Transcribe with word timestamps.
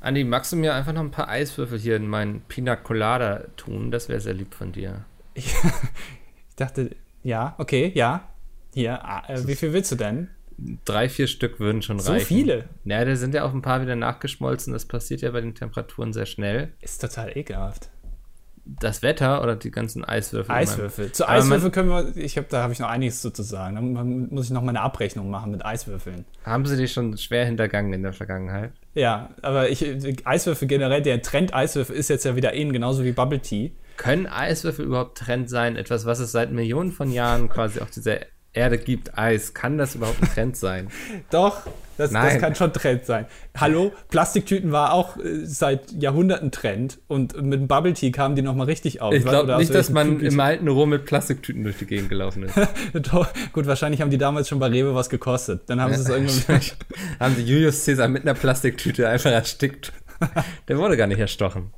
Andi, 0.00 0.24
magst 0.24 0.52
du 0.52 0.56
mir 0.56 0.74
einfach 0.74 0.92
noch 0.92 1.02
ein 1.02 1.10
paar 1.10 1.28
Eiswürfel 1.28 1.78
hier 1.78 1.96
in 1.96 2.08
meinen 2.08 2.40
Pina 2.42 2.74
Colada 2.76 3.44
tun? 3.56 3.90
Das 3.90 4.08
wäre 4.08 4.20
sehr 4.20 4.34
lieb 4.34 4.54
von 4.54 4.72
dir. 4.72 5.04
Ich, 5.34 5.54
ich 6.48 6.56
dachte, 6.56 6.96
ja, 7.22 7.54
okay, 7.58 7.92
ja. 7.94 8.28
Hier, 8.72 9.04
ah, 9.04 9.24
äh, 9.28 9.46
wie 9.46 9.56
viel 9.56 9.72
willst 9.72 9.92
du 9.92 9.96
denn? 9.96 10.28
Drei, 10.84 11.08
vier 11.08 11.26
Stück 11.26 11.58
würden 11.58 11.82
schon 11.82 11.98
So 11.98 12.12
reichen. 12.12 12.26
viele? 12.26 12.68
Ja, 12.84 13.04
da 13.04 13.16
sind 13.16 13.34
ja 13.34 13.44
auch 13.44 13.52
ein 13.54 13.62
paar 13.62 13.80
wieder 13.82 13.96
nachgeschmolzen. 13.96 14.72
Das 14.72 14.84
passiert 14.84 15.22
ja 15.22 15.30
bei 15.30 15.40
den 15.40 15.54
Temperaturen 15.54 16.12
sehr 16.12 16.26
schnell. 16.26 16.72
Ist 16.80 17.00
total 17.00 17.36
ekelhaft. 17.36 17.90
Das 18.78 19.02
Wetter 19.02 19.42
oder 19.42 19.56
die 19.56 19.70
ganzen 19.70 20.04
Eiswürfel? 20.04 20.54
Eiswürfel. 20.54 21.10
Zu 21.12 21.24
Aber 21.24 21.32
man- 21.32 21.42
Eiswürfel 21.42 21.70
können 21.70 21.88
wir, 21.88 22.16
ich 22.16 22.38
hab, 22.38 22.48
da 22.48 22.62
habe 22.62 22.72
ich 22.72 22.78
noch 22.78 22.88
einiges 22.88 23.20
zu 23.20 23.30
zu 23.30 23.42
sagen. 23.42 23.74
Dann 23.74 24.28
muss 24.30 24.46
ich 24.46 24.50
noch 24.52 24.62
mal 24.62 24.70
eine 24.70 24.80
Abrechnung 24.82 25.28
machen 25.30 25.50
mit 25.50 25.64
Eiswürfeln. 25.64 26.24
Haben 26.44 26.64
sie 26.66 26.76
dich 26.76 26.92
schon 26.92 27.16
schwer 27.18 27.44
hintergangen 27.46 27.92
in 27.92 28.02
der 28.02 28.12
Vergangenheit? 28.12 28.72
Ja, 28.94 29.30
aber 29.42 29.68
ich, 29.70 29.84
Eiswürfel 30.26 30.68
generell, 30.68 31.02
der 31.02 31.22
Trend 31.22 31.52
Eiswürfel 31.54 31.96
ist 31.96 32.08
jetzt 32.08 32.24
ja 32.24 32.36
wieder 32.36 32.52
in, 32.52 32.72
genauso 32.72 33.02
wie 33.04 33.12
Bubble 33.12 33.40
Tea. 33.40 33.72
Können 33.96 34.26
Eiswürfel 34.26 34.86
überhaupt 34.86 35.18
Trend 35.18 35.50
sein? 35.50 35.76
Etwas, 35.76 36.06
was 36.06 36.20
es 36.20 36.32
seit 36.32 36.52
Millionen 36.52 36.92
von 36.92 37.10
Jahren 37.12 37.48
quasi 37.48 37.80
auf 37.80 37.90
dieser 37.90 38.20
Erde 38.52 38.78
gibt, 38.78 39.16
Eis. 39.16 39.54
Kann 39.54 39.78
das 39.78 39.94
überhaupt 39.94 40.20
ein 40.22 40.28
Trend 40.28 40.56
sein? 40.56 40.88
Doch, 41.30 41.62
das, 41.96 42.10
das 42.10 42.38
kann 42.38 42.54
schon 42.54 42.72
Trend 42.72 43.04
sein. 43.04 43.26
Hallo, 43.56 43.92
Plastiktüten 44.08 44.72
war 44.72 44.92
auch 44.92 45.16
äh, 45.18 45.44
seit 45.44 45.92
Jahrhunderten 45.92 46.50
Trend 46.50 46.98
und 47.06 47.40
mit 47.42 47.60
dem 47.60 47.68
Bubble 47.68 47.92
Tea 47.92 48.10
kamen 48.10 48.34
die 48.34 48.42
nochmal 48.42 48.66
richtig 48.66 49.00
auf. 49.00 49.14
Ich 49.14 49.22
glaube 49.24 49.56
nicht, 49.58 49.72
dass 49.72 49.90
man 49.90 50.18
Kübel- 50.18 50.32
im 50.32 50.40
alten 50.40 50.66
Rom 50.66 50.90
mit 50.90 51.04
Plastiktüten 51.04 51.62
durch 51.62 51.78
die 51.78 51.86
Gegend 51.86 52.08
gelaufen 52.08 52.42
ist. 52.44 52.54
Doch, 53.12 53.28
Gut, 53.52 53.66
wahrscheinlich 53.66 54.00
haben 54.00 54.10
die 54.10 54.18
damals 54.18 54.48
schon 54.48 54.58
bei 54.58 54.66
Rewe 54.68 54.94
was 54.94 55.10
gekostet. 55.10 55.62
Dann 55.66 55.80
haben 55.80 55.94
sie 55.94 56.02
es 56.02 56.08
irgendwann. 56.08 56.60
Haben 57.20 57.36
sie 57.36 57.42
Julius 57.42 57.84
Caesar 57.84 58.08
mit 58.08 58.22
einer 58.22 58.34
Plastiktüte 58.34 59.08
einfach 59.08 59.30
erstickt. 59.30 59.92
Der 60.68 60.78
wurde 60.78 60.96
gar 60.96 61.06
nicht 61.06 61.20
erstochen. 61.20 61.72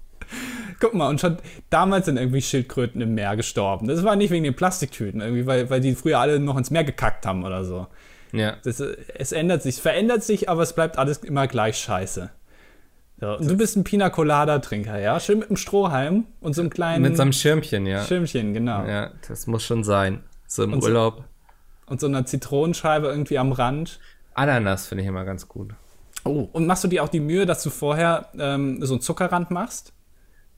Guck 0.82 0.94
mal, 0.94 1.08
und 1.08 1.20
schon 1.20 1.36
damals 1.70 2.06
sind 2.06 2.16
irgendwie 2.16 2.42
Schildkröten 2.42 3.00
im 3.00 3.14
Meer 3.14 3.36
gestorben. 3.36 3.86
Das 3.86 4.02
war 4.02 4.16
nicht 4.16 4.30
wegen 4.32 4.42
den 4.42 4.56
Plastiktüten, 4.56 5.20
irgendwie, 5.20 5.46
weil, 5.46 5.70
weil 5.70 5.80
die 5.80 5.94
früher 5.94 6.18
alle 6.18 6.40
noch 6.40 6.56
ins 6.56 6.72
Meer 6.72 6.82
gekackt 6.82 7.24
haben 7.24 7.44
oder 7.44 7.64
so. 7.64 7.86
Ja. 8.32 8.56
Das, 8.64 8.80
äh, 8.80 8.96
es 9.14 9.30
ändert 9.30 9.62
sich, 9.62 9.76
es 9.76 9.80
verändert 9.80 10.24
sich, 10.24 10.48
aber 10.48 10.62
es 10.62 10.72
bleibt 10.72 10.98
alles 10.98 11.18
immer 11.18 11.46
gleich 11.46 11.78
scheiße. 11.78 12.30
So, 13.20 13.36
und 13.38 13.48
du 13.48 13.56
bist 13.56 13.76
ein 13.76 13.84
Pina 13.84 14.10
Colada-Trinker, 14.10 14.98
ja? 14.98 15.20
Schön 15.20 15.38
mit 15.38 15.50
einem 15.50 15.56
Strohhalm 15.56 16.24
und 16.40 16.54
so 16.54 16.62
einem 16.62 16.70
kleinen 16.70 17.02
Mit 17.02 17.14
so 17.16 17.22
einem 17.22 17.32
Schirmchen, 17.32 17.86
ja. 17.86 18.02
Schirmchen, 18.04 18.52
genau. 18.52 18.84
Ja, 18.84 19.12
das 19.28 19.46
muss 19.46 19.62
schon 19.62 19.84
sein. 19.84 20.24
So 20.48 20.64
im 20.64 20.72
Und 20.72 20.80
so- 20.80 20.88
Urlaub. 20.88 21.22
Und 21.86 22.00
so 22.00 22.08
einer 22.08 22.26
Zitronenscheibe 22.26 23.06
irgendwie 23.06 23.38
am 23.38 23.52
Rand. 23.52 24.00
Ananas 24.34 24.88
finde 24.88 25.02
ich 25.02 25.08
immer 25.08 25.24
ganz 25.24 25.46
gut. 25.46 25.74
Oh. 26.24 26.48
Und 26.52 26.66
machst 26.66 26.82
du 26.82 26.88
dir 26.88 27.04
auch 27.04 27.08
die 27.08 27.20
Mühe, 27.20 27.46
dass 27.46 27.62
du 27.62 27.70
vorher 27.70 28.30
ähm, 28.36 28.84
so 28.84 28.94
einen 28.94 29.00
Zuckerrand 29.00 29.52
machst? 29.52 29.92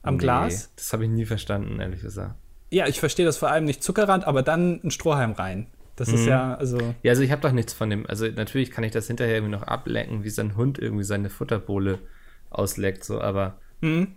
Am 0.04 0.14
Nee, 0.14 0.20
Glas? 0.20 0.70
Das 0.76 0.92
habe 0.92 1.04
ich 1.04 1.10
nie 1.10 1.24
verstanden, 1.26 1.80
ehrlich 1.80 2.02
gesagt. 2.02 2.34
Ja, 2.70 2.86
ich 2.86 3.00
verstehe 3.00 3.26
das 3.26 3.36
vor 3.36 3.50
allem 3.50 3.64
nicht 3.64 3.82
Zuckerrand, 3.82 4.26
aber 4.26 4.42
dann 4.42 4.80
ein 4.84 4.90
Strohhalm 4.90 5.32
rein. 5.32 5.66
Das 5.96 6.08
Mhm. 6.08 6.14
ist 6.14 6.26
ja, 6.26 6.54
also. 6.54 6.94
Ja, 7.02 7.10
also 7.10 7.22
ich 7.22 7.30
habe 7.30 7.42
doch 7.42 7.52
nichts 7.52 7.72
von 7.72 7.88
dem. 7.90 8.06
Also 8.06 8.26
natürlich 8.26 8.70
kann 8.70 8.84
ich 8.84 8.92
das 8.92 9.06
hinterher 9.06 9.34
irgendwie 9.36 9.52
noch 9.52 9.62
ablecken, 9.62 10.24
wie 10.24 10.30
sein 10.30 10.56
Hund 10.56 10.78
irgendwie 10.78 11.04
seine 11.04 11.30
Futterbohle 11.30 11.98
ausleckt, 12.50 13.04
so, 13.04 13.20
aber 13.20 13.58
Hm? 13.80 14.08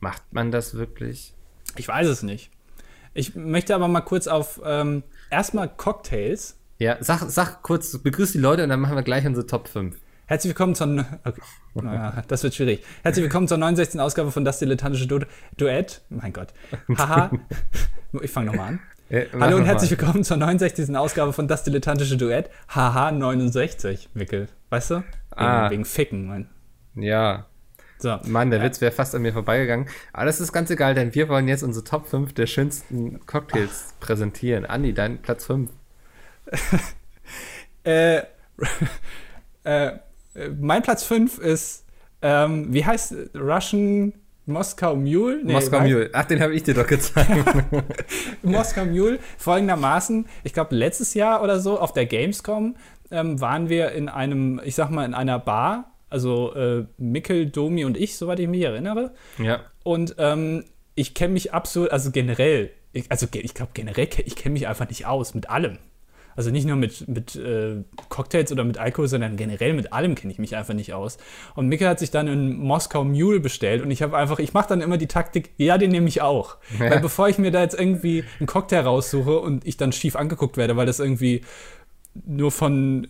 macht 0.00 0.22
man 0.32 0.50
das 0.50 0.74
wirklich? 0.74 1.34
Ich 1.76 1.88
weiß 1.88 2.06
es 2.08 2.22
nicht. 2.22 2.50
Ich 3.14 3.34
möchte 3.34 3.74
aber 3.74 3.88
mal 3.88 4.00
kurz 4.02 4.26
auf 4.26 4.60
ähm, 4.64 5.02
erstmal 5.30 5.68
Cocktails. 5.68 6.56
Ja, 6.78 6.98
sag, 7.00 7.28
sag 7.30 7.62
kurz, 7.62 7.98
begrüß 7.98 8.32
die 8.32 8.38
Leute 8.38 8.62
und 8.62 8.68
dann 8.68 8.80
machen 8.80 8.94
wir 8.94 9.02
gleich 9.02 9.26
unsere 9.26 9.46
Top 9.46 9.66
5. 9.68 9.96
Herzlich 10.28 10.50
willkommen 10.50 10.74
zur. 10.74 11.06
Okay. 11.24 11.40
Naja, 11.72 12.22
das 12.28 12.42
wird 12.42 12.54
schwierig. 12.54 12.84
Herzlich 13.02 13.22
willkommen 13.22 13.48
zur 13.48 13.56
69. 13.56 13.98
Ausgabe 13.98 14.30
von 14.30 14.44
Das 14.44 14.58
Dilettantische 14.58 15.06
Du 15.06 15.20
Duett. 15.56 16.02
Mein 16.10 16.32
Gott. 16.34 16.48
Haha. 16.96 17.30
Ich 18.22 18.30
fange 18.30 18.46
nochmal 18.46 18.68
an. 18.68 18.80
Ja, 19.10 19.20
mach 19.32 19.46
Hallo 19.46 19.56
und 19.58 19.64
herzlich 19.66 19.90
willkommen 19.90 20.24
zur 20.24 20.36
69. 20.38 20.94
Ausgabe 20.96 21.32
von 21.34 21.48
Das 21.48 21.62
Dilettantische 21.64 22.18
Duett. 22.18 22.50
Haha 22.68 23.10
69, 23.10 24.10
Wickel. 24.12 24.48
Weißt 24.68 24.90
du? 24.90 24.94
Wegen, 24.96 25.04
Ah. 25.30 25.70
wegen 25.70 25.84
Ficken, 25.86 26.26
Mann. 26.26 26.48
Ja, 26.94 27.46
So. 27.98 28.18
Mann, 28.26 28.50
der 28.50 28.62
Witz 28.62 28.80
wäre 28.82 28.92
fast 28.92 29.14
an 29.14 29.22
mir 29.22 29.32
vorbeigegangen. 29.32 29.88
Aber 30.12 30.26
das 30.26 30.40
ist 30.40 30.52
ganz 30.52 30.68
egal, 30.70 30.94
denn 30.94 31.14
wir 31.14 31.28
wollen 31.30 31.48
jetzt 31.48 31.62
unsere 31.62 31.84
Top 31.84 32.06
5 32.06 32.34
der 32.34 32.46
schönsten 32.46 33.24
Cocktails 33.26 33.94
präsentieren. 34.00 34.66
Andi, 34.66 34.92
dein 34.92 35.22
Platz 35.22 35.46
5. 35.46 35.70
Äh, 37.84 38.22
äh, 39.64 39.92
mein 40.60 40.82
Platz 40.82 41.04
5 41.04 41.38
ist, 41.38 41.84
ähm, 42.22 42.72
wie 42.72 42.84
heißt 42.84 43.14
Russian 43.34 44.12
Moskau 44.46 44.96
Mule? 44.96 45.40
Nee, 45.44 45.52
Moskau 45.52 45.80
Mule. 45.80 46.10
Ach, 46.12 46.24
den 46.24 46.40
habe 46.40 46.54
ich 46.54 46.62
dir 46.62 46.74
doch 46.74 46.86
gezeigt. 46.86 47.44
Moskau 48.42 48.86
Mule. 48.86 49.18
Folgendermaßen, 49.36 50.26
ich 50.42 50.52
glaube, 50.54 50.74
letztes 50.74 51.14
Jahr 51.14 51.42
oder 51.42 51.60
so 51.60 51.78
auf 51.78 51.92
der 51.92 52.06
Gamescom 52.06 52.76
ähm, 53.10 53.40
waren 53.40 53.68
wir 53.68 53.92
in 53.92 54.08
einem, 54.08 54.60
ich 54.64 54.74
sag 54.74 54.90
mal, 54.90 55.04
in 55.04 55.14
einer 55.14 55.38
Bar. 55.38 55.92
Also 56.10 56.54
äh, 56.54 56.86
Mikkel, 56.96 57.46
Domi 57.46 57.84
und 57.84 57.96
ich, 57.96 58.16
soweit 58.16 58.40
ich 58.40 58.48
mich 58.48 58.62
erinnere. 58.62 59.12
ja. 59.38 59.60
Und 59.84 60.16
ähm, 60.18 60.64
ich 60.94 61.14
kenne 61.14 61.34
mich 61.34 61.54
absolut, 61.54 61.90
also 61.92 62.10
generell, 62.10 62.70
ich, 62.92 63.10
also 63.10 63.26
ich 63.30 63.54
glaube 63.54 63.70
generell, 63.74 64.08
ich 64.24 64.34
kenne 64.34 64.54
mich 64.54 64.66
einfach 64.66 64.88
nicht 64.88 65.06
aus 65.06 65.34
mit 65.34 65.48
allem. 65.50 65.78
Also 66.38 66.52
nicht 66.52 66.68
nur 66.68 66.76
mit, 66.76 67.08
mit 67.08 67.34
äh, 67.34 67.82
Cocktails 68.10 68.52
oder 68.52 68.62
mit 68.62 68.78
Alkohol, 68.78 69.08
sondern 69.08 69.36
generell 69.36 69.72
mit 69.72 69.92
allem 69.92 70.14
kenne 70.14 70.32
ich 70.32 70.38
mich 70.38 70.54
einfach 70.54 70.72
nicht 70.72 70.94
aus. 70.94 71.18
Und 71.56 71.66
Mikkel 71.66 71.88
hat 71.88 71.98
sich 71.98 72.12
dann 72.12 72.28
einen 72.28 72.56
Moskau 72.56 73.02
Mule 73.02 73.40
bestellt 73.40 73.82
und 73.82 73.90
ich 73.90 74.02
habe 74.02 74.16
einfach, 74.16 74.38
ich 74.38 74.54
mache 74.54 74.68
dann 74.68 74.80
immer 74.80 74.98
die 74.98 75.08
Taktik, 75.08 75.50
ja, 75.56 75.78
den 75.78 75.90
nehme 75.90 76.06
ich 76.06 76.22
auch. 76.22 76.58
Ja. 76.78 76.90
Weil 76.90 77.00
bevor 77.00 77.28
ich 77.28 77.38
mir 77.38 77.50
da 77.50 77.60
jetzt 77.60 77.76
irgendwie 77.76 78.22
einen 78.38 78.46
Cocktail 78.46 78.82
raussuche 78.82 79.36
und 79.40 79.66
ich 79.66 79.78
dann 79.78 79.90
schief 79.90 80.14
angeguckt 80.14 80.56
werde, 80.56 80.76
weil 80.76 80.86
das 80.86 81.00
irgendwie 81.00 81.40
nur 82.24 82.52
von 82.52 83.08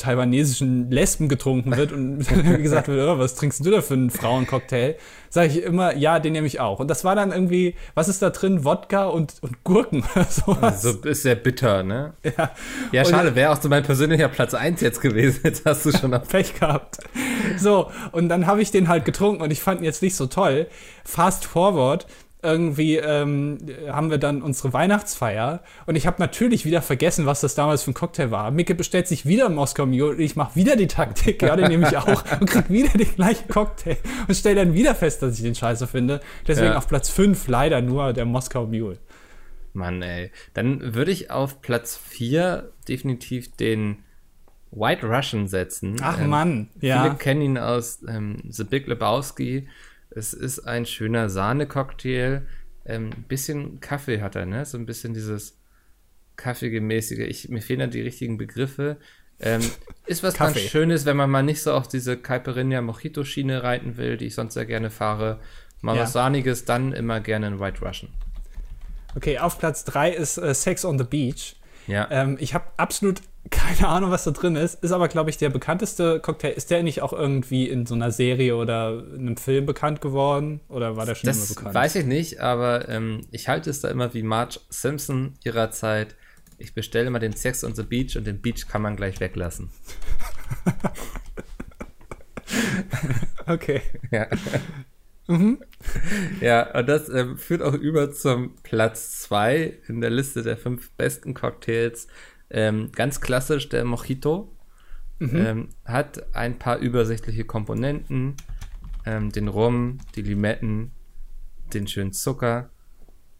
taiwanesischen 0.00 0.90
Lesben 0.90 1.28
getrunken 1.28 1.76
wird 1.76 1.92
und 1.92 2.18
gesagt 2.62 2.88
wird, 2.88 3.08
oh, 3.08 3.18
was 3.18 3.34
trinkst 3.34 3.64
du 3.64 3.70
da 3.70 3.80
für 3.80 3.94
einen 3.94 4.10
Frauencocktail, 4.10 4.96
sage 5.28 5.48
ich 5.48 5.62
immer, 5.62 5.94
ja, 5.96 6.18
den 6.18 6.32
nehme 6.32 6.46
ich 6.46 6.60
auch. 6.60 6.80
Und 6.80 6.88
das 6.88 7.04
war 7.04 7.14
dann 7.14 7.30
irgendwie, 7.32 7.74
was 7.94 8.08
ist 8.08 8.22
da 8.22 8.30
drin? 8.30 8.64
Wodka 8.64 9.06
und, 9.06 9.34
und 9.42 9.62
Gurken 9.64 10.02
oder 10.14 10.24
sowas. 10.24 10.82
So 10.82 10.90
ist 10.90 11.22
sehr 11.22 11.36
bitter, 11.36 11.82
ne? 11.82 12.14
ja, 12.24 12.50
Ja, 12.92 13.04
schade, 13.04 13.34
wäre 13.34 13.52
auch 13.52 13.60
so 13.60 13.68
mein 13.68 13.82
persönlicher 13.82 14.28
Platz 14.28 14.54
1 14.54 14.80
jetzt 14.80 15.00
gewesen. 15.00 15.40
Jetzt 15.44 15.64
hast 15.64 15.86
du 15.86 15.92
schon. 15.92 16.10
Pech 16.10 16.58
gehabt. 16.58 16.98
So, 17.56 17.90
und 18.12 18.28
dann 18.28 18.46
habe 18.46 18.62
ich 18.62 18.70
den 18.70 18.88
halt 18.88 19.04
getrunken 19.04 19.42
und 19.42 19.50
ich 19.50 19.60
fand 19.60 19.80
ihn 19.80 19.84
jetzt 19.84 20.02
nicht 20.02 20.16
so 20.16 20.26
toll. 20.26 20.66
Fast 21.04 21.44
forward, 21.44 22.06
irgendwie 22.42 22.96
ähm, 22.96 23.58
haben 23.88 24.10
wir 24.10 24.18
dann 24.18 24.42
unsere 24.42 24.72
Weihnachtsfeier 24.72 25.62
und 25.86 25.96
ich 25.96 26.06
habe 26.06 26.16
natürlich 26.20 26.64
wieder 26.64 26.82
vergessen, 26.82 27.26
was 27.26 27.40
das 27.40 27.54
damals 27.54 27.82
für 27.82 27.90
ein 27.90 27.94
Cocktail 27.94 28.30
war. 28.30 28.50
Micke 28.50 28.74
bestellt 28.74 29.08
sich 29.08 29.26
wieder 29.26 29.48
Moskau 29.48 29.86
Mule 29.86 30.10
und 30.10 30.20
ich 30.20 30.36
mache 30.36 30.56
wieder 30.56 30.76
die 30.76 30.86
Taktik, 30.86 31.42
ja, 31.42 31.54
den 31.56 31.68
nehme 31.68 31.88
ich 31.88 31.96
auch 31.98 32.24
und 32.40 32.48
krieg 32.48 32.70
wieder 32.70 32.96
den 32.96 33.14
gleichen 33.14 33.48
Cocktail 33.48 33.96
und 34.28 34.34
stell 34.34 34.54
dann 34.54 34.74
wieder 34.74 34.94
fest, 34.94 35.22
dass 35.22 35.36
ich 35.36 35.42
den 35.42 35.54
scheiße 35.54 35.86
finde. 35.86 36.20
Deswegen 36.46 36.72
Ja. 36.72 36.78
auf 36.78 36.88
Platz 36.88 37.08
5 37.10 37.48
leider 37.48 37.80
nur 37.82 38.12
der 38.12 38.24
Moskau 38.24 38.66
Mule. 38.66 38.98
Mann, 39.72 40.02
ey. 40.02 40.32
Dann 40.54 40.94
würde 40.94 41.12
ich 41.12 41.30
auf 41.30 41.60
Platz 41.62 41.96
4 41.96 42.72
definitiv 42.88 43.54
den 43.56 43.98
White 44.72 45.06
Russian 45.06 45.46
setzen. 45.46 45.96
Ach 46.02 46.18
Ähm, 46.20 46.28
Mann, 46.28 46.68
Viele 46.78 46.88
ja. 46.92 47.14
kennen 47.14 47.42
ihn 47.42 47.58
aus 47.58 48.00
ähm, 48.08 48.38
The 48.48 48.64
Big 48.64 48.86
Lebowski. 48.86 49.68
Es 50.10 50.32
ist 50.32 50.60
ein 50.60 50.86
schöner 50.86 51.28
Sahne-Cocktail. 51.30 52.42
Ähm, 52.84 53.10
ein 53.16 53.24
bisschen 53.28 53.80
Kaffee 53.80 54.20
hat 54.20 54.34
er, 54.36 54.46
ne? 54.46 54.64
So 54.64 54.76
ein 54.78 54.86
bisschen 54.86 55.14
dieses 55.14 55.58
Kaffeegemäßige. 56.36 57.20
Ich, 57.20 57.48
mir 57.48 57.60
fehlen 57.62 57.80
da 57.80 57.86
die 57.86 58.00
richtigen 58.00 58.38
Begriffe. 58.38 58.96
Ähm, 59.38 59.62
ist 60.06 60.22
was 60.22 60.34
Kaffee. 60.34 60.54
ganz 60.60 60.70
Schönes, 60.70 61.06
wenn 61.06 61.16
man 61.16 61.30
mal 61.30 61.42
nicht 61.42 61.62
so 61.62 61.72
auf 61.72 61.88
diese 61.88 62.16
Caipirinha 62.16 62.80
Mojito-Schiene 62.80 63.62
reiten 63.62 63.96
will, 63.96 64.16
die 64.16 64.26
ich 64.26 64.34
sonst 64.34 64.54
sehr 64.54 64.66
gerne 64.66 64.90
fahre. 64.90 65.40
Mal 65.80 65.96
Ja. 65.96 66.02
was 66.02 66.12
Sahniges, 66.12 66.64
dann 66.66 66.92
immer 66.92 67.20
gerne 67.20 67.46
ein 67.46 67.60
White 67.60 67.80
Russian. 67.84 68.10
Okay, 69.16 69.38
auf 69.38 69.58
Platz 69.58 69.84
3 69.84 70.10
ist 70.12 70.36
äh, 70.38 70.54
Sex 70.54 70.84
on 70.84 70.98
the 70.98 71.04
Beach. 71.04 71.56
Ja. 71.86 72.06
Ähm, 72.10 72.36
ich 72.38 72.54
habe 72.54 72.66
absolut 72.76 73.22
keine 73.50 73.88
Ahnung, 73.88 74.10
was 74.10 74.24
da 74.24 74.32
drin 74.32 74.54
ist. 74.56 74.82
Ist 74.82 74.92
aber, 74.92 75.08
glaube 75.08 75.30
ich, 75.30 75.38
der 75.38 75.48
bekannteste 75.48 76.20
Cocktail. 76.20 76.50
Ist 76.50 76.70
der 76.70 76.82
nicht 76.82 77.00
auch 77.02 77.12
irgendwie 77.12 77.68
in 77.68 77.86
so 77.86 77.94
einer 77.94 78.10
Serie 78.10 78.56
oder 78.56 79.02
in 79.14 79.20
einem 79.28 79.36
Film 79.36 79.64
bekannt 79.66 80.00
geworden? 80.00 80.60
Oder 80.68 80.96
war 80.96 81.06
der 81.06 81.14
schon 81.14 81.30
immer 81.30 81.38
Das 81.38 81.54
bekannt? 81.54 81.74
weiß 81.74 81.94
ich 81.96 82.04
nicht, 82.06 82.40
aber 82.40 82.88
ähm, 82.88 83.22
ich 83.30 83.48
halte 83.48 83.70
es 83.70 83.80
da 83.80 83.88
immer 83.88 84.12
wie 84.12 84.22
Marge 84.22 84.60
Simpson 84.68 85.34
ihrer 85.42 85.70
Zeit. 85.70 86.16
Ich 86.58 86.74
bestelle 86.74 87.06
immer 87.06 87.18
den 87.18 87.32
Sex 87.34 87.64
on 87.64 87.74
the 87.74 87.82
Beach 87.82 88.16
und 88.16 88.26
den 88.26 88.42
Beach 88.42 88.68
kann 88.68 88.82
man 88.82 88.96
gleich 88.96 89.20
weglassen. 89.20 89.70
Okay. 93.46 93.80
Ja. 94.10 94.26
Ja, 96.40 96.76
und 96.76 96.88
das 96.88 97.08
ähm, 97.08 97.38
führt 97.38 97.62
auch 97.62 97.74
über 97.74 98.10
zum 98.10 98.56
Platz 98.64 99.20
2 99.20 99.78
in 99.86 100.00
der 100.00 100.10
Liste 100.10 100.42
der 100.42 100.56
fünf 100.56 100.90
besten 100.96 101.34
Cocktails. 101.34 102.08
Ähm, 102.50 102.90
ganz 102.92 103.20
klassisch 103.20 103.68
der 103.68 103.84
Mojito. 103.84 104.56
Ähm, 105.20 105.68
hat 105.84 106.34
ein 106.34 106.58
paar 106.58 106.78
übersichtliche 106.78 107.44
Komponenten. 107.44 108.36
ähm, 109.06 109.30
den 109.32 109.48
Rum, 109.48 109.98
die 110.14 110.22
Limetten, 110.22 110.92
den 111.72 111.86
schönen 111.86 112.12
Zucker, 112.12 112.70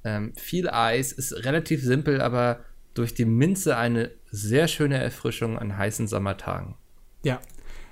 ähm, 0.04 0.32
viel 0.36 0.68
Eis, 0.70 1.12
ist 1.12 1.44
relativ 1.44 1.82
simpel, 1.82 2.20
aber 2.20 2.60
durch 2.94 3.14
die 3.14 3.24
Minze 3.24 3.76
eine 3.76 4.10
sehr 4.30 4.68
schöne 4.68 4.98
Erfrischung 4.98 5.58
an 5.58 5.76
heißen 5.76 6.06
Sommertagen. 6.06 6.76
Ja. 7.22 7.40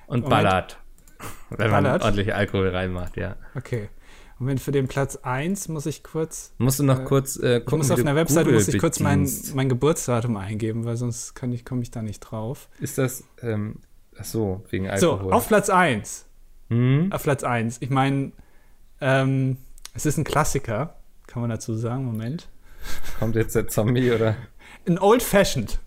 Und 0.06 0.28
ballert. 0.28 0.78
Wenn 1.50 1.70
man 1.70 1.84
Ballert? 1.84 2.02
ordentlich 2.02 2.34
Alkohol 2.34 2.68
reinmacht, 2.68 3.16
ja. 3.16 3.36
Okay. 3.54 3.90
Moment, 4.38 4.60
für 4.60 4.70
den 4.72 4.86
Platz 4.86 5.16
1 5.16 5.68
muss 5.68 5.86
ich 5.86 6.02
kurz. 6.04 6.52
Musst 6.58 6.78
du 6.78 6.84
noch 6.84 7.04
kurz 7.04 7.36
äh, 7.36 7.60
gucken, 7.60 7.78
muss 7.78 7.90
auf 7.90 7.98
einer 7.98 8.14
Webseite 8.14 8.52
muss 8.52 8.68
ich 8.68 8.78
kurz 8.78 9.00
mein, 9.00 9.28
mein 9.54 9.68
Geburtsdatum 9.68 10.36
eingeben, 10.36 10.84
weil 10.84 10.96
sonst 10.96 11.34
kann 11.34 11.52
ich, 11.52 11.64
komme 11.64 11.82
ich 11.82 11.90
da 11.90 12.02
nicht 12.02 12.20
drauf. 12.20 12.68
Ist 12.80 12.98
das, 12.98 13.24
ähm, 13.42 13.76
ach 14.16 14.24
so, 14.24 14.64
wegen 14.70 14.84
So, 14.98 15.12
Alkohol. 15.12 15.32
auf 15.32 15.48
Platz 15.48 15.70
1. 15.70 16.26
hm? 16.68 17.12
Auf 17.12 17.22
Platz 17.24 17.42
1. 17.42 17.78
Ich 17.80 17.90
meine, 17.90 18.32
ähm, 19.00 19.56
es 19.94 20.06
ist 20.06 20.18
ein 20.18 20.24
Klassiker, 20.24 20.94
kann 21.26 21.40
man 21.40 21.50
dazu 21.50 21.74
sagen. 21.74 22.04
Moment. 22.04 22.48
Kommt 23.18 23.34
jetzt 23.34 23.56
der 23.56 23.66
Zombie 23.66 24.12
oder? 24.12 24.36
Ein 24.86 24.98
Old 24.98 25.22
Fashioned. 25.22 25.80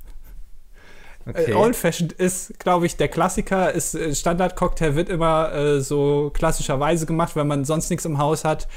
Okay. 1.28 1.52
Äh, 1.52 1.56
Old 1.56 1.76
Fashioned 1.76 2.14
ist, 2.14 2.60
glaube 2.60 2.86
ich, 2.86 2.98
der 2.98 3.08
Klassiker. 3.08 3.72
Ist 3.72 3.96
äh, 3.96 4.14
Standard-Cocktail 4.14 4.96
wird 4.96 5.10
immer 5.10 5.54
äh, 5.54 5.82
so 5.82 6.32
klassischerweise 6.34 7.06
gemacht, 7.06 7.36
wenn 7.36 7.48
man 7.48 7.66
sonst 7.66 7.90
nichts 7.90 8.06
im 8.06 8.18
Haus 8.18 8.44
hat. 8.44 8.68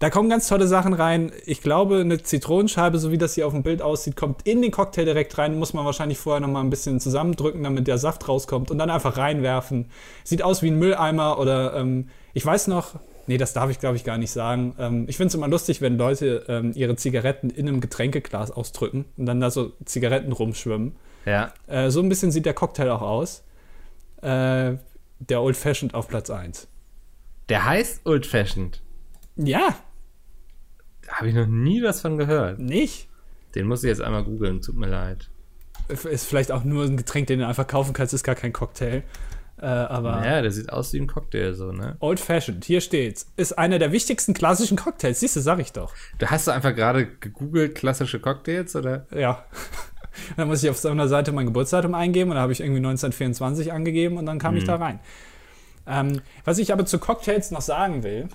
Da 0.00 0.10
kommen 0.10 0.28
ganz 0.30 0.46
tolle 0.46 0.68
Sachen 0.68 0.92
rein. 0.92 1.32
Ich 1.44 1.60
glaube, 1.60 1.98
eine 1.98 2.22
Zitronenscheibe, 2.22 2.98
so 2.98 3.10
wie 3.10 3.18
das 3.18 3.34
hier 3.34 3.48
auf 3.48 3.52
dem 3.52 3.64
Bild 3.64 3.82
aussieht, 3.82 4.14
kommt 4.14 4.46
in 4.46 4.62
den 4.62 4.70
Cocktail 4.70 5.04
direkt 5.04 5.36
rein. 5.38 5.58
Muss 5.58 5.72
man 5.72 5.84
wahrscheinlich 5.84 6.18
vorher 6.18 6.40
noch 6.40 6.48
mal 6.48 6.60
ein 6.60 6.70
bisschen 6.70 7.00
zusammendrücken, 7.00 7.64
damit 7.64 7.88
der 7.88 7.98
Saft 7.98 8.28
rauskommt 8.28 8.70
und 8.70 8.78
dann 8.78 8.90
einfach 8.90 9.16
reinwerfen. 9.16 9.90
Sieht 10.22 10.42
aus 10.42 10.62
wie 10.62 10.70
ein 10.70 10.78
Mülleimer 10.78 11.40
oder 11.40 11.74
ähm, 11.74 12.10
ich 12.32 12.46
weiß 12.46 12.68
noch, 12.68 12.94
nee, 13.26 13.38
das 13.38 13.54
darf 13.54 13.70
ich 13.70 13.80
glaube 13.80 13.96
ich 13.96 14.04
gar 14.04 14.18
nicht 14.18 14.30
sagen. 14.30 14.76
Ähm, 14.78 15.06
ich 15.08 15.16
finde 15.16 15.28
es 15.28 15.34
immer 15.34 15.48
lustig, 15.48 15.80
wenn 15.80 15.98
Leute 15.98 16.44
ähm, 16.46 16.70
ihre 16.76 16.94
Zigaretten 16.94 17.50
in 17.50 17.66
einem 17.66 17.80
Getränkeglas 17.80 18.52
ausdrücken 18.52 19.06
und 19.16 19.26
dann 19.26 19.40
da 19.40 19.50
so 19.50 19.72
Zigaretten 19.84 20.30
rumschwimmen. 20.30 20.94
Ja. 21.24 21.52
Äh, 21.66 21.90
so 21.90 22.00
ein 22.00 22.08
bisschen 22.08 22.30
sieht 22.30 22.46
der 22.46 22.54
Cocktail 22.54 22.90
auch 22.90 23.02
aus. 23.02 23.42
Äh, 24.22 24.76
der 25.20 25.42
Old 25.42 25.56
Fashioned 25.56 25.94
auf 25.94 26.08
Platz 26.08 26.30
1. 26.30 26.68
Der 27.48 27.64
heißt 27.64 28.02
Old 28.06 28.26
Fashioned. 28.26 28.82
Ja, 29.36 29.74
Da 31.06 31.12
habe 31.14 31.28
ich 31.28 31.34
noch 31.34 31.46
nie 31.46 31.82
was 31.82 32.00
von 32.00 32.18
gehört. 32.18 32.58
nicht. 32.58 33.08
Den 33.54 33.66
muss 33.66 33.82
ich 33.82 33.88
jetzt 33.88 34.02
einmal 34.02 34.24
googeln, 34.24 34.60
tut 34.60 34.76
mir 34.76 34.88
leid. 34.88 35.30
Ist 35.88 36.26
vielleicht 36.26 36.52
auch 36.52 36.64
nur 36.64 36.84
ein 36.84 36.96
Getränk, 36.98 37.28
den 37.28 37.38
du 37.38 37.46
einfach 37.46 37.66
kaufen 37.66 37.94
kannst, 37.94 38.12
ist 38.12 38.22
gar 38.24 38.34
kein 38.34 38.52
Cocktail. 38.52 39.02
Äh, 39.60 39.64
aber 39.66 40.24
Ja, 40.24 40.42
der 40.42 40.50
sieht 40.52 40.70
aus 40.70 40.92
wie 40.92 41.00
ein 41.00 41.06
Cocktail 41.06 41.54
so, 41.54 41.72
ne? 41.72 41.96
Old 42.00 42.20
Fashioned, 42.20 42.64
hier 42.64 42.80
steht's, 42.82 43.32
ist 43.36 43.58
einer 43.58 43.78
der 43.78 43.90
wichtigsten 43.90 44.34
klassischen 44.34 44.76
Cocktails. 44.76 45.20
Siehst 45.20 45.34
du, 45.36 45.40
sag 45.40 45.58
ich 45.60 45.72
doch. 45.72 45.94
Du 46.18 46.26
hast 46.26 46.46
du 46.46 46.50
einfach 46.52 46.74
gerade 46.74 47.06
gegoogelt 47.06 47.74
klassische 47.74 48.20
Cocktails 48.20 48.76
oder? 48.76 49.06
Ja. 49.12 49.44
dann 50.36 50.48
muss 50.48 50.62
ich 50.62 50.70
auf 50.70 50.78
so 50.78 50.88
einer 50.88 51.08
Seite 51.08 51.32
mein 51.32 51.46
Geburtsdatum 51.46 51.94
eingeben 51.94 52.30
und 52.30 52.36
da 52.36 52.42
habe 52.42 52.52
ich 52.52 52.60
irgendwie 52.60 52.78
1924 52.78 53.72
angegeben 53.72 54.16
und 54.16 54.26
dann 54.26 54.38
kam 54.38 54.56
ich 54.56 54.64
da 54.64 54.76
rein. 54.76 55.00
Ähm, 55.86 56.20
was 56.44 56.58
ich 56.58 56.72
aber 56.72 56.84
zu 56.86 56.98
Cocktails 56.98 57.50
noch 57.50 57.62
sagen 57.62 58.02
will, 58.02 58.28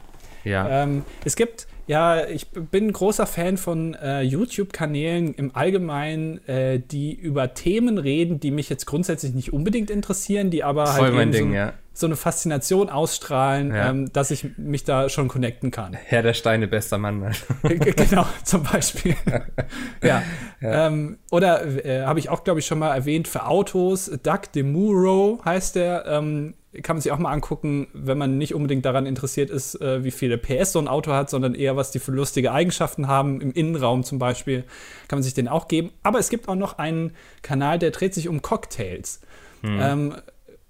Ja. 0.44 0.84
Ähm, 0.84 1.04
es 1.24 1.36
gibt, 1.36 1.68
ja, 1.88 2.26
ich 2.28 2.48
bin 2.50 2.88
ein 2.88 2.94
großer 2.94 3.26
Fan 3.28 3.58
von 3.58 3.94
äh, 3.96 4.22
YouTube-Kanälen 4.22 5.34
im 5.34 5.56
Allgemeinen, 5.56 6.46
äh, 6.48 6.80
die 6.80 7.14
über 7.14 7.54
Themen 7.54 7.98
reden, 7.98 8.40
die 8.40 8.52
mich 8.52 8.70
jetzt 8.70 8.86
grundsätzlich 8.86 9.34
nicht 9.34 9.52
unbedingt 9.54 9.90
interessieren, 9.92 10.50
die 10.50 10.64
aber 10.64 10.88
Voll 10.88 11.02
halt 11.06 11.14
mein 11.16 11.32
Ding, 11.32 11.50
so, 11.50 11.56
ja. 11.56 11.74
so 11.94 12.06
eine 12.08 12.16
Faszination 12.16 12.90
ausstrahlen, 12.90 13.74
Ja. 13.76 13.90
ähm, 13.90 14.14
dass 14.14 14.32
ich 14.32 14.58
mich 14.58 14.86
da 14.86 15.10
schon 15.10 15.28
connecten 15.28 15.72
kann. 15.72 15.94
Herr 15.94 16.22
der 16.24 16.34
Steine, 16.34 16.68
bester 16.68 16.98
Mann. 16.98 17.34
genau, 17.64 18.26
zum 18.44 18.64
Beispiel. 18.64 19.16
ja. 20.04 20.24
Ähm, 20.62 21.18
oder 21.32 21.86
äh, 21.86 22.06
habe 22.06 22.20
ich 22.20 22.30
auch, 22.30 22.44
glaube 22.46 22.60
ich, 22.62 22.66
schon 22.66 22.80
mal 22.80 22.96
erwähnt, 22.96 23.28
für 23.28 23.46
Autos, 23.46 24.10
Doug 24.24 24.40
DeMuro 24.56 25.42
heißt 25.44 25.76
der. 25.76 26.06
Ähm, 26.08 26.54
kann 26.82 26.96
man 26.96 27.02
sich 27.02 27.12
auch 27.12 27.20
mal 27.20 27.32
angucken, 27.32 27.88
wenn 27.94 28.18
man 28.18 28.38
nicht 28.38 28.56
unbedingt 28.56 28.86
daran 28.86 29.06
interessiert 29.06 29.50
ist, 29.50 29.80
äh, 29.82 30.04
wie 30.04 30.12
viele 30.12 30.38
PS 30.38 30.72
so 30.72 30.80
ein 30.80 30.88
Auto 30.88 31.12
hat, 31.12 31.30
sondern 31.30 31.54
eher, 31.54 31.76
was 31.76 31.92
die 31.92 32.00
für 32.00 32.12
lustige 32.12 32.52
Eigenschaften 32.52 33.08
haben, 33.08 33.42
im 33.42 33.52
Innenraum 33.52 34.04
zum 34.04 34.20
Beispiel, 34.20 34.64
kann 35.08 35.18
man 35.18 35.24
sich 35.24 35.34
den 35.34 35.48
auch 35.48 35.68
geben. 35.68 35.92
Aber 36.02 36.20
es 36.20 36.30
gibt 36.30 36.48
auch 36.48 36.56
noch 36.56 36.78
einen 36.78 37.12
Kanal, 37.42 37.80
der 37.80 37.92
dreht 37.92 38.14
sich 38.14 38.28
um 38.28 38.42
Cocktails. 38.42 39.22
Ähm, 39.64 40.16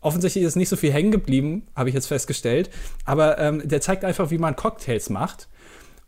offensichtlich 0.02 0.44
ist 0.44 0.56
nicht 0.56 0.70
so 0.70 0.76
viel 0.76 0.92
hängen 0.92 1.12
geblieben, 1.12 1.68
habe 1.76 1.90
ich 1.90 1.96
jetzt 1.96 2.08
festgestellt. 2.08 2.70
Aber 3.06 3.40
ähm, 3.40 3.68
der 3.68 3.82
zeigt 3.82 4.06
einfach, 4.06 4.30
wie 4.30 4.38
man 4.38 4.56
Cocktails 4.56 5.10
macht. 5.10 5.48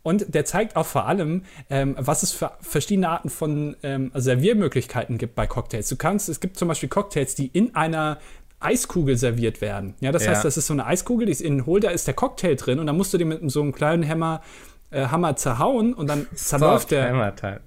Und 0.02 0.36
der 0.36 0.44
zeigt 0.44 0.76
auch 0.76 0.86
vor 0.86 1.06
allem, 1.06 1.42
ähm, 1.68 1.96
was 1.98 2.22
es 2.22 2.30
für 2.30 2.52
verschiedene 2.60 3.08
Arten 3.08 3.28
von 3.28 3.74
ähm, 3.82 4.12
Serviermöglichkeiten 4.14 5.18
gibt 5.18 5.34
bei 5.34 5.48
Cocktails. 5.48 5.88
Du 5.88 5.96
kannst, 5.96 6.28
es 6.28 6.38
gibt 6.38 6.56
zum 6.56 6.68
Beispiel 6.68 6.88
Cocktails, 6.88 7.34
die 7.34 7.48
in 7.48 7.74
einer 7.74 8.18
Eiskugel 8.60 9.16
serviert 9.16 9.60
werden. 9.60 9.94
Ja, 10.00 10.12
das 10.12 10.24
Ja. 10.24 10.30
heißt, 10.32 10.44
das 10.44 10.56
ist 10.56 10.66
so 10.66 10.72
eine 10.72 10.86
Eiskugel, 10.86 11.26
die 11.26 11.32
ist 11.32 11.40
innen 11.42 11.66
hohl, 11.66 11.80
da 11.80 11.90
ist 11.90 12.06
der 12.06 12.14
Cocktail 12.14 12.54
drin 12.56 12.78
und 12.78 12.86
dann 12.86 12.96
musst 12.96 13.12
du 13.14 13.18
den 13.18 13.28
mit 13.28 13.50
so 13.50 13.60
einem 13.62 13.72
kleinen 13.72 14.08
Hammer, 14.08 14.40
äh, 14.90 15.06
Hammer 15.06 15.36
zerhauen 15.36 15.92
und 15.94 16.06
dann 16.08 16.26
zerläuft 16.34 16.90
der. 16.90 17.08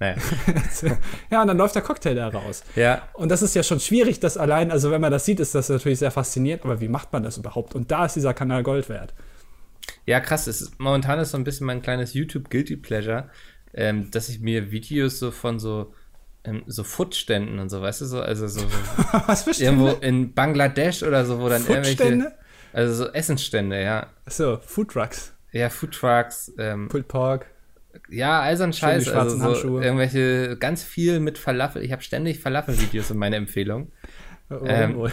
Naja. 0.00 0.16
ja, 1.30 1.40
und 1.42 1.46
dann 1.48 1.56
läuft 1.58 1.74
der 1.74 1.82
Cocktail 1.82 2.14
da 2.14 2.28
raus. 2.28 2.64
Ja, 2.76 3.02
Und 3.14 3.28
das 3.30 3.42
ist 3.42 3.54
ja 3.54 3.62
schon 3.62 3.78
schwierig, 3.80 4.20
das 4.20 4.36
allein, 4.36 4.70
also 4.70 4.90
wenn 4.90 5.00
man 5.00 5.12
das 5.12 5.24
sieht, 5.24 5.38
ist 5.40 5.54
das 5.54 5.68
natürlich 5.68 5.98
sehr 5.98 6.10
faszinierend, 6.10 6.64
aber 6.64 6.80
wie 6.80 6.88
macht 6.88 7.12
man 7.12 7.22
das 7.22 7.38
überhaupt? 7.38 7.74
Und 7.74 7.90
da 7.90 8.06
ist 8.06 8.16
dieser 8.16 8.34
Kanal 8.34 8.62
Gold 8.62 8.88
wert. 8.88 9.14
Ja, 10.06 10.20
krass. 10.20 10.46
Es 10.46 10.60
ist, 10.60 10.80
momentan 10.80 11.18
ist 11.20 11.30
so 11.30 11.36
ein 11.38 11.44
bisschen 11.44 11.66
mein 11.66 11.82
kleines 11.82 12.14
YouTube 12.14 12.50
Guilty 12.50 12.76
Pleasure, 12.76 13.28
ähm, 13.74 14.10
dass 14.10 14.28
ich 14.28 14.40
mir 14.40 14.70
Videos 14.72 15.18
so 15.18 15.30
von 15.30 15.58
so 15.60 15.92
ähm, 16.44 16.62
so 16.66 16.84
Foodständen 16.84 17.58
und 17.58 17.68
so, 17.68 17.82
weißt 17.82 18.00
du 18.00 18.06
so, 18.06 18.20
also 18.20 18.48
so, 18.48 18.60
so 18.60 19.50
irgendwo 19.62 19.88
in 19.88 20.32
Bangladesch 20.32 21.02
oder 21.02 21.24
so, 21.24 21.40
wo 21.40 21.48
dann 21.48 21.66
irgendwelche, 21.66 22.32
also 22.72 23.04
so 23.04 23.10
Essensstände, 23.12 23.82
ja, 23.82 24.06
So, 24.26 24.58
Food 24.64 24.90
Trucks. 24.90 25.32
ja 25.52 25.68
Foodtrucks, 25.68 26.52
ähm, 26.58 26.88
Pulled 26.88 27.08
Pork. 27.08 27.46
ja, 28.08 28.40
all 28.40 28.56
so 28.56 28.64
ein 28.64 28.72
Scheiß, 28.72 29.08
also 29.08 29.36
so 29.36 29.42
Handschuhe. 29.42 29.84
irgendwelche 29.84 30.56
ganz 30.58 30.82
viel 30.82 31.20
mit 31.20 31.38
Falafel. 31.38 31.82
Ich 31.82 31.92
habe 31.92 32.02
ständig 32.02 32.40
Falafel-Videos 32.40 33.10
in 33.10 33.18
meiner 33.18 33.36
Empfehlung. 33.36 33.92
Oh, 34.48 34.60
Ähm, 34.64 34.98
oh. 34.98 35.08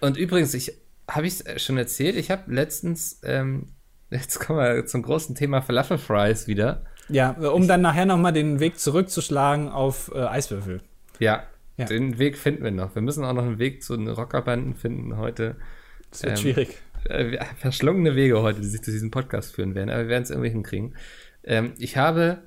Und 0.00 0.16
übrigens, 0.16 0.54
ich 0.54 0.72
habe 1.08 1.26
ich 1.26 1.44
es 1.44 1.62
schon 1.62 1.76
erzählt, 1.76 2.16
ich 2.16 2.30
habe 2.30 2.52
letztens, 2.52 3.20
ähm, 3.24 3.74
jetzt 4.10 4.38
kommen 4.40 4.58
wir 4.60 4.86
zum 4.86 5.02
großen 5.02 5.34
Thema 5.34 5.60
Falafel-Fries 5.62 6.46
wieder. 6.46 6.84
Ja, 7.10 7.30
um 7.32 7.66
dann 7.68 7.80
nachher 7.82 8.06
nochmal 8.06 8.32
den 8.32 8.60
Weg 8.60 8.78
zurückzuschlagen 8.78 9.68
auf 9.68 10.10
äh, 10.14 10.18
Eiswürfel. 10.20 10.80
Ja, 11.18 11.42
Ja. 11.76 11.86
den 11.86 12.18
Weg 12.18 12.38
finden 12.38 12.62
wir 12.64 12.70
noch. 12.70 12.94
Wir 12.94 13.02
müssen 13.02 13.24
auch 13.24 13.32
noch 13.32 13.42
einen 13.44 13.58
Weg 13.58 13.82
zu 13.82 13.96
den 13.96 14.08
Rockerbanden 14.08 14.74
finden 14.74 15.16
heute. 15.16 15.56
Das 16.10 16.22
wird 16.22 16.32
Ähm, 16.32 16.38
schwierig. 16.38 16.78
Äh, 17.04 17.38
verschlungene 17.56 18.14
Wege 18.16 18.42
heute, 18.42 18.60
die 18.60 18.66
sich 18.66 18.82
zu 18.82 18.90
diesem 18.90 19.10
Podcast 19.10 19.54
führen 19.54 19.74
werden, 19.74 19.88
aber 19.90 20.02
wir 20.02 20.08
werden 20.08 20.22
es 20.24 20.30
irgendwie 20.30 20.50
hinkriegen. 20.50 20.94
Ähm, 21.44 21.72
ich 21.78 21.96
habe 21.96 22.38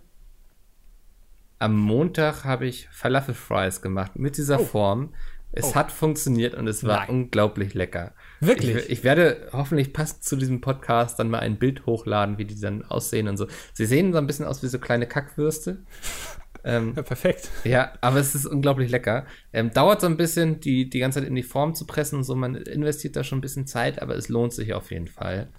am 1.60 1.78
Montag 1.78 2.44
habe 2.44 2.66
ich 2.68 2.88
Falafel 2.92 3.34
Fries 3.34 3.82
gemacht 3.82 4.18
mit 4.18 4.38
dieser 4.38 4.60
Oh. 4.60 4.64
Form. 4.66 5.14
Es 5.52 5.66
Oh. 5.72 5.76
hat 5.76 5.92
funktioniert 5.92 6.56
und 6.56 6.68
es 6.68 6.84
war 6.84 7.00
Nein. 7.02 7.10
unglaublich 7.10 7.74
lecker. 7.74 8.12
Wirklich? 8.46 8.76
Ich, 8.76 8.90
ich 8.90 9.04
werde 9.04 9.50
hoffentlich 9.52 9.94
passend 9.94 10.24
zu 10.24 10.36
diesem 10.36 10.62
Podcast 10.62 11.20
dann 11.20 11.30
mal 11.30 11.40
ein 11.40 11.58
Bild 11.58 11.86
hochladen, 11.86 12.38
wie 12.38 12.46
die 12.46 12.60
dann 12.60 12.84
aussehen 12.84 13.28
und 13.28 13.38
so. 13.38 13.48
Sie 13.74 13.86
sehen 13.86 14.12
so 14.12 14.18
ein 14.18 14.28
bisschen 14.28 14.46
aus 14.46 14.64
wie 14.64 14.68
so 14.68 14.80
kleine 14.80 15.08
Kackwürste. 15.08 15.84
ähm, 16.64 16.94
Ja, 16.96 17.02
perfekt. 17.04 17.50
ja, 17.64 17.94
aber 18.02 18.20
es 18.20 18.36
ist 18.36 18.46
unglaublich 18.46 18.90
lecker. 18.92 19.26
Ähm, 19.52 19.72
dauert 19.72 20.02
so 20.02 20.08
ein 20.08 20.18
bisschen, 20.18 20.60
die, 20.60 20.90
die 20.90 21.00
ganze 21.00 21.20
Zeit 21.20 21.28
in 21.28 21.36
die 21.36 21.44
Form 21.44 21.76
zu 21.76 21.86
pressen 21.86 22.18
und 22.18 22.24
so. 22.24 22.36
Man 22.36 22.56
investiert 22.56 23.16
da 23.16 23.24
schon 23.24 23.40
ein 23.40 23.42
bisschen 23.42 23.68
Zeit, 23.68 24.02
aber 24.02 24.16
es 24.16 24.30
lohnt 24.30 24.54
sich 24.54 24.74
auf 24.74 24.92
jeden 24.92 25.08
Fall. 25.08 25.50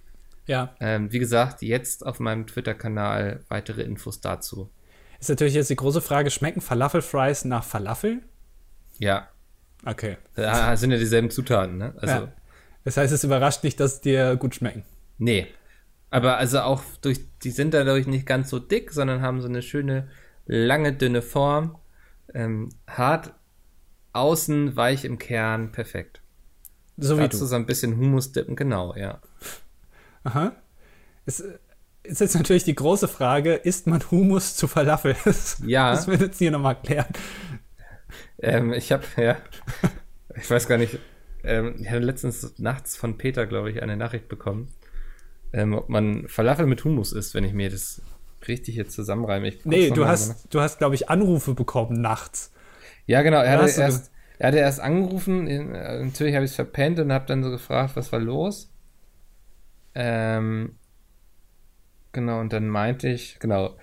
Ja. 0.47 0.75
Ähm, 0.81 1.13
wie 1.13 1.19
gesagt, 1.19 1.63
jetzt 1.63 2.05
auf 2.05 2.21
meinem 2.21 2.47
Twitter-Kanal 2.47 3.41
weitere 3.49 3.83
Infos 3.83 4.21
dazu. 4.21 4.71
Ist 5.21 5.31
natürlich 5.31 5.55
jetzt 5.55 5.71
die 5.71 5.77
große 5.77 6.03
Frage: 6.03 6.31
Schmecken 6.31 6.61
Falafel-Fries 6.61 7.47
nach 7.47 7.65
Falafel? 7.65 8.21
Ja, 8.99 9.29
Okay. 9.87 10.17
da 10.35 10.77
sind 10.77 10.91
ja 10.93 10.99
dieselben 10.99 11.31
Zutaten, 11.31 11.77
ne? 11.77 11.95
Also, 11.99 12.15
ja. 12.15 12.33
Das 12.85 12.97
heißt, 12.97 13.13
es 13.13 13.25
überrascht 13.25 13.65
nicht, 13.65 13.81
dass 13.81 14.01
dir 14.01 14.37
gut 14.37 14.55
schmecken. 14.55 14.85
nee. 15.19 15.47
Aber 16.11 16.37
also 16.37 16.61
auch 16.61 16.81
durch, 17.01 17.19
die 17.43 17.51
sind 17.51 17.75
dadurch 17.75 18.07
nicht 18.07 18.25
ganz 18.25 18.49
so 18.49 18.61
dick, 18.61 18.93
sondern 18.93 19.21
haben 19.21 19.41
so 19.41 19.49
eine 19.49 19.63
schöne, 19.63 20.09
lange, 20.47 20.93
dünne 20.93 21.23
Form. 21.23 21.77
Ähm, 22.33 22.69
hart 22.87 23.33
außen, 24.13 24.77
weich 24.77 25.05
im 25.05 25.19
Kern, 25.19 25.73
perfekt. 25.73 26.21
So 26.97 27.17
wie 27.17 27.23
Dazu 27.23 27.39
du. 27.41 27.47
so 27.47 27.57
ein 27.57 27.67
bisschen 27.67 27.97
Humus 27.97 28.31
dippen, 28.31 28.55
genau, 28.55 28.95
ja. 28.95 29.21
Aha. 30.23 30.53
Es 31.27 31.41
ist 32.05 32.21
jetzt 32.21 32.37
natürlich 32.37 32.63
die 32.63 32.77
große 32.77 33.09
Frage: 33.09 33.55
Isst 33.55 33.89
man 33.89 34.01
Humus 34.13 34.55
zu 34.55 34.69
Falafel? 34.69 35.17
Das, 35.25 35.61
Ja. 35.67 35.91
das 35.91 36.07
wird 36.07 36.21
jetzt 36.21 36.39
hier 36.39 36.53
nochmal 36.53 36.81
klären. 36.81 37.09
Ähm, 38.39 38.73
ich 38.73 38.93
habe, 38.93 39.03
ja, 39.17 39.37
ich 40.37 40.49
weiß 40.49 40.69
gar 40.69 40.79
nicht, 40.79 40.99
ähm, 41.45 41.77
ich 41.81 41.89
hatte 41.91 42.01
letztens 42.01 42.59
nachts 42.59 42.97
von 42.97 43.19
Peter, 43.19 43.47
glaube 43.47 43.71
ich, 43.71 43.83
eine 43.83 43.97
Nachricht 43.97 44.29
bekommen. 44.29 44.69
ähm, 45.53 45.75
ob 45.75 45.89
man 45.89 46.29
Falafel 46.29 46.67
mit 46.67 46.85
Hummus 46.85 47.13
isst, 47.13 47.35
wenn 47.35 47.45
ich 47.45 47.53
mir 47.55 47.71
das 47.71 48.03
richtig 48.49 48.77
jetzt 48.77 48.95
zusammenreime. 48.95 49.49
Ich 49.49 49.65
Nee, 49.65 49.91
du 49.91 50.03
mal 50.03 50.09
hast, 50.09 50.53
du 50.55 50.61
hast, 50.61 50.79
glaube 50.79 50.95
ich, 50.97 51.09
Anrufe 51.11 51.55
bekommen 51.55 52.01
nachts. 52.01 52.53
Ja, 53.07 53.23
genau. 53.23 53.39
Er 53.43 53.53
hatte, 53.53 53.71
erst, 53.81 54.13
er 54.39 54.49
hatte 54.49 54.59
erst 54.59 54.81
angerufen. 54.81 55.47
äh, 55.49 56.05
Natürlich 56.05 56.35
habe 56.35 56.45
ich 56.45 56.53
es 56.53 56.57
verpennt 56.57 56.99
und 57.01 57.13
habe 57.13 57.27
dann 57.27 57.43
so 57.45 57.51
gefragt, 57.51 57.97
was 57.97 58.13
war 58.13 58.21
los. 58.21 58.73
Ähm, 59.95 60.79
genau, 62.13 62.41
und 62.41 62.53
dann 62.53 62.69
meinte 62.69 63.09
ich, 63.09 63.39
genau, 63.41 63.77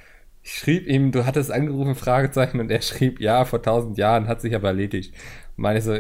ich 0.44 0.54
schrieb 0.54 0.88
ihm, 0.88 1.12
du 1.12 1.26
hattest 1.26 1.52
angerufen, 1.52 1.96
Fragezeichen, 1.96 2.60
und 2.60 2.72
er 2.72 2.82
schrieb, 2.82 3.20
ja, 3.20 3.46
vor 3.46 3.62
tausend 3.62 3.98
Jahren, 3.98 4.28
hat 4.28 4.42
sich 4.42 4.56
aber 4.56 4.70
erledigt. 4.70 5.14
Und 5.58 5.64
meine 5.64 5.80
ich 5.80 5.86
so, 5.86 5.98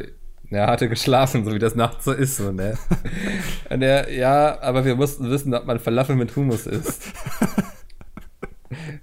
er 0.59 0.67
hatte 0.67 0.89
geschlafen, 0.89 1.45
so 1.45 1.53
wie 1.53 1.59
das 1.59 1.75
nachts 1.75 2.05
so 2.05 2.11
ist, 2.11 2.37
so, 2.37 2.51
ne? 2.51 2.77
und 3.69 3.81
er, 3.81 4.11
ja, 4.11 4.61
aber 4.61 4.85
wir 4.85 4.95
mussten 4.95 5.29
wissen, 5.29 5.53
ob 5.53 5.65
man 5.65 5.79
Falafel 5.79 6.15
mit 6.15 6.35
Hummus 6.35 6.67
isst. 6.67 7.03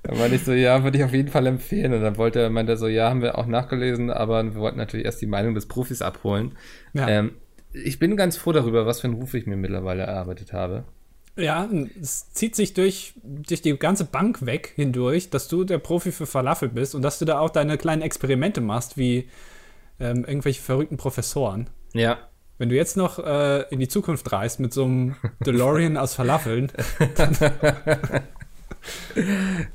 Dann 0.02 0.18
meinte 0.18 0.36
ich 0.36 0.44
so, 0.44 0.52
ja, 0.52 0.82
würde 0.82 0.98
ich 0.98 1.04
auf 1.04 1.12
jeden 1.12 1.28
Fall 1.28 1.46
empfehlen. 1.46 1.92
Und 1.92 2.02
dann 2.02 2.16
wollte 2.16 2.40
er, 2.40 2.50
meinte 2.50 2.72
er 2.72 2.76
so, 2.76 2.88
ja, 2.88 3.10
haben 3.10 3.22
wir 3.22 3.38
auch 3.38 3.46
nachgelesen, 3.46 4.10
aber 4.10 4.42
wir 4.44 4.54
wollten 4.54 4.78
natürlich 4.78 5.06
erst 5.06 5.20
die 5.20 5.26
Meinung 5.26 5.54
des 5.54 5.66
Profis 5.66 6.02
abholen. 6.02 6.52
Ja. 6.94 7.08
Ähm, 7.08 7.32
ich 7.72 7.98
bin 7.98 8.16
ganz 8.16 8.36
froh 8.36 8.52
darüber, 8.52 8.86
was 8.86 9.00
für 9.00 9.08
einen 9.08 9.16
Ruf 9.16 9.34
ich 9.34 9.46
mir 9.46 9.56
mittlerweile 9.56 10.04
erarbeitet 10.04 10.52
habe. 10.52 10.84
Ja, 11.36 11.68
es 12.00 12.32
zieht 12.32 12.56
sich 12.56 12.74
durch, 12.74 13.14
durch 13.22 13.62
die 13.62 13.78
ganze 13.78 14.04
Bank 14.04 14.44
weg 14.44 14.72
hindurch, 14.74 15.30
dass 15.30 15.46
du 15.46 15.64
der 15.64 15.78
Profi 15.78 16.10
für 16.10 16.26
Falafel 16.26 16.68
bist 16.68 16.94
und 16.94 17.02
dass 17.02 17.18
du 17.18 17.24
da 17.24 17.38
auch 17.38 17.50
deine 17.50 17.78
kleinen 17.78 18.02
Experimente 18.02 18.60
machst, 18.60 18.96
wie 18.96 19.28
ähm, 20.00 20.24
irgendwelche 20.24 20.62
verrückten 20.62 20.96
Professoren. 20.96 21.68
Ja. 21.92 22.18
Wenn 22.58 22.68
du 22.68 22.74
jetzt 22.74 22.96
noch 22.96 23.18
äh, 23.18 23.62
in 23.70 23.78
die 23.78 23.88
Zukunft 23.88 24.30
reist 24.32 24.58
mit 24.60 24.72
so 24.72 24.84
einem 24.84 25.16
DeLorean 25.46 25.96
aus 25.96 26.14
Falafeln, 26.14 26.72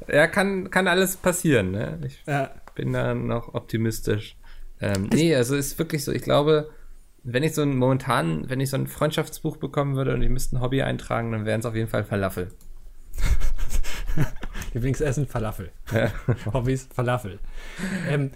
Ja, 0.07 0.27
kann, 0.27 0.69
kann 0.69 0.87
alles 0.87 1.17
passieren, 1.17 1.71
ne? 1.71 1.99
Ich 2.05 2.21
äh, 2.25 2.47
bin 2.75 2.93
da 2.93 3.13
noch 3.13 3.53
optimistisch. 3.53 4.37
Ähm, 4.79 5.09
nee, 5.13 5.35
also 5.35 5.55
ist 5.55 5.77
wirklich 5.79 6.03
so, 6.03 6.11
ich 6.11 6.23
glaube, 6.23 6.69
wenn 7.23 7.43
ich 7.43 7.53
so 7.53 7.61
ein 7.61 7.77
momentan, 7.77 8.49
wenn 8.49 8.59
ich 8.59 8.69
so 8.69 8.77
ein 8.77 8.87
Freundschaftsbuch 8.87 9.57
bekommen 9.57 9.95
würde 9.95 10.13
und 10.13 10.21
ich 10.21 10.29
müsste 10.29 10.57
ein 10.57 10.61
Hobby 10.61 10.81
eintragen, 10.81 11.31
dann 11.31 11.45
wären 11.45 11.59
es 11.59 11.65
auf 11.65 11.75
jeden 11.75 11.89
Fall 11.89 12.03
Falafel. 12.03 12.51
Lieblingsessen 14.73 15.27
Falafel. 15.27 15.71
Ja. 15.91 16.11
Hobbys 16.53 16.89
Falafel. 16.93 17.39
Ähm, 18.09 18.31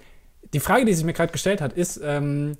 die 0.53 0.59
Frage, 0.59 0.85
die 0.85 0.93
sich 0.93 1.05
mir 1.05 1.13
gerade 1.13 1.31
gestellt 1.31 1.61
hat, 1.61 1.73
ist, 1.73 1.99
ähm, 2.03 2.57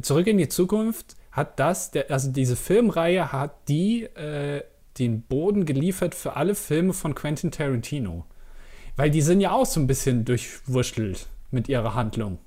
zurück 0.00 0.26
in 0.26 0.38
die 0.38 0.48
Zukunft, 0.48 1.16
hat 1.32 1.58
das, 1.60 1.90
der, 1.90 2.10
also 2.10 2.30
diese 2.30 2.56
Filmreihe, 2.56 3.32
hat 3.32 3.68
die 3.68 4.04
äh, 4.04 4.62
den 4.98 5.22
Boden 5.22 5.66
geliefert 5.66 6.14
für 6.14 6.36
alle 6.36 6.54
Filme 6.54 6.92
von 6.92 7.14
Quentin 7.14 7.50
Tarantino? 7.50 8.24
Weil 8.96 9.10
die 9.10 9.22
sind 9.22 9.40
ja 9.40 9.52
auch 9.52 9.66
so 9.66 9.78
ein 9.78 9.86
bisschen 9.86 10.24
durchwurschtelt 10.24 11.26
mit 11.50 11.68
ihrer 11.68 11.94
Handlung. 11.94 12.38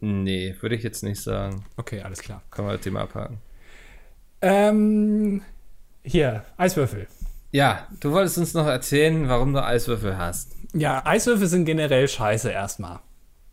Nee, 0.00 0.54
würde 0.60 0.74
ich 0.76 0.82
jetzt 0.82 1.02
nicht 1.02 1.20
sagen. 1.20 1.64
Okay, 1.76 2.02
alles 2.02 2.20
klar. 2.20 2.42
Können 2.50 2.68
wir 2.68 2.72
das 2.72 2.82
Thema 2.82 3.02
abhaken. 3.02 3.38
Ähm, 4.40 5.42
hier, 6.02 6.44
Eiswürfel. 6.56 7.08
Ja, 7.50 7.88
du 8.00 8.12
wolltest 8.12 8.38
uns 8.38 8.54
noch 8.54 8.66
erzählen, 8.66 9.28
warum 9.28 9.52
du 9.52 9.64
Eiswürfel 9.64 10.18
hast. 10.18 10.54
Ja, 10.72 11.04
Eiswürfel 11.04 11.46
sind 11.46 11.64
generell 11.64 12.06
scheiße 12.06 12.50
erstmal. 12.50 13.00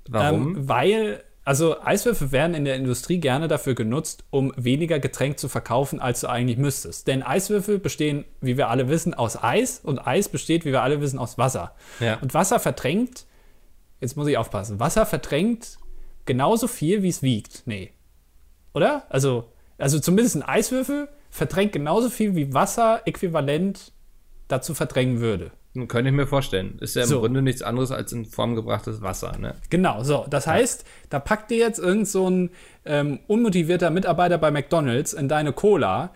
Warum? 0.09 0.55
Ähm, 0.55 0.69
weil, 0.69 1.23
also 1.43 1.81
Eiswürfel 1.81 2.31
werden 2.31 2.55
in 2.55 2.65
der 2.65 2.75
Industrie 2.75 3.19
gerne 3.19 3.47
dafür 3.47 3.75
genutzt, 3.75 4.23
um 4.29 4.53
weniger 4.55 4.99
Getränk 4.99 5.39
zu 5.39 5.49
verkaufen, 5.49 5.99
als 5.99 6.21
du 6.21 6.27
eigentlich 6.27 6.57
müsstest. 6.57 7.07
Denn 7.07 7.23
Eiswürfel 7.23 7.79
bestehen, 7.79 8.25
wie 8.41 8.57
wir 8.57 8.69
alle 8.69 8.89
wissen, 8.89 9.13
aus 9.13 9.41
Eis 9.41 9.79
und 9.83 9.99
Eis 10.05 10.29
besteht, 10.29 10.65
wie 10.65 10.71
wir 10.71 10.83
alle 10.83 11.01
wissen, 11.01 11.19
aus 11.19 11.37
Wasser. 11.37 11.75
Ja. 11.99 12.17
Und 12.19 12.33
Wasser 12.33 12.59
verdrängt, 12.59 13.25
jetzt 14.01 14.17
muss 14.17 14.27
ich 14.27 14.37
aufpassen, 14.37 14.79
Wasser 14.79 15.05
verdrängt 15.05 15.77
genauso 16.25 16.67
viel, 16.67 17.03
wie 17.03 17.09
es 17.09 17.21
wiegt. 17.21 17.63
Nee. 17.65 17.91
Oder? 18.73 19.05
Also, 19.09 19.51
also 19.77 19.99
zumindest 19.99 20.35
ein 20.35 20.43
Eiswürfel 20.43 21.07
verdrängt 21.29 21.73
genauso 21.73 22.09
viel, 22.09 22.35
wie 22.35 22.53
Wasser 22.53 23.01
äquivalent 23.05 23.91
dazu 24.47 24.73
verdrängen 24.73 25.19
würde. 25.19 25.51
Könnte 25.87 26.09
ich 26.09 26.15
mir 26.15 26.27
vorstellen. 26.27 26.77
Ist 26.79 26.95
ja 26.95 27.03
im 27.03 27.07
So. 27.09 27.19
Grunde 27.21 27.41
nichts 27.41 27.61
anderes 27.61 27.91
als 27.91 28.11
in 28.13 28.25
Form 28.25 28.55
gebrachtes 28.55 29.01
Wasser, 29.01 29.37
ne? 29.37 29.55
Genau, 29.69 30.03
so. 30.03 30.25
Das 30.29 30.47
heißt, 30.47 30.85
da 31.09 31.19
packt 31.19 31.51
dir 31.51 31.57
jetzt 31.57 31.79
irgend 31.79 32.07
so 32.07 32.29
ein 32.29 32.49
ähm, 32.85 33.19
unmotivierter 33.27 33.89
Mitarbeiter 33.89 34.37
bei 34.37 34.51
McDonalds 34.51 35.13
in 35.13 35.27
deine 35.27 35.53
Cola 35.53 36.11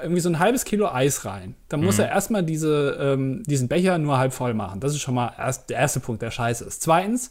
irgendwie 0.00 0.20
so 0.20 0.28
ein 0.28 0.40
halbes 0.40 0.64
Kilo 0.64 0.88
Eis 0.92 1.24
rein. 1.24 1.54
Dann 1.68 1.84
muss 1.84 2.00
er 2.00 2.08
erstmal 2.08 2.42
diese, 2.42 2.98
ähm, 3.00 3.44
diesen 3.46 3.68
Becher 3.68 3.96
nur 3.98 4.18
halb 4.18 4.32
voll 4.32 4.52
machen. 4.52 4.80
Das 4.80 4.92
ist 4.92 5.00
schon 5.00 5.14
mal 5.14 5.32
erst 5.38 5.70
der 5.70 5.78
erste 5.78 6.00
Punkt, 6.00 6.20
der 6.20 6.32
scheiße 6.32 6.64
ist. 6.64 6.82
Zweitens, 6.82 7.30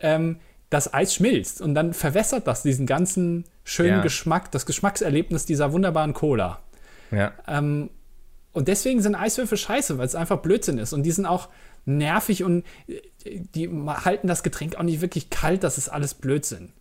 ähm, 0.00 0.38
das 0.68 0.92
Eis 0.92 1.14
schmilzt 1.14 1.60
und 1.60 1.74
dann 1.76 1.92
verwässert 1.94 2.48
das 2.48 2.62
diesen 2.64 2.86
ganzen 2.86 3.44
schönen 3.62 3.98
Ja. 3.98 4.02
Geschmack, 4.02 4.50
das 4.50 4.66
Geschmackserlebnis 4.66 5.46
dieser 5.46 5.72
wunderbaren 5.72 6.12
Cola. 6.12 6.58
Ja. 7.12 7.32
Ähm, 7.46 7.90
und 8.52 8.68
deswegen 8.68 9.00
sind 9.02 9.14
Eiswürfel 9.14 9.56
scheiße, 9.58 9.98
weil 9.98 10.06
es 10.06 10.14
einfach 10.14 10.40
Blödsinn 10.42 10.78
ist. 10.78 10.92
Und 10.92 11.02
die 11.04 11.10
sind 11.12 11.26
auch 11.26 11.48
nervig 11.84 12.44
und 12.44 12.64
äh, 12.86 13.00
die 13.54 13.68
halten 13.68 14.28
das 14.28 14.42
Getränk 14.42 14.76
auch 14.76 14.82
nicht 14.82 15.00
wirklich 15.00 15.30
kalt. 15.30 15.64
Das 15.64 15.78
ist 15.78 15.88
alles 15.88 16.14
Blödsinn. 16.14 16.72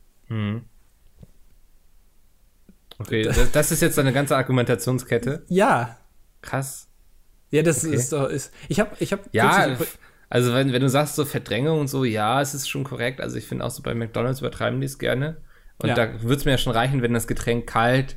Okay, 3.00 3.24
das, 3.24 3.52
das 3.52 3.72
ist 3.72 3.82
jetzt 3.82 3.98
eine 4.00 4.14
ganze 4.14 4.36
Argumentationskette. 4.38 5.44
Ja, 5.50 5.98
Krass. 6.42 6.88
ja, 7.52 7.62
das 7.64 7.86
Okay. 7.86 7.96
ist 7.96 8.12
doch. 8.14 8.28
Ist, 8.30 8.52
ich 8.68 8.80
habe, 8.80 8.92
ich 9.00 9.12
habe. 9.12 9.24
Ja, 9.32 9.78
also 10.30 10.54
wenn, 10.54 10.72
wenn 10.72 10.82
du 10.82 10.90
sagst 10.90 11.16
so 11.16 11.26
Verdrängung 11.26 11.80
und 11.80 11.88
so, 11.88 12.04
ja, 12.06 12.42
es 12.42 12.54
ist 12.54 12.70
schon 12.70 12.84
korrekt. 12.84 13.20
Also 13.22 13.38
ich 13.38 13.46
finde 13.46 13.66
auch 13.66 13.72
so 13.72 13.84
bei 13.84 13.94
McDonalds 13.94 14.40
übertreiben 14.40 14.80
die 14.80 14.86
es 14.86 14.98
gerne. 14.98 15.42
Und 15.78 15.90
Ja. 15.90 15.96
da 15.96 16.22
würde 16.22 16.36
es 16.36 16.46
mir 16.46 16.52
ja 16.52 16.58
schon 16.58 16.74
reichen, 16.74 17.02
wenn 17.02 17.14
das 17.14 17.28
Getränk 17.28 17.68
kalt 17.68 18.16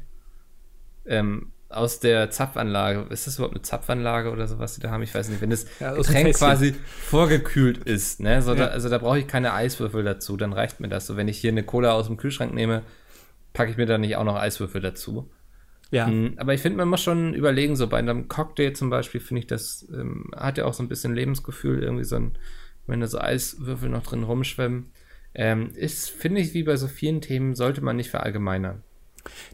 ähm, 1.06 1.52
aus 1.74 2.00
der 2.00 2.30
Zapfanlage, 2.30 3.06
ist 3.10 3.26
das 3.26 3.36
überhaupt 3.36 3.54
eine 3.54 3.62
Zapfanlage 3.62 4.30
oder 4.30 4.46
so, 4.46 4.58
was 4.58 4.74
die 4.74 4.80
da 4.80 4.90
haben? 4.90 5.02
Ich 5.02 5.14
weiß 5.14 5.28
nicht, 5.28 5.40
wenn 5.40 5.50
das 5.50 5.66
Ja, 5.80 5.92
Getränk 5.94 6.34
quasi 6.36 6.74
vorgekühlt 7.00 7.78
ist, 7.78 8.20
ne? 8.20 8.42
So, 8.42 8.54
da, 8.54 8.64
Ja. 8.64 8.70
also 8.70 8.88
da 8.88 8.98
brauche 8.98 9.18
ich 9.18 9.26
keine 9.26 9.52
Eiswürfel 9.52 10.02
dazu, 10.04 10.36
dann 10.36 10.52
reicht 10.52 10.80
mir 10.80 10.88
das. 10.88 11.06
So, 11.06 11.16
wenn 11.16 11.28
ich 11.28 11.38
hier 11.38 11.50
eine 11.50 11.62
Cola 11.64 11.92
aus 11.92 12.06
dem 12.06 12.16
Kühlschrank 12.16 12.54
nehme, 12.54 12.82
packe 13.52 13.70
ich 13.70 13.76
mir 13.76 13.86
da 13.86 13.98
nicht 13.98 14.16
auch 14.16 14.24
noch 14.24 14.36
Eiswürfel 14.36 14.80
dazu. 14.80 15.30
ja, 15.90 16.06
Mm, 16.08 16.34
Aber 16.38 16.54
ich 16.54 16.60
finde, 16.60 16.78
man 16.78 16.88
muss 16.88 17.02
schon 17.02 17.34
überlegen, 17.34 17.76
so 17.76 17.86
bei 17.86 17.98
einem 17.98 18.28
Cocktail 18.28 18.72
zum 18.72 18.90
Beispiel, 18.90 19.20
finde 19.20 19.40
ich, 19.40 19.46
das 19.46 19.86
ähm, 19.92 20.30
hat 20.36 20.58
ja 20.58 20.64
auch 20.64 20.74
so 20.74 20.82
ein 20.82 20.88
bisschen 20.88 21.14
Lebensgefühl, 21.14 21.82
irgendwie 21.82 22.04
so 22.04 22.16
ein, 22.16 22.36
wenn 22.86 23.00
da 23.00 23.06
so 23.06 23.18
Eiswürfel 23.18 23.88
noch 23.90 24.02
drin 24.04 24.24
rumschwimmen. 24.24 24.86
Ähm, 25.36 25.70
ist, 25.74 26.10
finde 26.10 26.40
ich, 26.40 26.54
wie 26.54 26.62
bei 26.64 26.76
so 26.76 26.86
vielen 26.88 27.20
Themen, 27.20 27.54
sollte 27.54 27.80
man 27.80 27.96
nicht 27.96 28.10
verallgemeinern. 28.10 28.82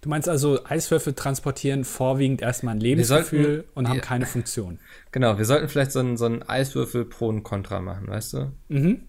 Du 0.03 0.09
meinst 0.09 0.29
also, 0.29 0.65
Eiswürfel 0.65 1.15
transportieren 1.15 1.85
vorwiegend 1.85 2.43
erstmal 2.43 2.75
ein 2.75 2.81
Lebensgefühl 2.81 3.45
sollten- 3.45 3.69
und 3.75 3.89
haben 3.89 3.97
ja. 3.97 4.03
keine 4.03 4.27
Funktion. 4.27 4.79
Genau, 5.13 5.39
wir 5.39 5.45
sollten 5.45 5.69
vielleicht 5.69 5.93
so 5.93 6.01
einen, 6.01 6.17
so 6.17 6.27
einen 6.27 6.43
Eiswürfel 6.43 7.05
Pro 7.05 7.29
und 7.29 7.43
Contra 7.43 7.81
machen, 7.81 8.09
weißt 8.09 8.33
du? 8.35 8.53
Mhm. 8.69 9.09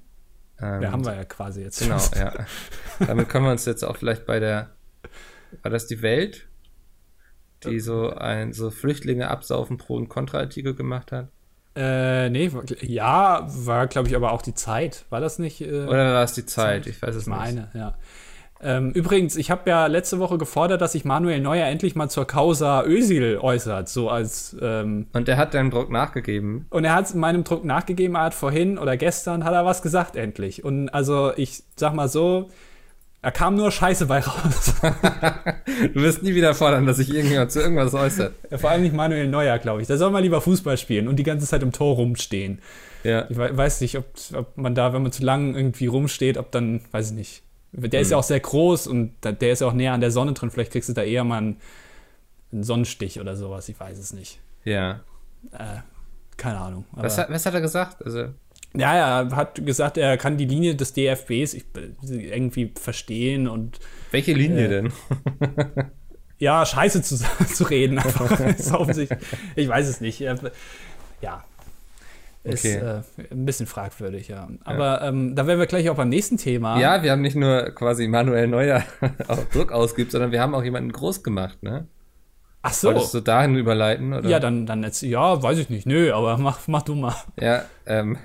Ähm, 0.60 0.82
Ja, 0.82 0.92
haben 0.92 1.06
wir 1.06 1.16
ja 1.16 1.26
quasi 1.26 1.62
jetzt. 1.62 1.80
Genau, 1.80 1.98
ja. 2.16 2.34
Damit 3.06 3.30
können 3.30 3.46
wir 3.46 3.52
uns 3.52 3.66
jetzt 3.66 3.84
auch 3.84 3.98
vielleicht 3.98 4.26
bei 4.26 4.40
der, 4.40 4.72
war 5.64 5.72
das 5.72 5.88
die 5.88 6.02
Welt, 6.02 6.48
die 7.64 7.80
so 7.80 8.10
ein, 8.10 8.54
so 8.54 8.72
Flüchtlinge 8.72 9.30
absaufen 9.30 9.78
Pro- 9.78 9.96
und 9.96 10.10
Contra-Artikel 10.10 10.74
gemacht 10.76 11.12
hat? 11.12 11.30
Äh, 11.76 12.30
nee, 12.30 12.52
war- 12.52 12.66
ja, 12.82 13.46
war, 13.48 13.88
glaube 13.88 14.08
ich, 14.10 14.16
aber 14.16 14.32
auch 14.34 14.42
die 14.42 14.54
Zeit. 14.54 15.06
War 15.10 15.22
das 15.22 15.40
nicht? 15.40 15.62
Äh, 15.62 15.86
Oder 15.86 16.14
war 16.14 16.24
es 16.24 16.34
die 16.34 16.46
Zeit? 16.46 16.86
Ich 16.88 17.02
weiß 17.02 17.16
es 17.16 17.24
Ich 17.24 17.28
nicht. 17.28 17.38
meine, 17.38 17.70
ja. 17.74 17.98
Ähm, 18.64 18.92
übrigens, 18.92 19.36
ich 19.38 19.50
habe 19.52 19.70
ja 19.70 19.88
letzte 19.88 20.20
Woche 20.20 20.38
gefordert, 20.38 20.82
dass 20.82 20.92
sich 20.92 21.04
Manuel 21.06 21.40
Neuer 21.42 21.66
endlich 21.68 21.96
mal 21.96 22.10
zur 22.10 22.26
Causa 22.28 22.84
Özil 22.86 23.40
äußert, 23.42 23.90
so 23.90 24.10
als 24.10 24.56
ähm, 24.62 25.08
Und 25.14 25.28
er 25.28 25.38
hat 25.38 25.54
deinem 25.54 25.72
Druck 25.72 25.90
nachgegeben. 25.90 26.66
und 26.70 26.84
er 26.86 26.94
hat 26.94 27.14
meinem 27.16 27.44
Druck 27.44 27.66
nachgegeben, 27.66 28.16
er 28.16 28.24
hat 28.26 28.34
vorhin 28.34 28.78
oder 28.78 28.98
gestern 28.98 29.44
hat 29.44 29.54
er 29.54 29.66
was 29.66 29.82
gesagt 29.82 30.16
endlich. 30.16 30.64
Und 30.64 30.90
also 30.90 31.32
ich 31.36 31.64
sag 31.76 31.94
mal 31.94 32.08
so, 32.08 32.50
er 33.24 33.32
kam 33.32 33.56
nur 33.56 33.72
Scheiße 33.72 34.06
bei 34.08 34.20
raus. 34.20 34.74
Du 35.94 36.02
wirst 36.02 36.22
nie 36.22 36.36
wieder 36.36 36.54
fordern, 36.54 36.86
dass 36.86 36.98
sich 36.98 37.12
irgendjemand 37.14 37.52
zu 37.52 37.60
irgendwas 37.60 37.94
äußert. 37.94 38.34
Vor 38.60 38.70
allem 38.70 38.84
nicht 38.84 38.94
Manuel 38.94 39.28
Neuer, 39.28 39.58
glaube 39.58 39.82
ich. 39.82 39.88
Da 39.88 39.98
soll 39.98 40.12
man 40.12 40.22
lieber 40.24 40.42
Fußball 40.42 40.78
spielen 40.78 41.08
und 41.08 41.16
die 41.18 41.24
ganze 41.24 41.48
Zeit 41.48 41.64
im 41.64 41.72
Tor 41.72 41.96
rumstehen. 41.96 42.60
Ja. 43.04 43.26
Ich 43.30 43.38
wei- 43.38 43.56
weiß 43.56 43.82
nicht, 43.82 43.98
ob, 43.98 44.06
ob 44.36 44.58
man 44.58 44.76
da, 44.76 44.94
wenn 44.94 45.02
man 45.02 45.12
zu 45.12 45.24
lang 45.24 45.56
irgendwie 45.56 45.88
rumsteht, 45.88 46.38
ob 46.38 46.52
dann, 46.52 46.82
weiß 46.92 47.12
ich 47.12 47.16
nicht. 47.18 47.44
Der 47.74 48.02
ist 48.02 48.08
Hm. 48.08 48.12
ja 48.12 48.18
auch 48.18 48.24
sehr 48.24 48.40
groß 48.40 48.88
und 48.88 49.14
der 49.24 49.52
ist 49.52 49.62
ja 49.62 49.68
auch 49.68 49.74
näher 49.74 49.94
an 49.94 50.02
der 50.02 50.12
Sonne 50.12 50.34
drin. 50.34 50.52
Vielleicht 50.52 50.72
kriegst 50.72 50.90
du 50.90 50.94
da 50.94 51.04
eher 51.04 51.24
mal 51.24 51.38
einen, 51.38 51.58
einen 52.52 52.64
Sonnenstich 52.64 53.20
oder 53.20 53.36
sowas. 53.36 53.70
Ich 53.70 53.80
weiß 53.80 53.98
es 53.98 54.14
nicht. 54.14 54.40
Ja. 54.66 55.02
Äh, 55.52 55.78
keine 56.38 56.58
Ahnung. 56.60 56.86
Was 56.92 57.18
hat, 57.18 57.30
was 57.30 57.46
hat 57.46 57.54
er 57.54 57.62
gesagt? 57.62 58.04
Also, 58.06 58.26
ja, 58.76 59.20
er 59.22 59.36
hat 59.36 59.66
gesagt, 59.66 59.98
er 59.98 60.18
kann 60.18 60.38
die 60.38 60.46
Linie 60.46 60.76
des 60.76 60.94
DFBs 60.94 61.54
ich, 61.54 61.66
irgendwie 62.04 62.72
verstehen 62.80 63.48
und 63.48 63.80
welche 64.12 64.34
Linie 64.34 64.66
Äh, 64.66 64.70
denn? 64.70 64.94
ja, 66.40 66.66
scheiße 66.66 67.02
zu, 67.02 67.18
zu 67.54 67.64
reden. 67.66 68.00
Einfach. 68.00 68.40
ich 69.56 69.68
weiß 69.68 69.88
es 69.88 70.02
nicht. 70.02 70.20
Ja. 70.20 71.44
Ist 72.44 72.66
Okay. 72.66 72.78
äh, 72.78 73.02
ein 73.32 73.46
bisschen 73.46 73.68
fragwürdig, 73.68 74.28
ja. 74.30 74.50
Aber 74.64 75.04
Ähm, 75.04 75.36
da 75.36 75.46
wären 75.46 75.60
wir 75.60 75.68
gleich 75.68 75.90
auch 75.90 75.96
beim 75.96 76.10
nächsten 76.10 76.38
Thema. 76.38 76.80
Ja, 76.80 77.04
wir 77.04 77.12
haben 77.12 77.22
nicht 77.22 77.36
nur 77.36 77.70
quasi 77.76 78.08
Manuel 78.08 78.48
Neuer 78.48 78.84
auf 79.28 79.48
Druck 79.50 79.72
ausgeübt, 79.72 80.12
sondern 80.12 80.32
wir 80.32 80.42
haben 80.42 80.56
auch 80.56 80.64
jemanden 80.64 80.92
groß 80.92 81.24
gemacht, 81.24 81.62
ne? 81.62 81.88
Ach 82.64 82.74
so. 82.74 82.88
Wolltest 82.90 83.14
du 83.14 83.22
dahin 83.22 83.56
überleiten, 83.56 84.14
oder? 84.14 84.28
Ja, 84.30 84.40
dann, 84.40 84.66
dann 84.66 84.84
jetzt, 84.84 85.02
ja, 85.02 85.42
weiß 85.42 85.58
ich 85.60 85.70
nicht. 85.70 85.86
Nö, 85.88 86.14
aber 86.14 86.38
mach, 86.38 86.68
mach 86.68 86.82
du 86.84 86.96
mal. 86.96 87.16
Ja, 87.40 87.66
ähm, 87.88 88.18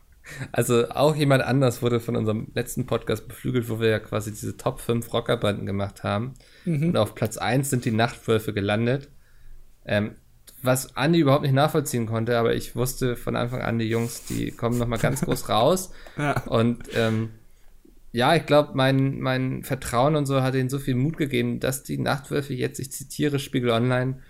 also 0.52 0.88
auch 0.90 1.14
jemand 1.14 1.42
anders 1.42 1.82
wurde 1.82 2.00
von 2.00 2.16
unserem 2.16 2.48
letzten 2.54 2.86
Podcast 2.86 3.28
beflügelt, 3.28 3.68
wo 3.68 3.80
wir 3.80 3.88
ja 3.88 3.98
quasi 3.98 4.30
diese 4.30 4.56
Top 4.56 4.80
5 4.80 5.12
Rockerbanden 5.12 5.66
gemacht 5.66 6.04
haben. 6.04 6.34
Und 6.64 6.96
auf 6.96 7.14
Platz 7.14 7.36
1 7.38 7.68
sind 7.70 7.84
die 7.84 7.90
Nachtwölfe 7.90 8.52
gelandet. 8.54 9.10
Ähm, 9.84 10.14
was 10.62 10.96
Andi 10.96 11.18
überhaupt 11.18 11.42
nicht 11.42 11.54
nachvollziehen 11.54 12.06
konnte, 12.06 12.38
aber 12.38 12.54
ich 12.54 12.76
wusste 12.76 13.16
von 13.16 13.36
Anfang 13.36 13.62
an, 13.62 13.78
die 13.78 13.88
Jungs, 13.88 14.24
die 14.26 14.50
kommen 14.52 14.78
nochmal 14.78 14.98
ganz 14.98 15.20
groß 15.24 15.48
raus. 15.48 15.90
Ja. 16.16 16.40
Und 16.46 16.84
ähm, 16.94 17.30
ja, 18.12 18.36
ich 18.36 18.46
glaube, 18.46 18.72
mein, 18.74 19.20
mein 19.20 19.64
Vertrauen 19.64 20.16
und 20.16 20.26
so 20.26 20.42
hat 20.42 20.54
ihnen 20.54 20.68
so 20.68 20.78
viel 20.78 20.94
Mut 20.94 21.16
gegeben, 21.16 21.60
dass 21.60 21.82
die 21.82 21.98
Nachtwölfe 21.98 22.54
jetzt, 22.54 22.78
ich 22.78 22.92
zitiere 22.92 23.38
Spiegel 23.38 23.70
Online, 23.70 24.20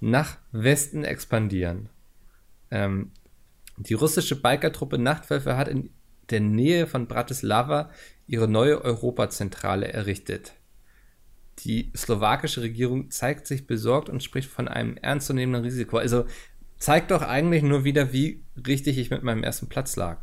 nach 0.00 0.38
Westen 0.52 1.04
expandieren. 1.04 1.88
Ähm, 2.70 3.12
die 3.76 3.94
russische 3.94 4.40
Bikertruppe 4.40 4.98
Nachtwölfe 4.98 5.56
hat 5.56 5.68
in 5.68 5.90
der 6.30 6.40
Nähe 6.40 6.86
von 6.86 7.06
Bratislava 7.06 7.90
ihre 8.26 8.48
neue 8.48 8.82
Europazentrale 8.82 9.92
errichtet. 9.92 10.54
Die 11.60 11.90
slowakische 11.96 12.60
Regierung 12.62 13.10
zeigt 13.10 13.46
sich 13.46 13.66
besorgt 13.66 14.08
und 14.08 14.22
spricht 14.22 14.50
von 14.50 14.68
einem 14.68 14.96
ernstzunehmenden 14.98 15.64
Risiko. 15.64 15.96
Also 15.96 16.26
zeigt 16.78 17.10
doch 17.10 17.22
eigentlich 17.22 17.62
nur 17.62 17.84
wieder, 17.84 18.12
wie 18.12 18.42
richtig 18.66 18.98
ich 18.98 19.10
mit 19.10 19.22
meinem 19.22 19.42
ersten 19.42 19.68
Platz 19.68 19.96
lag. 19.96 20.18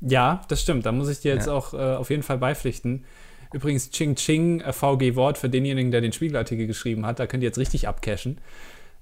Ja, 0.00 0.42
das 0.48 0.62
stimmt. 0.62 0.86
Da 0.86 0.92
muss 0.92 1.08
ich 1.08 1.20
dir 1.20 1.34
jetzt 1.34 1.46
Ja. 1.48 1.52
auch 1.54 1.74
äh, 1.74 1.78
auf 1.96 2.10
jeden 2.10 2.22
Fall 2.22 2.38
beipflichten. 2.38 3.04
Übrigens, 3.52 3.90
Ching 3.90 4.14
Ching, 4.14 4.60
äh, 4.60 4.72
VG 4.72 5.16
Wort 5.16 5.38
für 5.38 5.48
denjenigen, 5.48 5.90
der 5.90 6.00
den 6.00 6.12
Spiegelartikel 6.12 6.66
geschrieben 6.68 7.04
hat. 7.06 7.18
Da 7.18 7.26
könnt 7.26 7.42
ihr 7.42 7.48
jetzt 7.48 7.58
richtig 7.58 7.88
abcashen. 7.88 8.40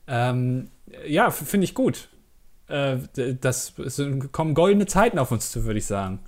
Ähm, 0.08 0.70
ja, 1.06 1.30
finde 1.30 1.64
ich 1.64 1.74
gut. 1.74 2.08
Äh, 2.68 2.96
das 3.40 3.74
sind- 3.76 4.32
kommen 4.32 4.54
goldene 4.54 4.86
Zeiten 4.86 5.18
auf 5.18 5.30
uns 5.32 5.50
zu, 5.50 5.64
würde 5.64 5.78
ich 5.78 5.86
sagen. 5.86 6.20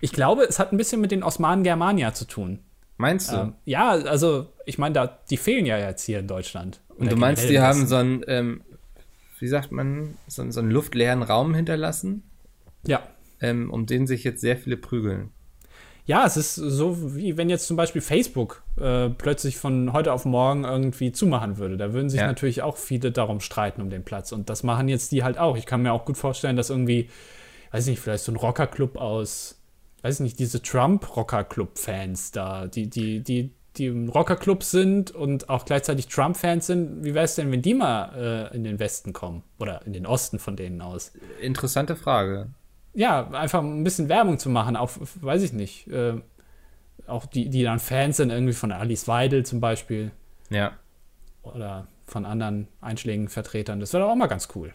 Ich 0.00 0.12
glaube, 0.12 0.42
es 0.42 0.58
hat 0.58 0.72
ein 0.72 0.76
bisschen 0.76 1.00
mit 1.00 1.10
den 1.10 1.22
Osmanen 1.22 1.62
Germania 1.64 2.12
zu 2.12 2.26
tun. 2.26 2.58
Meinst 2.98 3.30
du? 3.32 3.36
Ähm, 3.36 3.52
ja, 3.64 3.90
also, 3.90 4.46
ich 4.64 4.78
meine, 4.78 4.94
da, 4.94 5.18
die 5.30 5.36
fehlen 5.36 5.66
ja 5.66 5.78
jetzt 5.78 6.04
hier 6.04 6.18
in 6.18 6.26
Deutschland. 6.28 6.80
Und 6.96 7.12
du 7.12 7.16
meinst, 7.16 7.48
die 7.48 7.60
haben 7.60 7.86
so 7.86 7.96
einen, 7.96 8.24
ähm, 8.26 8.62
wie 9.38 9.48
sagt 9.48 9.70
man, 9.70 10.16
so, 10.28 10.40
einen- 10.42 10.52
so 10.52 10.60
einen 10.60 10.70
luftleeren 10.70 11.22
Raum 11.22 11.54
hinterlassen, 11.54 12.22
Ja. 12.86 13.02
ähm, 13.40 13.70
um 13.70 13.84
den 13.86 14.06
sich 14.06 14.24
jetzt 14.24 14.40
sehr 14.40 14.56
viele 14.56 14.78
prügeln. 14.78 15.30
Ja, 16.06 16.24
es 16.24 16.36
ist 16.36 16.54
so, 16.54 17.16
wie 17.16 17.36
wenn 17.36 17.50
jetzt 17.50 17.66
zum 17.66 17.76
Beispiel 17.76 18.00
Facebook 18.00 18.62
äh, 18.80 19.08
plötzlich 19.10 19.56
von 19.58 19.92
heute 19.92 20.12
auf 20.12 20.24
morgen 20.24 20.62
irgendwie 20.64 21.10
zumachen 21.12 21.58
würde. 21.58 21.76
Da 21.76 21.92
würden 21.92 22.08
sich 22.08 22.20
Ja. 22.20 22.26
natürlich 22.28 22.62
auch 22.62 22.76
viele 22.76 23.10
darum 23.10 23.40
streiten 23.40 23.82
um 23.82 23.90
den 23.90 24.04
Platz. 24.04 24.30
Und 24.32 24.48
das 24.48 24.62
machen 24.62 24.86
jetzt 24.88 25.10
die 25.12 25.24
halt 25.24 25.36
auch. 25.36 25.56
Ich 25.56 25.66
kann 25.66 25.82
mir 25.82 25.92
auch 25.92 26.04
gut 26.04 26.16
vorstellen, 26.16 26.56
dass 26.56 26.70
irgendwie, 26.70 27.10
weiß 27.72 27.86
nicht, 27.88 27.98
vielleicht 28.00 28.22
so 28.22 28.30
ein 28.32 28.36
Rockerclub 28.36 28.96
aus, 28.96 29.55
weiß 30.06 30.20
nicht, 30.20 30.38
diese 30.38 30.62
Trump-Rockerclub-Fans 30.62 32.30
da, 32.30 32.66
die, 32.68 32.88
die, 32.88 33.20
die, 33.22 33.50
die 33.76 33.86
im 33.86 34.08
Rockerclub 34.08 34.62
sind 34.62 35.10
und 35.10 35.48
auch 35.50 35.64
gleichzeitig 35.64 36.06
Trump-Fans 36.06 36.66
sind. 36.66 37.04
Wie 37.04 37.12
wäre 37.14 37.24
es 37.24 37.34
denn, 37.34 37.50
wenn 37.50 37.60
die 37.62 37.74
mal 37.74 38.50
äh, 38.52 38.56
in 38.56 38.62
den 38.64 38.78
Westen 38.78 39.12
kommen? 39.12 39.42
Oder 39.58 39.84
in 39.84 39.92
den 39.92 40.06
Osten 40.06 40.38
von 40.38 40.54
denen 40.56 40.80
aus? 40.80 41.12
Interessante 41.40 41.96
Frage. 41.96 42.50
ja, 42.94 43.28
einfach 43.30 43.60
ein 43.62 43.82
bisschen 43.84 44.08
Werbung 44.08 44.38
zu 44.38 44.48
machen, 44.48 44.76
auch, 44.76 44.90
weiß 45.20 45.42
ich 45.42 45.52
nicht, 45.52 45.88
äh, 45.88 46.14
auch 47.06 47.26
die, 47.26 47.50
die 47.50 47.62
dann 47.64 47.78
Fans 47.78 48.16
sind 48.16 48.30
irgendwie 48.30 48.54
von 48.54 48.72
Alice 48.72 49.06
Weidel 49.08 49.44
zum 49.44 49.60
Beispiel 49.60 50.12
Ja. 50.50 50.72
oder 51.42 51.88
von 52.06 52.24
anderen 52.24 52.68
einschlägigen 52.80 53.28
Vertretern. 53.28 53.80
Das 53.80 53.92
wäre 53.92 54.04
doch 54.04 54.10
auch 54.10 54.16
mal 54.16 54.28
ganz 54.28 54.48
cool. 54.54 54.72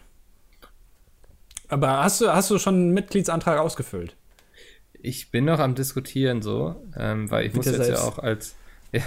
Aber 1.68 2.02
hast 2.04 2.20
du, 2.20 2.28
hast 2.32 2.50
du 2.50 2.58
schon 2.58 2.74
einen 2.74 2.90
Mitgliedsantrag 2.92 3.58
ausgefüllt? 3.58 4.14
Ich 5.04 5.30
bin 5.32 5.44
noch 5.44 5.58
am 5.58 5.74
Diskutieren 5.74 6.42
so, 6.42 6.76
ähm, 6.96 7.28
weil 7.30 7.44
ich 7.46 7.54
muss 7.54 7.64
dir 7.64 7.72
jetzt 7.72 7.88
ja 7.88 8.00
auch 8.02 8.18
als, 8.18 8.54
ja, 8.92 9.02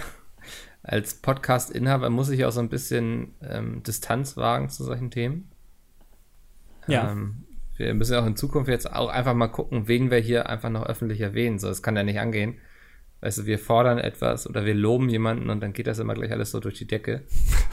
als 0.84 1.16
Podcast-Inhaber 1.16 2.10
muss 2.10 2.30
ich 2.30 2.44
auch 2.44 2.52
so 2.52 2.60
ein 2.60 2.68
bisschen 2.70 3.34
ähm, 3.42 3.82
Distanz 3.84 4.36
wagen 4.36 4.68
zu 4.70 4.84
solchen 4.84 5.10
Themen. 5.10 5.50
Ja. 6.88 7.12
Ähm, 7.12 7.46
wir 7.78 7.94
müssen 7.94 8.14
ja 8.14 8.22
auch 8.22 8.26
in 8.26 8.36
Zukunft 8.36 8.70
jetzt 8.70 8.92
auch 8.92 9.10
einfach 9.10 9.34
mal 9.34 9.48
gucken, 9.48 9.88
wen 9.88 10.12
wir 10.12 10.20
hier 10.20 10.50
einfach 10.50 10.70
noch 10.70 10.86
öffentlich 10.86 11.22
erwähnen. 11.22 11.60
So, 11.60 11.68
das 11.68 11.82
kann 11.82 11.96
ja 11.96 12.04
nicht 12.04 12.20
angehen. 12.20 12.56
Weißt 13.22 13.40
du, 13.40 13.46
wir 13.46 13.58
fordern 13.58 13.98
etwas 13.98 14.48
oder 14.50 14.66
wir 14.66 14.74
loben 14.76 15.10
jemanden 15.10 15.50
und 15.50 15.62
dann 15.62 15.74
geht 15.74 15.88
das 15.88 16.00
immer 16.00 16.14
gleich 16.14 16.32
alles 16.32 16.52
so 16.52 16.60
durch 16.60 16.78
die 16.78 16.88
Decke. 16.88 17.24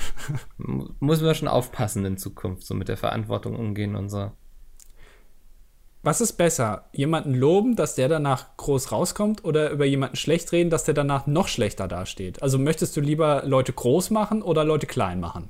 Mu- 0.58 0.90
Müssen 1.00 1.24
wir 1.24 1.34
schon 1.34 1.48
aufpassen 1.48 2.04
in 2.04 2.16
Zukunft, 2.16 2.62
so 2.62 2.74
mit 2.74 2.88
der 2.88 2.96
Verantwortung 2.96 3.56
umgehen 3.56 3.96
und 3.96 4.08
so. 4.08 4.30
Was 6.04 6.20
ist 6.20 6.32
besser? 6.32 6.88
Jemanden 6.92 7.32
loben, 7.32 7.76
dass 7.76 7.94
der 7.94 8.08
danach 8.08 8.56
groß 8.56 8.90
rauskommt 8.90 9.44
oder 9.44 9.70
über 9.70 9.84
jemanden 9.84 10.16
schlecht 10.16 10.50
reden, 10.50 10.68
dass 10.68 10.82
der 10.82 10.94
danach 10.94 11.28
noch 11.28 11.46
schlechter 11.46 11.86
dasteht? 11.86 12.42
Also 12.42 12.58
möchtest 12.58 12.96
du 12.96 13.00
lieber 13.00 13.44
Leute 13.46 13.72
groß 13.72 14.10
machen 14.10 14.42
oder 14.42 14.64
Leute 14.64 14.88
klein 14.88 15.20
machen? 15.20 15.48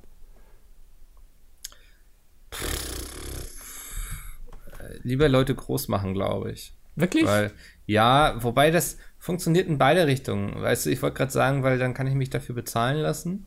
Lieber 5.03 5.31
Leute 5.31 5.55
groß 5.55 5.89
machen, 5.89 6.13
glaube 6.13 6.53
ich. 6.53 6.75
Wirklich? 6.97 7.25
Weil, 7.25 7.53
ja, 7.87 8.35
wobei 8.43 8.71
das 8.71 8.99
funktioniert 9.19 9.69
in 9.69 9.79
beide 9.79 10.07
Richtungen. 10.07 10.61
Weißt 10.61 10.85
du, 10.85 10.91
ich 10.91 11.01
wollte 11.01 11.17
gerade 11.17 11.33
sagen, 11.33 11.63
weil 11.63 11.79
dann 11.79 11.95
kann 11.95 12.07
ich 12.07 12.15
mich 12.15 12.29
dafür 12.29 12.55
bezahlen 12.55 12.99
lassen. 12.99 13.47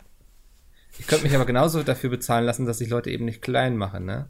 Ich 0.98 1.06
könnte 1.06 1.26
mich 1.26 1.36
aber 1.36 1.46
genauso 1.46 1.84
dafür 1.84 2.10
bezahlen 2.10 2.46
lassen, 2.46 2.66
dass 2.66 2.82
ich 2.82 2.90
Leute 2.90 3.12
eben 3.12 3.26
nicht 3.26 3.44
klein 3.44 3.78
mache, 3.78 4.00
ne? 4.00 4.30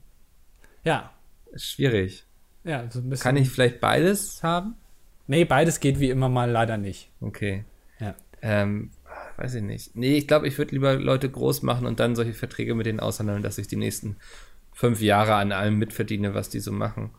ja. 0.83 1.11
Ist 1.51 1.71
schwierig. 1.71 2.25
Ja, 2.65 2.89
so 2.89 2.99
ein 2.99 3.09
bisschen. 3.09 3.23
Kann 3.23 3.37
ich 3.37 3.49
vielleicht 3.49 3.79
beides 3.79 4.43
haben? 4.43 4.75
Nee, 5.27 5.45
beides 5.45 5.79
geht 5.79 5.99
wie 5.99 6.09
immer 6.09 6.29
mal 6.29 6.49
leider 6.49 6.77
nicht. 6.77 7.09
Okay. 7.21 7.63
Ja. 7.99 8.15
Ähm, 8.41 8.91
weiß 9.37 9.55
ich 9.55 9.63
nicht. 9.63 9.95
Nee, 9.95 10.17
ich 10.17 10.27
glaube, 10.27 10.47
ich 10.47 10.57
würde 10.57 10.71
lieber 10.71 10.95
Leute 10.95 11.29
groß 11.29 11.61
machen 11.61 11.87
und 11.87 11.99
dann 11.99 12.15
solche 12.15 12.33
Verträge 12.33 12.75
mit 12.75 12.85
denen 12.85 12.99
aushandeln, 12.99 13.41
dass 13.41 13.57
ich 13.57 13.67
die 13.67 13.75
nächsten 13.75 14.17
fünf 14.73 15.01
Jahre 15.01 15.35
an 15.35 15.51
allem 15.51 15.77
mitverdiene, 15.77 16.33
was 16.33 16.49
die 16.49 16.59
so 16.59 16.71
machen. 16.71 17.11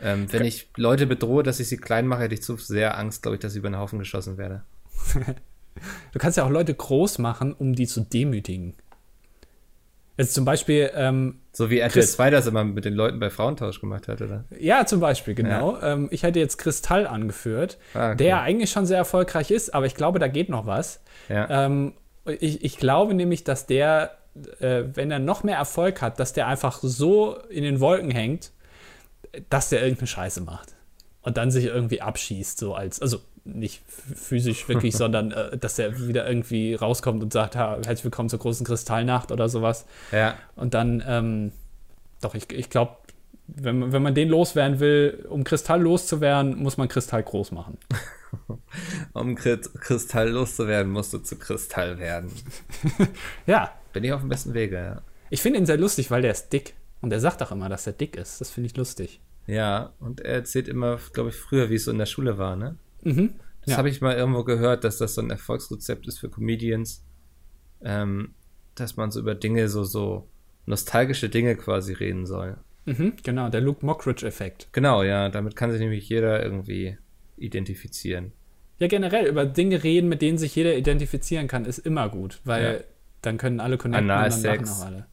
Ähm, 0.00 0.30
wenn 0.32 0.44
ich 0.44 0.68
Leute 0.76 1.06
bedrohe, 1.06 1.42
dass 1.42 1.60
ich 1.60 1.68
sie 1.68 1.76
klein 1.76 2.06
mache, 2.06 2.22
hätte 2.22 2.34
ich 2.34 2.42
zu 2.42 2.56
sehr 2.56 2.98
Angst, 2.98 3.22
glaube 3.22 3.36
ich, 3.36 3.40
dass 3.40 3.52
ich 3.52 3.58
über 3.58 3.70
den 3.70 3.78
Haufen 3.78 3.98
geschossen 3.98 4.36
werde. 4.38 4.62
Du 6.12 6.20
kannst 6.20 6.38
ja 6.38 6.44
auch 6.44 6.50
Leute 6.50 6.72
groß 6.72 7.18
machen, 7.18 7.52
um 7.52 7.74
die 7.74 7.88
zu 7.88 8.02
demütigen. 8.02 8.74
Jetzt 10.16 10.34
zum 10.34 10.44
Beispiel, 10.44 10.88
ähm, 10.94 11.40
So 11.56 11.70
wie 11.70 11.78
RTL 11.78 12.02
Chris- 12.02 12.12
2 12.12 12.30
das 12.30 12.46
immer 12.46 12.64
mit 12.64 12.84
den 12.84 12.94
Leuten 12.94 13.18
bei 13.20 13.30
Frauentausch 13.30 13.80
gemacht 13.80 14.08
hat, 14.08 14.20
oder? 14.20 14.44
ja, 14.58 14.84
zum 14.86 14.98
Beispiel, 15.00 15.34
genau. 15.34 15.80
Ähm, 15.80 16.08
ich 16.10 16.24
hätte 16.24 16.40
jetzt 16.40 16.58
Kristall 16.58 17.06
angeführt, 17.06 17.78
Ah, 17.94 18.08
okay. 18.08 18.16
der 18.16 18.26
ja 18.26 18.40
eigentlich 18.42 18.70
schon 18.72 18.86
sehr 18.86 18.98
erfolgreich 18.98 19.50
ist, 19.52 19.72
aber 19.72 19.86
ich 19.86 19.94
glaube, 19.94 20.18
da 20.18 20.26
geht 20.28 20.48
noch 20.48 20.66
was. 20.66 21.00
Ja. 21.28 21.66
Ähm, 21.66 21.92
ich, 22.26 22.64
ich 22.64 22.76
glaube 22.78 23.14
nämlich, 23.14 23.44
dass 23.44 23.66
der, 23.66 24.16
äh, 24.58 24.82
wenn 24.94 25.10
er 25.12 25.20
noch 25.20 25.44
mehr 25.44 25.56
Erfolg 25.56 26.02
hat, 26.02 26.18
dass 26.18 26.32
der 26.32 26.48
einfach 26.48 26.80
so 26.82 27.38
in 27.50 27.62
den 27.62 27.78
Wolken 27.80 28.10
hängt, 28.10 28.50
dass 29.48 29.68
der 29.68 29.80
irgendeine 29.82 30.08
Scheiße 30.08 30.40
macht. 30.40 30.73
Und 31.24 31.36
dann 31.36 31.50
sich 31.50 31.64
irgendwie 31.64 32.00
abschießt, 32.00 32.58
so 32.58 32.74
als, 32.74 33.00
also 33.02 33.18
nicht 33.44 33.82
physisch 33.88 34.68
wirklich, 34.68 34.94
sondern 34.96 35.32
äh, 35.32 35.58
dass 35.58 35.78
er 35.78 36.06
wieder 36.06 36.26
irgendwie 36.28 36.74
rauskommt 36.74 37.22
und 37.22 37.32
sagt, 37.32 37.56
ha, 37.56 37.74
herzlich 37.76 38.04
willkommen 38.04 38.28
zur 38.28 38.38
großen 38.38 38.64
Kristallnacht 38.66 39.32
oder 39.32 39.48
sowas. 39.48 39.86
ja. 40.12 40.36
Und 40.56 40.74
dann, 40.74 41.02
ähm, 41.06 41.52
doch, 42.20 42.34
ich, 42.34 42.50
ich 42.52 42.70
glaube, 42.70 42.96
wenn, 43.46 43.78
man- 43.78 43.92
wenn 43.92 44.02
man 44.02 44.14
den 44.14 44.28
loswerden 44.28 44.80
will, 44.80 45.26
um 45.28 45.44
Kristall 45.44 45.82
loszuwerden, 45.82 46.56
muss 46.56 46.76
man 46.76 46.88
Kristall 46.88 47.22
groß 47.22 47.50
machen. 47.52 47.76
Um 49.12 49.36
Kri- 49.36 49.60
Kristall 49.78 50.30
loszuwerden, 50.30 50.90
musst 50.92 51.12
du 51.12 51.18
zu 51.18 51.36
Kristall 51.36 51.98
werden. 51.98 52.32
Ja, 53.46 53.72
Bin 53.92 54.02
ich 54.04 54.12
auf 54.12 54.20
dem 54.20 54.28
besten 54.28 54.54
Wege, 54.54 54.76
ja. 54.76 55.02
ich 55.30 55.40
finde 55.40 55.60
ihn 55.60 55.66
sehr 55.66 55.76
lustig, 55.78 56.10
weil 56.10 56.22
der 56.22 56.32
ist 56.32 56.52
dick. 56.52 56.74
Und 57.00 57.12
er 57.12 57.20
sagt 57.20 57.42
auch 57.42 57.52
immer, 57.52 57.68
dass 57.68 57.86
er 57.86 57.92
dick 57.92 58.16
ist. 58.16 58.40
Das 58.40 58.50
finde 58.50 58.66
ich 58.68 58.76
lustig. 58.76 59.20
Ja, 59.46 59.92
und 60.00 60.20
er 60.20 60.34
erzählt 60.34 60.68
immer, 60.68 60.98
glaube 61.12 61.28
ich, 61.30 61.36
früher, 61.36 61.68
wie 61.70 61.74
es 61.74 61.84
so 61.84 61.90
in 61.90 61.98
der 61.98 62.06
Schule 62.06 62.38
war, 62.38 62.56
ne? 62.56 62.76
Mhm. 63.02 63.34
Das 63.62 63.72
Ja. 63.72 63.76
habe 63.78 63.88
ich 63.88 64.00
mal 64.00 64.16
irgendwo 64.16 64.44
gehört, 64.44 64.84
dass 64.84 64.98
das 64.98 65.14
so 65.14 65.20
ein 65.22 65.30
Erfolgsrezept 65.30 66.06
ist 66.06 66.18
für 66.18 66.28
Comedians, 66.30 67.04
ähm, 67.82 68.34
dass 68.74 68.96
man 68.96 69.10
so 69.10 69.20
über 69.20 69.34
Dinge, 69.34 69.68
so, 69.68 69.84
so 69.84 70.28
nostalgische 70.66 71.28
Dinge 71.28 71.56
quasi 71.56 71.92
reden 71.92 72.26
soll. 72.26 72.56
Mhm, 72.86 73.14
genau, 73.22 73.48
der 73.48 73.60
Luke 73.62 73.84
Mockridge-Effekt. 73.84 74.68
Genau, 74.72 75.02
ja, 75.02 75.28
damit 75.30 75.56
kann 75.56 75.70
sich 75.70 75.80
nämlich 75.80 76.08
jeder 76.08 76.42
irgendwie 76.42 76.98
identifizieren. 77.36 78.32
Ja, 78.78 78.88
generell, 78.88 79.26
über 79.26 79.46
Dinge 79.46 79.82
reden, 79.84 80.08
mit 80.08 80.20
denen 80.22 80.36
sich 80.38 80.54
jeder 80.56 80.74
identifizieren 80.76 81.48
kann, 81.48 81.64
ist 81.64 81.78
immer 81.78 82.08
gut, 82.08 82.40
weil 82.44 82.62
Ja. 82.64 82.80
dann 83.22 83.38
können 83.38 83.60
alle 83.60 83.78
connecten 83.78 84.04
und 84.04 84.08
dann 84.08 84.18
Analsex. 84.32 84.68
lachen 84.68 84.80
auch 84.82 84.86
alle. 84.86 85.06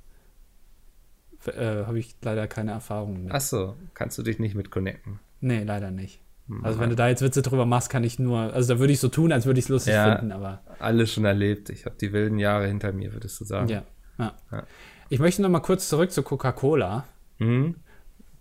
Äh, 1.48 1.86
Habe 1.86 2.00
ich 2.00 2.16
leider 2.22 2.48
keine 2.48 2.72
Erfahrung 2.72 3.24
mit. 3.24 3.32
Achso, 3.34 3.76
kannst 3.94 4.18
du 4.18 4.24
dich 4.24 4.40
nicht 4.40 4.56
mit 4.56 4.70
connecten. 4.72 5.20
Nee, 5.40 5.64
leider 5.64 5.92
nicht. 5.92 6.20
Also 6.64 6.80
wenn 6.80 6.90
du 6.90 6.96
da 6.98 7.08
jetzt 7.08 7.22
Witze 7.22 7.42
drüber 7.42 7.66
machst, 7.66 7.90
kann 7.90 8.04
ich 8.04 8.20
nur, 8.20 8.54
also 8.54 8.74
da 8.74 8.80
würde 8.80 8.92
ich 8.92 9.00
so 9.00 9.08
tun, 9.08 9.32
als 9.32 9.46
würde 9.46 9.60
ich 9.60 9.66
es 9.66 9.70
lustig 9.70 9.94
Ja. 9.94 10.18
finden, 10.18 10.34
aber 10.34 10.62
Alles 10.80 11.14
schon 11.14 11.24
erlebt. 11.24 11.70
Ich 11.70 11.86
habe 11.86 11.96
die 12.02 12.12
wilden 12.12 12.40
Jahre 12.40 12.68
hinter 12.68 12.92
mir, 12.92 13.14
würdest 13.14 13.40
du 13.40 13.46
sagen. 13.46 13.70
ja. 13.70 13.84
ja. 14.20 14.34
Ja. 14.52 14.64
Ich 15.10 15.20
möchte 15.20 15.42
noch 15.42 15.50
mal 15.50 15.60
kurz 15.62 15.88
zurück 15.88 16.12
zu 16.12 16.24
Coca-Cola. 16.24 17.06
Mhm. 17.40 17.76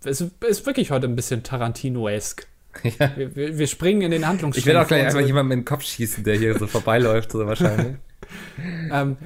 Es 0.03 0.19
ist 0.21 0.65
wirklich 0.65 0.91
heute 0.91 1.07
ein 1.07 1.15
bisschen 1.15 1.43
Tarantino-esk. 1.43 2.47
ja. 2.99 3.11
Wir, 3.15 3.35
wir, 3.35 3.57
wir 3.57 3.67
springen 3.67 4.01
in 4.01 4.11
den 4.11 4.21
Ich 4.21 4.27
Handlungsstrang. 4.27 4.65
werde 4.65 4.81
auch 4.81 4.87
gleich 4.87 5.05
einfach 5.05 5.19
jemanden 5.21 5.51
in 5.53 5.59
den 5.59 5.65
Kopf 5.65 5.83
schießen, 5.83 6.23
der 6.23 6.37
hier 6.37 6.57
so 6.57 6.67
vorbeiläuft, 6.67 7.31
so 7.31 7.45
wahrscheinlich. 7.45 7.95
Ähm, 8.91 9.17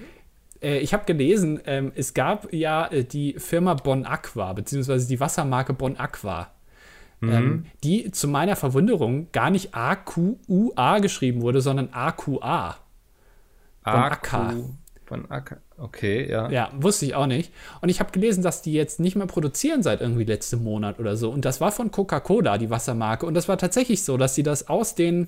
äh, 0.65 0.79
ich 0.79 0.93
habe 0.93 1.05
gelesen, 1.05 1.59
ähm, 1.65 1.91
es 1.95 2.13
gab 2.13 2.51
ja 2.51 2.87
äh, 2.87 3.03
die 3.03 3.35
Firma 3.37 3.75
Bon 3.75 4.05
Aqua, 4.05 4.53
beziehungsweise 4.53 5.07
die 5.07 5.19
Wassermarke 5.19 5.73
Bon 5.73 5.95
Aqua, 5.97 6.51
Mhm. 7.21 7.31
ähm, 7.31 7.65
die 7.83 8.11
zu 8.11 8.27
meiner 8.27 8.57
Verwunderung 8.57 9.27
gar 9.31 9.49
nicht 9.49 9.73
A-Q-U-A 9.73 10.99
geschrieben 10.99 11.41
wurde, 11.41 11.61
sondern 11.61 11.89
A-Q-A. 11.93 12.75
Acker. 13.83 14.39
Akku. 14.41 14.63
Von 15.05 15.29
Acker. 15.31 15.57
Okay, 15.77 16.29
ja. 16.29 16.49
Ja, 16.49 16.71
wusste 16.77 17.05
ich 17.05 17.15
auch 17.15 17.27
nicht. 17.27 17.53
Und 17.81 17.89
ich 17.89 17.99
habe 17.99 18.11
gelesen, 18.11 18.43
dass 18.43 18.61
die 18.63 18.73
jetzt 18.73 18.99
nicht 18.99 19.15
mehr 19.15 19.27
produzieren 19.27 19.83
seit 19.83 20.01
irgendwie 20.01 20.23
letztem 20.23 20.63
Monat 20.63 20.99
oder 20.99 21.15
so. 21.15 21.29
Und 21.31 21.45
das 21.45 21.61
war 21.61 21.71
von 21.71 21.91
Coca-Cola, 21.91 22.57
die 22.57 22.69
Wassermarke. 22.69 23.25
Und 23.25 23.35
das 23.35 23.47
war 23.47 23.57
tatsächlich 23.57 24.03
so, 24.03 24.17
dass 24.17 24.35
sie 24.35 24.43
das 24.43 24.67
aus 24.67 24.95
den, 24.95 25.27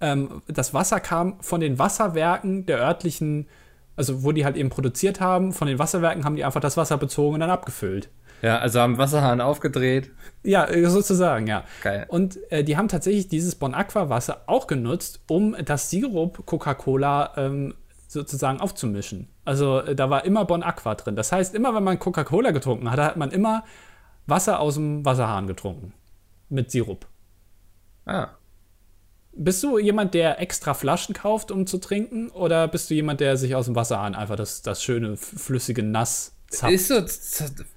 ähm, 0.00 0.42
das 0.46 0.72
Wasser 0.74 1.00
kam 1.00 1.40
von 1.40 1.60
den 1.60 1.78
Wasserwerken 1.78 2.66
der 2.66 2.78
örtlichen, 2.78 3.46
also 3.96 4.22
wo 4.22 4.32
die 4.32 4.44
halt 4.44 4.56
eben 4.56 4.70
produziert 4.70 5.20
haben, 5.20 5.52
von 5.52 5.68
den 5.68 5.78
Wasserwerken 5.78 6.24
haben 6.24 6.36
die 6.36 6.44
einfach 6.44 6.60
das 6.60 6.76
Wasser 6.76 6.98
bezogen 6.98 7.34
und 7.34 7.40
dann 7.40 7.50
abgefüllt. 7.50 8.08
Ja, 8.42 8.58
also 8.58 8.80
haben 8.80 8.98
Wasserhahn 8.98 9.40
aufgedreht. 9.40 10.10
Ja, 10.42 10.68
äh, 10.68 10.84
sozusagen, 10.86 11.46
ja. 11.46 11.64
Geil. 11.82 12.04
Und 12.08 12.38
äh, 12.52 12.62
die 12.62 12.76
haben 12.76 12.88
tatsächlich 12.88 13.28
dieses 13.28 13.54
Bon 13.54 13.72
Aqua 13.72 14.10
Wasser 14.10 14.42
auch 14.46 14.66
genutzt, 14.66 15.20
um 15.28 15.56
das 15.64 15.88
Sirup 15.88 16.44
Coca-Cola 16.44 17.32
ähm, 17.36 17.74
sozusagen 18.06 18.60
aufzumischen. 18.60 19.28
Also 19.44 19.80
äh, 19.80 19.94
da 19.94 20.10
war 20.10 20.24
immer 20.24 20.44
Bon 20.44 20.62
Aqua 20.62 20.94
drin. 20.94 21.16
Das 21.16 21.32
heißt, 21.32 21.54
immer 21.54 21.74
wenn 21.74 21.84
man 21.84 21.98
Coca-Cola 21.98 22.50
getrunken 22.50 22.90
hat, 22.90 22.98
hat 22.98 23.16
man 23.16 23.30
immer 23.30 23.64
Wasser 24.26 24.60
aus 24.60 24.74
dem 24.74 25.04
Wasserhahn 25.04 25.46
getrunken. 25.46 25.94
Mit 26.48 26.70
Sirup. 26.70 27.06
Ah. 28.04 28.28
Bist 29.36 29.62
du 29.62 29.78
jemand, 29.78 30.14
der 30.14 30.40
extra 30.40 30.74
Flaschen 30.74 31.14
kauft, 31.14 31.50
um 31.50 31.66
zu 31.66 31.78
trinken? 31.78 32.30
Oder 32.30 32.68
bist 32.68 32.90
du 32.90 32.94
jemand, 32.94 33.20
der 33.20 33.36
sich 33.36 33.54
aus 33.54 33.66
dem 33.66 33.74
Wasserhahn 33.74 34.14
einfach 34.14 34.36
das, 34.36 34.62
das 34.62 34.82
schöne, 34.82 35.16
flüssige 35.16 35.82
Nass 35.82 36.36
zapft? 36.48 36.72
Ist 36.72 36.88
so, 36.88 37.02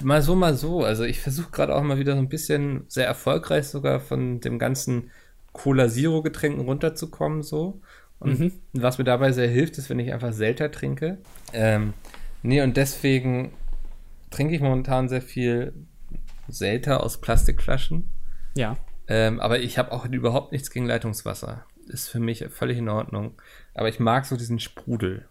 mal 0.04 0.22
so, 0.22 0.36
mal 0.36 0.56
so. 0.56 0.84
Also 0.84 1.04
ich 1.04 1.20
versuche 1.20 1.52
gerade 1.52 1.76
auch 1.76 1.82
mal 1.82 1.98
wieder 1.98 2.14
so 2.14 2.20
ein 2.20 2.30
bisschen, 2.30 2.86
sehr 2.88 3.08
erfolgreich 3.08 3.68
sogar, 3.68 4.00
von 4.00 4.40
dem 4.40 4.60
ganzen 4.60 5.12
Cola-Zero-Getränken 5.54 6.66
runterzukommen, 6.66 7.42
so. 7.42 7.82
Und 8.20 8.54
was 8.74 8.98
mir 8.98 9.04
dabei 9.04 9.32
sehr 9.32 9.48
hilft, 9.48 9.78
ist, 9.78 9.90
wenn 9.90 10.00
ich 10.00 10.12
einfach 10.12 10.34
Selter 10.34 10.72
trinke. 10.72 11.20
Ähm, 11.54 11.94
nee, 12.42 12.62
und 12.62 12.76
deswegen 12.76 13.52
trinke 14.32 14.56
ich 14.56 14.62
momentan 14.62 15.08
sehr 15.08 15.22
viel 15.22 15.74
Selter 16.48 17.04
aus 17.04 17.22
Plastikflaschen. 17.22 18.10
Ja. 18.56 18.78
Ähm, 19.08 19.40
aber 19.40 19.60
ich 19.60 19.78
habe 19.78 19.92
auch 19.92 20.06
überhaupt 20.06 20.52
nichts 20.52 20.70
gegen 20.70 20.86
Leitungswasser. 20.86 21.66
Ist 21.88 22.10
für 22.10 22.20
mich 22.20 22.46
völlig 22.50 22.78
in 22.78 22.90
Ordnung. 22.90 23.42
Aber 23.74 23.88
ich 23.88 24.00
mag 24.00 24.26
so 24.26 24.36
diesen 24.36 24.60
Sprudel. 24.60 25.28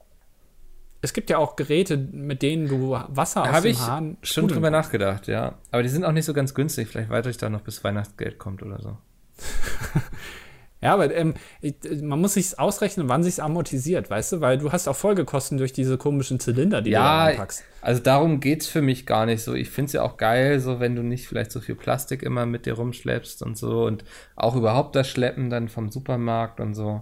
Es 1.03 1.13
gibt 1.13 1.29
ja 1.29 1.39
auch 1.39 1.57
Geräte, 1.57 1.97
mit 1.97 2.43
denen 2.43 2.69
du 2.69 2.91
Wasser 2.91 3.43
aus 3.43 3.49
Habe 3.49 3.63
dem 3.63 3.73
ich 3.73 3.81
Hahn 3.81 4.17
schon 4.23 4.49
drüber 4.49 4.71
nachgedacht, 4.71 5.29
ja. 5.29 5.59
Aber 5.71 5.83
die 5.83 5.89
sind 5.89 6.05
auch 6.05 6.13
nicht 6.13 6.25
so 6.25 6.33
ganz 6.33 6.55
günstig. 6.55 6.89
Vielleicht 6.89 7.11
warte 7.11 7.29
ich 7.29 7.37
da 7.37 7.51
noch, 7.51 7.61
bis 7.61 7.85
Weihnachtsgeld 7.85 8.39
kommt 8.39 8.63
oder 8.63 8.81
so. 8.81 8.97
Ja, 10.83 10.93
aber 10.93 11.13
ähm, 11.15 11.33
ich, 11.63 11.75
man 12.03 12.21
muss 12.21 12.35
sich 12.35 12.59
ausrechnen, 12.59 13.09
wann 13.09 13.23
sich 13.23 13.43
amortisiert, 13.43 14.11
weißt 14.11 14.33
du? 14.33 14.41
Weil 14.43 14.59
du 14.59 14.73
hast 14.73 14.87
auch 14.89 14.95
Folgekosten 14.97 15.57
durch 15.57 15.73
diese 15.73 15.97
komischen 15.97 16.39
Zylinder, 16.39 16.83
die 16.83 16.91
du 16.91 16.97
da 16.97 17.03
Ja, 17.03 17.25
reinpackst. 17.25 17.65
also 17.81 18.03
darum 18.03 18.41
geht's 18.41 18.67
für 18.67 18.83
mich 18.83 19.07
gar 19.07 19.25
nicht 19.25 19.43
so. 19.43 19.55
Ich 19.55 19.71
finde 19.71 19.87
es 19.87 19.93
ja 19.95 20.03
auch 20.03 20.19
geil, 20.19 20.61
so 20.61 20.79
wenn 20.79 20.95
du 20.95 21.03
nicht 21.03 21.29
vielleicht 21.29 21.51
so 21.51 21.61
viel 21.61 21.77
Plastik 21.77 22.23
immer 22.23 22.45
mit 22.45 22.67
dir 22.67 22.75
rumschleppst 22.75 23.43
und 23.43 23.57
so 23.57 23.85
und 23.87 24.05
auch 24.37 24.55
überhaupt 24.55 24.95
das 24.97 25.09
Schleppen 25.09 25.49
dann 25.49 25.69
vom 25.71 25.91
Supermarkt 25.91 26.61
und 26.61 26.75
so. 26.75 27.01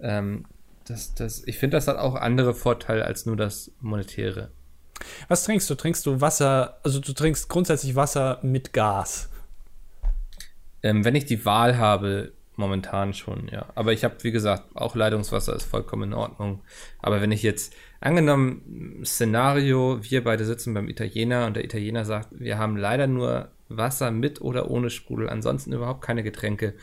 Ähm, 0.00 0.44
das, 0.84 1.14
das, 1.14 1.42
ich 1.46 1.58
finde, 1.58 1.76
das 1.76 1.86
hat 1.88 1.98
auch 1.98 2.16
andere 2.16 2.54
Vorteile 2.54 3.04
als 3.04 3.24
nur 3.24 3.36
das 3.36 3.70
Monetäre. 3.80 4.50
Was 5.28 5.44
trinkst 5.44 5.68
du? 5.70 5.74
Trinkst 5.76 6.04
du 6.06 6.20
Wasser, 6.20 6.78
also 6.82 6.98
du 7.00 7.12
trinkst 7.12 7.48
grundsätzlich 7.48 7.94
Wasser 7.94 8.40
mit 8.42 8.72
Gas. 8.72 9.28
Ähm, 10.82 11.04
wenn 11.04 11.14
ich 11.14 11.24
die 11.24 11.44
Wahl 11.44 11.78
habe, 11.78 12.32
momentan 12.56 13.14
schon, 13.14 13.48
ja. 13.48 13.66
Aber 13.74 13.92
ich 13.92 14.04
habe, 14.04 14.16
wie 14.22 14.32
gesagt, 14.32 14.64
auch 14.74 14.94
Leitungswasser 14.94 15.54
ist 15.54 15.64
vollkommen 15.64 16.04
in 16.04 16.14
Ordnung. 16.14 16.60
Aber 17.00 17.20
wenn 17.20 17.32
ich 17.32 17.42
jetzt, 17.42 17.74
angenommen, 18.00 19.02
Szenario, 19.04 19.98
wir 20.02 20.24
beide 20.24 20.44
sitzen 20.44 20.74
beim 20.74 20.88
Italiener 20.88 21.46
und 21.46 21.56
der 21.56 21.64
Italiener 21.64 22.04
sagt, 22.04 22.28
wir 22.32 22.58
haben 22.58 22.76
leider 22.76 23.06
nur 23.06 23.50
Wasser 23.68 24.10
mit 24.10 24.40
oder 24.40 24.70
ohne 24.70 24.90
Sprudel, 24.90 25.28
ansonsten 25.28 25.72
überhaupt 25.72 26.02
keine 26.02 26.22
Getränke, 26.22 26.74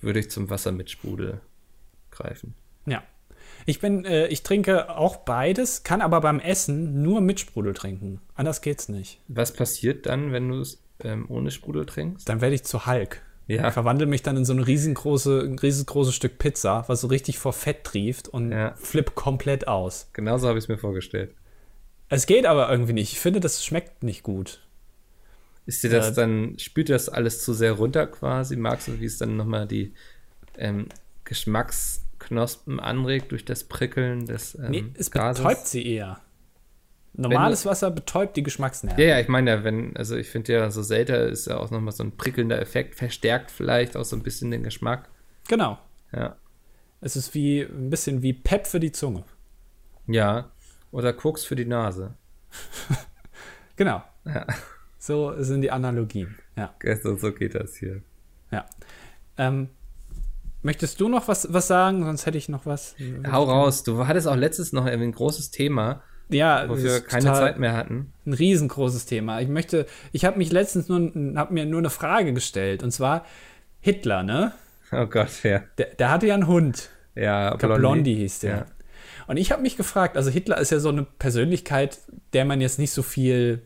würde 0.00 0.20
ich 0.20 0.30
zum 0.30 0.50
Wasser 0.50 0.72
mit 0.72 0.90
Sprudel 0.90 1.40
greifen. 2.10 2.54
Ja. 2.86 3.02
Ich 3.64 3.80
bin, 3.80 4.04
äh, 4.04 4.26
ich 4.28 4.42
trinke 4.42 4.96
auch 4.96 5.16
beides, 5.16 5.82
kann 5.82 6.02
aber 6.02 6.20
beim 6.20 6.40
Essen 6.40 7.02
nur 7.02 7.20
mit 7.20 7.40
Sprudel 7.40 7.74
trinken. 7.74 8.20
Anders 8.34 8.60
geht's 8.60 8.88
nicht. 8.88 9.20
Was 9.28 9.52
passiert 9.52 10.06
dann, 10.06 10.30
wenn 10.32 10.48
du 10.48 10.60
es 10.60 10.82
ähm, 11.02 11.26
ohne 11.28 11.50
Sprudel 11.50 11.86
trinkst? 11.86 12.28
Dann 12.28 12.40
werde 12.40 12.54
ich 12.54 12.64
zu 12.64 12.86
Hulk. 12.86 13.22
Ja. 13.48 13.70
Verwandle 13.70 14.06
mich 14.06 14.22
dann 14.22 14.36
in 14.36 14.44
so 14.44 14.52
ein 14.52 14.58
riesengroße, 14.58 15.56
riesengroßes 15.62 16.14
Stück 16.14 16.38
Pizza, 16.38 16.84
was 16.88 17.00
so 17.00 17.06
richtig 17.06 17.38
vor 17.38 17.52
Fett 17.52 17.84
trieft 17.84 18.28
und 18.28 18.50
Ja. 18.50 18.74
flipp 18.76 19.14
komplett 19.14 19.68
aus. 19.68 20.08
Genauso 20.12 20.48
habe 20.48 20.58
ich 20.58 20.64
es 20.64 20.68
mir 20.68 20.78
vorgestellt. 20.78 21.32
Es 22.08 22.26
geht 22.26 22.44
aber 22.46 22.70
irgendwie 22.70 22.92
nicht. 22.92 23.12
Ich 23.12 23.20
finde, 23.20 23.40
das 23.40 23.64
schmeckt 23.64 24.02
nicht 24.02 24.22
gut. 24.22 24.60
Ist 25.64 25.82
dir 25.84 25.90
das 25.90 26.06
Ja. 26.08 26.12
dann, 26.12 26.58
spült 26.58 26.88
das 26.90 27.08
alles 27.08 27.42
zu 27.42 27.52
sehr 27.54 27.72
runter 27.72 28.06
quasi? 28.06 28.56
Magst 28.56 28.88
du, 28.88 29.00
wie 29.00 29.04
es 29.06 29.18
dann 29.18 29.36
nochmal 29.36 29.66
die 29.66 29.92
ähm, 30.58 30.86
Geschmacksknospen 31.24 32.80
anregt 32.80 33.32
durch 33.32 33.44
das 33.44 33.64
Prickeln 33.64 34.26
des 34.26 34.54
ähm, 34.56 34.70
Nee, 34.70 34.84
es 34.94 35.10
Gases? 35.10 35.42
betäubt 35.42 35.66
sie 35.66 35.86
eher. 35.86 36.20
Normales 37.16 37.64
Wasser 37.64 37.90
betäubt 37.90 38.36
die 38.36 38.42
Geschmacksnerven. 38.42 39.00
Ja, 39.02 39.10
ja, 39.10 39.20
ich 39.20 39.28
meine 39.28 39.50
ja, 39.50 39.64
wenn, 39.64 39.96
also 39.96 40.16
ich 40.16 40.28
finde 40.28 40.52
ja, 40.52 40.70
so 40.70 40.82
selter 40.82 41.26
ist 41.26 41.46
ja 41.46 41.56
auch 41.58 41.70
nochmal 41.70 41.92
so 41.92 42.04
ein 42.04 42.16
prickelnder 42.16 42.60
Effekt, 42.60 42.94
verstärkt 42.94 43.50
vielleicht 43.50 43.96
auch 43.96 44.04
so 44.04 44.16
ein 44.16 44.22
bisschen 44.22 44.50
den 44.50 44.62
Geschmack. 44.62 45.08
Genau. 45.48 45.78
Ja. 46.12 46.36
Es 47.00 47.16
ist 47.16 47.34
wie 47.34 47.62
ein 47.62 47.90
bisschen 47.90 48.22
wie 48.22 48.32
Pep 48.32 48.66
für 48.66 48.80
die 48.80 48.92
Zunge. 48.92 49.24
Ja. 50.06 50.50
Oder 50.90 51.12
Koks 51.12 51.44
für 51.44 51.56
die 51.56 51.66
Nase. 51.66 52.14
Genau. 53.76 54.02
Ja. 54.24 54.46
So 54.98 55.34
sind 55.42 55.60
die 55.60 55.70
Analogien. 55.70 56.36
Ja. 56.56 56.74
So, 57.02 57.16
so 57.16 57.32
geht 57.32 57.54
das 57.54 57.76
hier. 57.76 58.00
ja. 58.50 58.64
Ähm, 59.36 59.68
möchtest 60.62 60.98
du 60.98 61.08
noch 61.08 61.28
was, 61.28 61.52
was 61.52 61.68
sagen? 61.68 62.02
Sonst 62.04 62.24
hätte 62.24 62.38
ich 62.38 62.48
noch 62.48 62.64
was. 62.64 62.96
Hau 63.30 63.44
raus, 63.44 63.84
du 63.84 64.06
hattest 64.06 64.26
auch 64.26 64.34
letztes 64.34 64.72
noch 64.72 64.86
irgendwie 64.86 65.08
ein 65.08 65.12
großes 65.12 65.50
Thema, 65.50 66.02
Ja, 66.28 66.66
das 66.66 66.82
wir 66.82 67.00
keine 67.00 67.24
Zeit 67.26 67.58
mehr 67.58 67.72
hatten. 67.74 68.12
Ein 68.26 68.32
riesengroßes 68.32 69.06
Thema. 69.06 69.40
Ich 69.40 69.48
möchte, 69.48 69.86
ich 70.12 70.24
habe 70.24 70.38
mich 70.38 70.50
letztens 70.50 70.88
nur, 70.88 71.12
habe 71.36 71.54
mir 71.54 71.66
nur 71.66 71.78
eine 71.78 71.90
Frage 71.90 72.32
gestellt. 72.32 72.82
Und 72.82 72.90
zwar 72.90 73.24
Hitler, 73.80 74.22
ne? 74.22 74.52
Oh 74.92 75.06
Gott, 75.06 75.42
ja. 75.44 75.62
Der, 75.78 75.86
der 75.86 76.10
hatte 76.10 76.26
ja 76.26 76.34
einen 76.34 76.46
Hund. 76.46 76.90
Ja, 77.14 77.54
glaub, 77.54 77.76
Blondie 77.76 78.16
hieß 78.16 78.40
der. 78.40 78.56
Ja. 78.56 78.66
Und 79.26 79.36
ich 79.36 79.50
habe 79.52 79.62
mich 79.62 79.76
gefragt, 79.76 80.16
also 80.16 80.30
Hitler 80.30 80.58
ist 80.58 80.70
ja 80.70 80.78
so 80.80 80.88
eine 80.88 81.04
Persönlichkeit, 81.04 81.98
der 82.32 82.44
man 82.44 82.60
jetzt 82.60 82.78
nicht 82.78 82.92
so 82.92 83.02
viel, 83.02 83.62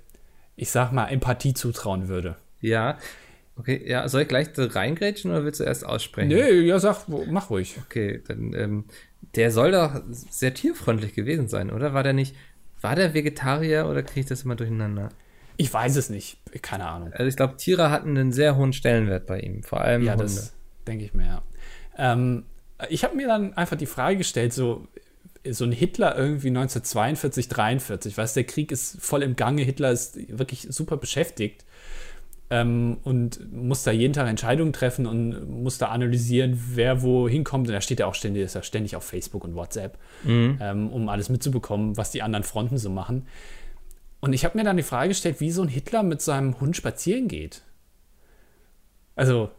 ich 0.57 0.71
sag 0.71 0.93
mal, 0.93 1.07
Empathie 1.09 1.55
zutrauen 1.55 2.09
würde. 2.09 2.37
Ja. 2.61 2.99
Okay, 3.57 3.83
ja, 3.87 4.09
soll 4.09 4.23
ich 4.23 4.29
gleich 4.29 4.49
reingrätschen 4.57 5.31
oder 5.31 5.45
willst 5.45 5.61
du 5.61 5.65
erst 5.65 5.85
aussprechen? 5.85 6.29
Nö, 6.29 6.63
ja, 6.63 6.79
sag, 6.79 7.05
wo- 7.09 7.27
mach 7.29 7.51
ruhig. 7.51 7.77
Okay, 7.87 8.23
dann, 8.27 8.55
ähm, 8.55 8.85
der 9.35 9.51
soll 9.51 9.73
doch 9.73 10.01
sehr 10.11 10.55
tierfreundlich 10.55 11.15
gewesen 11.15 11.49
sein, 11.49 11.71
oder? 11.71 11.93
War 11.93 12.03
der 12.03 12.15
nicht, 12.15 12.35
war 12.81 12.97
der 12.97 13.15
Vegetarier 13.15 13.87
oder 13.89 14.03
kriege 14.03 14.21
ich 14.21 14.27
das 14.27 14.43
immer 14.43 14.57
durcheinander? 14.57 15.11
Ich 15.57 15.73
weiß 15.73 15.97
es 15.97 16.09
nicht, 16.09 16.39
keine 16.63 16.87
Ahnung. 16.89 17.13
Also 17.13 17.25
ich 17.27 17.37
glaube, 17.37 17.57
Tiere 17.57 17.91
hatten 17.91 18.17
einen 18.17 18.33
sehr 18.33 18.57
hohen 18.57 18.73
Stellenwert 18.73 19.27
bei 19.27 19.41
ihm, 19.41 19.63
vor 19.63 19.81
allem 19.83 20.03
Ja, 20.03 20.13
Hunde. 20.13 20.25
das 20.25 20.55
denke 20.87 21.05
ich 21.05 21.13
mir, 21.13 21.27
ja. 21.27 21.43
Ähm, 21.99 22.45
ich 22.89 23.05
habe 23.05 23.15
mir 23.17 23.27
dann 23.27 23.53
einfach 23.55 23.77
die 23.77 23.87
Frage 23.87 24.17
gestellt, 24.17 24.55
so, 24.55 24.89
so 25.49 25.65
ein 25.65 25.73
Hitler 25.73 26.17
irgendwie 26.17 26.49
1942, 26.49 27.49
43, 27.49 28.17
weißt 28.17 28.37
der 28.37 28.45
Krieg 28.45 28.73
ist 28.73 29.03
voll 29.03 29.23
im 29.23 29.37
Gange, 29.37 29.63
Hitler 29.63 29.91
ist 29.91 30.19
wirklich 30.39 30.67
super 30.71 30.97
beschäftigt. 30.97 31.65
Ähm, 32.51 32.99
und 33.05 33.53
muss 33.53 33.85
da 33.85 33.93
jeden 33.93 34.13
Tag 34.13 34.29
Entscheidungen 34.29 34.73
treffen 34.73 35.07
und 35.07 35.49
muss 35.63 35.79
da 35.79 35.87
analysieren, 35.89 36.61
wer 36.75 37.03
wo 37.03 37.29
hinkommt. 37.29 37.69
Und 37.69 37.75
da 37.75 37.81
steht 37.81 38.01
er 38.01 38.09
auch 38.09 38.15
ständig, 38.15 38.43
ist 38.43 38.57
er 38.57 38.63
ständig 38.63 38.97
auf 38.97 39.05
Facebook 39.05 39.45
und 39.45 39.55
WhatsApp, 39.55 39.99
Mhm. 40.25 40.59
ähm, 40.61 40.89
um 40.91 41.09
alles 41.09 41.29
mitzubekommen, 41.29 41.97
was 41.97 42.11
die 42.11 42.23
anderen 42.23 42.43
Fronten 42.45 42.77
so 42.79 42.91
machen. 42.91 43.27
Und 44.21 44.33
ich 44.33 44.45
habe 44.45 44.59
mir 44.59 44.65
dann 44.65 44.77
die 44.77 44.83
Frage 44.83 45.09
gestellt, 45.09 45.41
wie 45.41 45.51
so 45.51 45.63
ein 45.63 45.69
Hitler 45.69 46.03
mit 46.03 46.21
seinem 46.21 46.61
Hund 46.61 46.77
spazieren 46.77 47.29
geht. 47.29 47.63
Also, 49.17 49.51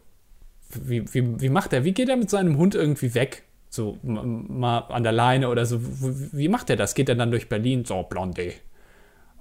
wie, 0.70 1.12
wie, 1.14 1.40
wie 1.40 1.48
macht 1.48 1.72
er? 1.72 1.84
Wie 1.84 1.92
geht 1.92 2.08
er 2.08 2.16
mit 2.16 2.30
seinem 2.30 2.56
Hund 2.56 2.74
irgendwie 2.74 3.14
weg? 3.14 3.42
So 3.68 3.98
mal 4.02 4.78
an 4.80 5.02
der 5.02 5.12
Leine 5.12 5.48
oder 5.48 5.64
so. 5.66 5.80
Wie 5.80 6.48
macht 6.48 6.68
er 6.68 6.76
das? 6.76 6.94
Geht 6.94 7.08
er 7.08 7.14
dann 7.14 7.30
durch 7.30 7.48
Berlin? 7.48 7.84
So, 7.84 8.02
Blondie. 8.02 8.52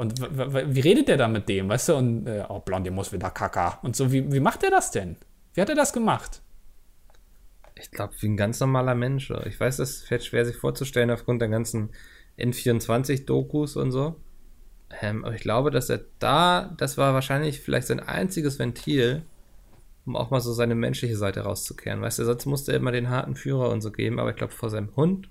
Und 0.02 0.20
wie 0.20 0.80
redet 0.80 1.10
der 1.10 1.18
dann 1.18 1.32
mit 1.32 1.48
dem, 1.48 1.70
weißt 1.70 1.90
du? 1.90 1.96
Und, 1.96 2.26
äh, 2.26 2.44
oh, 2.50 2.58
Blondie 2.58 2.90
muss 2.90 3.14
wieder 3.14 3.30
Kaka. 3.30 3.78
Und 3.84 3.96
so, 3.96 4.12
wie, 4.12 4.32
wie 4.34 4.40
macht 4.40 4.64
er 4.64 4.72
das 4.72 4.90
denn? 4.90 5.16
Wie 5.54 5.62
hat 5.62 5.70
er 5.70 5.76
das 5.76 5.94
gemacht? 5.94 6.42
Ich 7.76 7.92
glaube, 7.92 8.16
wie 8.20 8.30
ein 8.30 8.36
ganz 8.36 8.60
normaler 8.60 8.96
Mensch. 8.96 9.32
Ich 9.46 9.60
weiß, 9.60 9.78
das 9.78 10.02
fällt 10.02 10.24
schwer 10.24 10.44
sich 10.44 10.56
vorzustellen 10.56 11.12
aufgrund 11.12 11.40
der 11.40 11.50
ganzen 11.50 11.92
N24-Dokus 12.40 13.76
und 13.76 13.92
so. 13.92 14.16
Ähm, 15.04 15.24
aber 15.24 15.36
ich 15.36 15.42
glaube, 15.42 15.70
dass 15.70 15.92
er 15.92 16.00
da, 16.18 16.74
das 16.78 16.98
war 16.98 17.14
wahrscheinlich 17.14 17.62
vielleicht 17.62 17.86
sein 17.86 18.00
einziges 18.00 18.58
Ventil, 18.58 19.22
um 20.08 20.16
auch 20.16 20.32
mal 20.32 20.42
so 20.42 20.52
seine 20.52 20.74
menschliche 20.74 21.16
Seite 21.16 21.42
rauszukehren. 21.42 22.02
Weißt 22.02 22.18
du, 22.18 22.26
sonst 22.26 22.48
musste 22.48 22.72
er 22.72 22.80
immer 22.80 22.92
den 22.92 23.12
harten 23.12 23.36
Führer 23.36 23.70
und 23.70 23.82
so 23.82 23.92
geben, 23.92 24.20
aber 24.20 24.32
ich 24.32 24.36
glaube, 24.36 24.54
vor 24.54 24.72
seinem 24.72 24.96
Hund 24.96 25.30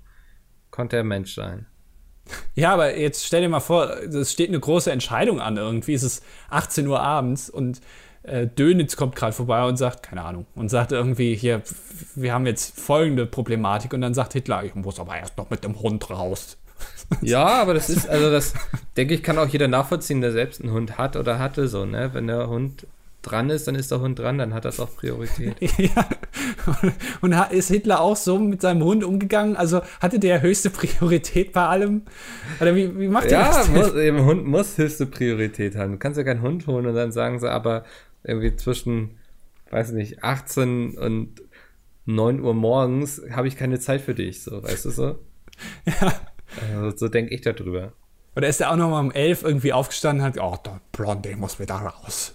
konnte 0.69 0.95
er 0.95 1.03
Mensch 1.03 1.35
sein. 1.35 1.65
Ja, 2.55 2.73
aber 2.73 2.97
jetzt 2.97 3.25
stell 3.25 3.41
dir 3.41 3.49
mal 3.49 3.59
vor, 3.59 3.89
es 3.89 4.31
steht 4.31 4.49
eine 4.49 4.59
große 4.59 4.91
Entscheidung 4.91 5.39
an 5.41 5.57
irgendwie. 5.57 5.93
Es 5.93 6.03
ist 6.03 6.23
18 6.49 6.87
Uhr 6.87 7.01
abends 7.01 7.49
und 7.49 7.81
äh, 8.23 8.47
Dönitz 8.47 8.95
kommt 8.95 9.15
gerade 9.15 9.33
vorbei 9.33 9.63
und 9.63 9.77
sagt, 9.77 10.03
keine 10.03 10.23
Ahnung, 10.23 10.45
und 10.55 10.69
sagt 10.69 10.91
irgendwie 10.91 11.35
hier, 11.35 11.61
wir 12.15 12.33
haben 12.33 12.45
jetzt 12.45 12.79
folgende 12.79 13.25
Problematik. 13.25 13.93
Und 13.93 14.01
dann 14.01 14.13
sagt 14.13 14.33
Hitler, 14.33 14.63
ich 14.63 14.75
muss 14.75 14.99
aber 14.99 15.17
erst 15.17 15.37
noch 15.37 15.49
mit 15.49 15.63
dem 15.63 15.79
Hund 15.81 16.09
raus. 16.09 16.57
Ja, 17.21 17.61
aber 17.61 17.73
das 17.73 17.89
ist, 17.89 18.07
also 18.07 18.31
das, 18.31 18.53
denke 18.95 19.13
ich, 19.13 19.21
kann 19.21 19.37
auch 19.37 19.47
jeder 19.49 19.67
nachvollziehen, 19.67 20.21
der 20.21 20.31
selbst 20.31 20.61
einen 20.61 20.71
Hund 20.71 20.97
hat 20.97 21.17
oder 21.17 21.39
hatte, 21.39 21.67
so, 21.67 21.85
ne? 21.85 22.11
Wenn 22.13 22.27
der 22.27 22.47
Hund 22.47 22.87
dran 23.21 23.49
ist, 23.49 23.67
dann 23.67 23.75
ist 23.75 23.91
der 23.91 23.99
Hund 23.99 24.19
dran, 24.19 24.37
dann 24.37 24.53
hat 24.53 24.65
das 24.65 24.79
auch 24.79 24.95
Priorität. 24.95 25.55
ja. 25.77 26.07
Und 27.21 27.33
ist 27.51 27.69
Hitler 27.69 28.01
auch 28.01 28.15
so 28.15 28.39
mit 28.39 28.61
seinem 28.61 28.83
Hund 28.83 29.03
umgegangen? 29.03 29.55
Also 29.55 29.81
hatte 29.99 30.19
der 30.19 30.41
höchste 30.41 30.69
Priorität 30.69 31.53
bei 31.53 31.65
allem? 31.65 32.03
Oder 32.59 32.75
wie, 32.75 32.97
wie 32.99 33.07
macht 33.07 33.25
er 33.25 33.41
Ja, 33.41 33.47
das 33.49 33.69
muss, 33.69 33.93
eben, 33.95 34.25
Hund 34.25 34.45
muss 34.45 34.77
höchste 34.77 35.05
Priorität 35.05 35.75
haben. 35.75 35.93
Du 35.93 35.97
kannst 35.97 36.17
ja 36.17 36.23
keinen 36.23 36.41
Hund 36.41 36.67
holen 36.67 36.85
und 36.85 36.95
dann 36.95 37.11
sagen 37.11 37.39
sie 37.39 37.51
aber 37.51 37.83
irgendwie 38.23 38.55
zwischen, 38.55 39.17
weiß 39.69 39.91
nicht, 39.91 40.23
18 40.23 40.97
und 40.97 41.41
9 42.05 42.41
Uhr 42.41 42.53
morgens 42.53 43.21
habe 43.31 43.47
ich 43.47 43.55
keine 43.55 43.79
Zeit 43.79 44.01
für 44.01 44.15
dich, 44.15 44.43
so, 44.43 44.63
weißt 44.63 44.85
du 44.85 44.89
so? 44.89 45.19
Ja. 45.85 46.13
Also, 46.73 46.97
so 46.97 47.07
denke 47.07 47.33
ich 47.33 47.41
darüber. 47.41 47.93
Oder 48.35 48.47
ist 48.47 48.59
er 48.61 48.71
auch 48.71 48.75
noch 48.75 48.89
mal 48.89 48.99
um 48.99 49.11
elf 49.11 49.43
irgendwie 49.43 49.73
aufgestanden 49.73 50.25
und 50.25 50.33
hat, 50.33 50.41
oh, 50.41 50.57
der 50.65 50.81
Blondie 50.91 51.35
muss 51.35 51.59
wieder 51.59 51.75
raus. 51.75 52.33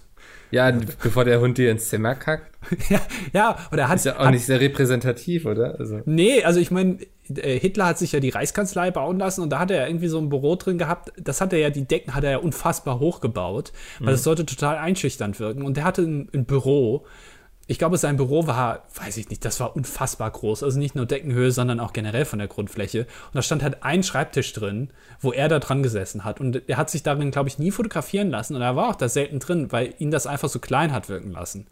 Ja, 0.51 0.71
bevor 1.03 1.25
der 1.25 1.41
Hund 1.41 1.57
dir 1.57 1.71
ins 1.71 1.89
Zimmer 1.89 2.15
kackt, 2.15 2.57
ja, 2.89 3.01
ja, 3.33 3.57
oder 3.71 3.87
hat, 3.87 3.97
ist 3.97 4.05
ja 4.05 4.17
auch 4.17 4.25
hat 4.25 4.31
nicht 4.31 4.45
sehr 4.45 4.59
repräsentativ, 4.59 5.45
oder? 5.45 5.79
Also, 5.79 6.01
Nee, 6.05 6.43
also 6.43 6.59
ich 6.59 6.71
meine, 6.71 6.99
äh, 7.35 7.59
Hitler 7.59 7.87
hat 7.87 7.97
sich 7.97 8.11
ja 8.11 8.19
die 8.19 8.29
Reichskanzlei 8.29 8.91
bauen 8.91 9.19
lassen 9.19 9.41
und 9.41 9.49
da 9.49 9.59
hat 9.59 9.71
er 9.71 9.77
ja 9.77 9.87
irgendwie 9.87 10.07
so 10.07 10.19
ein 10.19 10.29
Büro 10.29 10.55
drin 10.55 10.77
gehabt. 10.77 11.11
Das 11.17 11.41
hat 11.41 11.53
er 11.53 11.59
ja, 11.59 11.69
die 11.69 11.85
Decken 11.85 12.15
hat 12.15 12.23
er 12.23 12.31
ja 12.31 12.37
unfassbar 12.37 12.99
hochgebaut, 12.99 13.71
weil 13.99 14.13
das 14.13 14.23
sollte 14.23 14.45
total 14.45 14.77
einschüchternd 14.77 15.39
wirken. 15.39 15.63
Und 15.63 15.77
der 15.77 15.83
hatte 15.83 16.01
ein, 16.03 16.29
ein 16.33 16.45
Büro. 16.45 17.05
Ich 17.69 17.77
glaube, 17.77 17.97
sein 17.97 18.15
Büro 18.15 18.47
war, 18.47 18.83
weiß 18.95 19.17
ich 19.17 19.29
nicht, 19.29 19.43
das 19.43 19.59
war 19.59 19.75
unfassbar 19.75 20.31
groß. 20.31 20.63
Also 20.63 20.79
nicht 20.79 20.95
nur 20.95 21.05
Deckenhöhe, 21.05 21.51
sondern 21.51 21.81
auch 21.81 21.91
generell 21.91 22.23
von 22.23 22.39
der 22.39 22.47
Grundfläche. 22.47 23.01
Und 23.01 23.35
da 23.35 23.41
stand 23.41 23.61
halt 23.61 23.83
ein 23.83 24.03
Schreibtisch 24.03 24.53
drin, 24.53 24.89
wo 25.19 25.33
er 25.33 25.49
da 25.49 25.59
dran 25.59 25.83
gesessen 25.83 26.23
hat. 26.23 26.39
Und 26.39 26.61
er 26.67 26.77
hat 26.77 26.89
sich 26.89 27.03
darin, 27.03 27.31
glaube 27.31 27.49
ich, 27.49 27.59
nie 27.59 27.71
fotografieren 27.71 28.29
lassen. 28.29 28.55
Und 28.55 28.61
er 28.61 28.77
war 28.77 28.89
auch 28.89 28.95
da 28.95 29.09
selten 29.09 29.39
drin, 29.39 29.71
weil 29.71 29.93
ihn 29.99 30.11
das 30.11 30.27
einfach 30.27 30.47
so 30.47 30.59
klein 30.59 30.93
hat 30.93 31.09
wirken 31.09 31.31
lassen. 31.31 31.67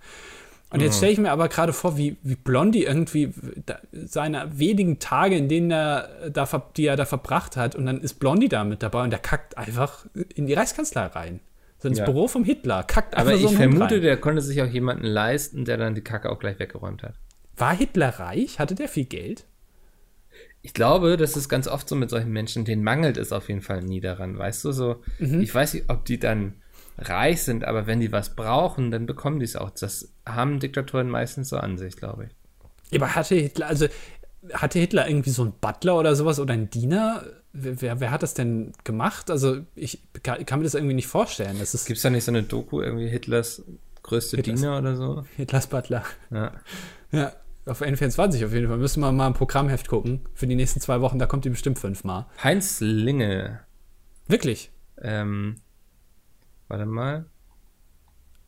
Und 0.71 0.81
jetzt 0.81 0.97
stelle 0.97 1.13
ich 1.13 1.19
mir 1.19 1.31
aber 1.31 1.47
gerade 1.47 1.71
vor, 1.71 1.95
wie, 1.95 2.17
wie 2.23 2.35
Blondie 2.35 2.83
irgendwie 2.83 3.33
da, 3.65 3.77
seine 3.93 4.59
wenigen 4.59 4.99
Tage, 4.99 5.37
in 5.37 5.47
denen 5.47 5.71
er 5.71 6.09
da, 6.29 6.45
die 6.75 6.87
er 6.87 6.97
da 6.97 7.05
verbracht 7.05 7.55
hat, 7.55 7.75
und 7.75 7.85
dann 7.85 8.01
ist 8.01 8.15
Blondie 8.15 8.49
da 8.49 8.65
mit 8.65 8.83
dabei 8.83 9.03
und 9.03 9.11
der 9.11 9.19
kackt 9.19 9.57
einfach 9.57 10.05
in 10.33 10.47
die 10.47 10.53
Reichskanzlei 10.53 11.05
rein. 11.05 11.39
So 11.79 11.89
ins 11.89 11.99
Ja. 11.99 12.05
Büro 12.05 12.27
vom 12.27 12.43
Hitler, 12.43 12.83
kackt 12.83 13.15
aber 13.15 13.31
einfach 13.31 13.41
so 13.43 13.49
ich 13.49 13.57
vermute, 13.57 14.01
der 14.01 14.17
konnte 14.17 14.41
sich 14.41 14.61
auch 14.61 14.67
jemanden 14.67 15.05
leisten, 15.05 15.65
der 15.65 15.77
dann 15.77 15.95
die 15.95 16.01
Kacke 16.01 16.31
auch 16.31 16.39
gleich 16.39 16.57
weggeräumt 16.59 17.03
hat. 17.03 17.15
War 17.57 17.75
Hitler 17.75 18.09
reich? 18.19 18.59
Hatte 18.59 18.75
der 18.75 18.87
viel 18.87 19.05
Geld? 19.05 19.45
Ich 20.61 20.73
glaube, 20.73 21.15
das 21.15 21.37
ist 21.37 21.47
ganz 21.47 21.67
oft 21.67 21.87
so 21.87 21.95
mit 21.95 22.09
solchen 22.09 22.31
Menschen, 22.31 22.65
denen 22.65 22.83
mangelt 22.83 23.17
es 23.17 23.31
auf 23.31 23.49
jeden 23.49 23.61
Fall 23.61 23.81
nie 23.83 24.01
daran, 24.01 24.37
weißt 24.37 24.65
du, 24.65 24.71
so, 24.71 25.03
ich 25.19 25.53
weiß 25.53 25.75
nicht, 25.75 25.89
ob 25.89 26.05
die 26.05 26.19
dann 26.19 26.55
reich 26.97 27.43
sind, 27.43 27.65
aber 27.65 27.87
wenn 27.87 27.99
die 27.99 28.11
was 28.11 28.35
brauchen, 28.35 28.89
dann 28.89 29.05
bekommen 29.05 29.39
die 29.39 29.45
es 29.45 29.55
auch. 29.55 29.69
Das 29.69 30.13
haben 30.25 30.59
Diktatoren 30.59 31.09
meistens 31.09 31.49
so 31.49 31.57
an 31.57 31.77
sich, 31.77 31.97
glaube 31.97 32.25
ich. 32.25 32.99
Aber 32.99 33.15
hatte 33.15 33.35
Hitler, 33.35 33.67
also 33.67 33.87
hatte 34.53 34.79
Hitler 34.79 35.07
irgendwie 35.07 35.31
so 35.31 35.43
einen 35.43 35.53
Butler 35.59 35.97
oder 35.97 36.15
sowas 36.15 36.39
oder 36.39 36.53
einen 36.53 36.69
Diener? 36.69 37.23
Wer, 37.57 38.01
wer, 38.01 38.11
hat 38.11 38.21
das 38.21 38.33
denn 38.33 38.73
gemacht? 38.83 39.31
Also 39.31 39.61
ich 39.75 40.03
kann, 40.23 40.45
kann 40.45 40.59
mir 40.59 40.65
das 40.65 40.73
irgendwie 40.73 40.93
nicht 40.93 41.07
vorstellen. 41.07 41.57
Gibt 41.57 41.89
es 41.89 42.01
da 42.01 42.09
nicht 42.09 42.25
so 42.25 42.31
eine 42.31 42.43
Doku, 42.43 42.81
irgendwie 42.81 43.07
Hitlers 43.07 43.63
größte 44.03 44.35
Hitlers- 44.37 44.59
Diener 44.59 44.77
oder 44.77 44.95
so? 44.97 45.25
Hitlers 45.37 45.67
Butler. 45.67 46.03
Ja. 46.31 46.51
Ja, 47.11 47.31
auf 47.65 47.81
N24 47.81 48.45
auf 48.45 48.53
jeden 48.53 48.67
Fall. 48.67 48.77
Müssen 48.77 48.99
wir 48.99 49.11
mal 49.11 49.27
ein 49.27 49.33
Programmheft 49.33 49.87
gucken 49.87 50.21
für 50.33 50.47
die 50.47 50.55
nächsten 50.55 50.81
zwei 50.81 50.99
Wochen. 50.99 51.17
Da 51.17 51.27
kommt 51.27 51.45
die 51.45 51.49
bestimmt 51.49 51.79
fünfmal. 51.79 52.25
Heinz 52.43 52.81
Linge, 52.81 53.61
Wirklich. 54.27 54.71
ähm, 55.01 55.55
warte 56.67 56.85
mal. 56.85 57.25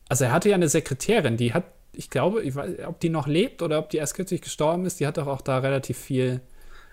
Also 0.08 0.24
er 0.24 0.32
hatte 0.32 0.48
ja 0.50 0.54
eine 0.54 0.68
Sekretärin, 0.68 1.36
die 1.36 1.54
hat, 1.54 1.64
ich 1.92 2.10
glaube, 2.10 2.42
ich 2.42 2.54
weiß, 2.54 2.80
ob 2.86 3.00
die 3.00 3.08
noch 3.10 3.26
lebt 3.26 3.62
oder 3.62 3.78
ob 3.78 3.88
die 3.90 3.96
erst 3.96 4.14
kürzlich 4.14 4.42
gestorben 4.42 4.84
ist, 4.86 5.00
die 5.00 5.06
hat 5.06 5.16
doch 5.16 5.26
auch 5.26 5.40
da 5.40 5.58
relativ 5.58 5.96
viel. 5.98 6.40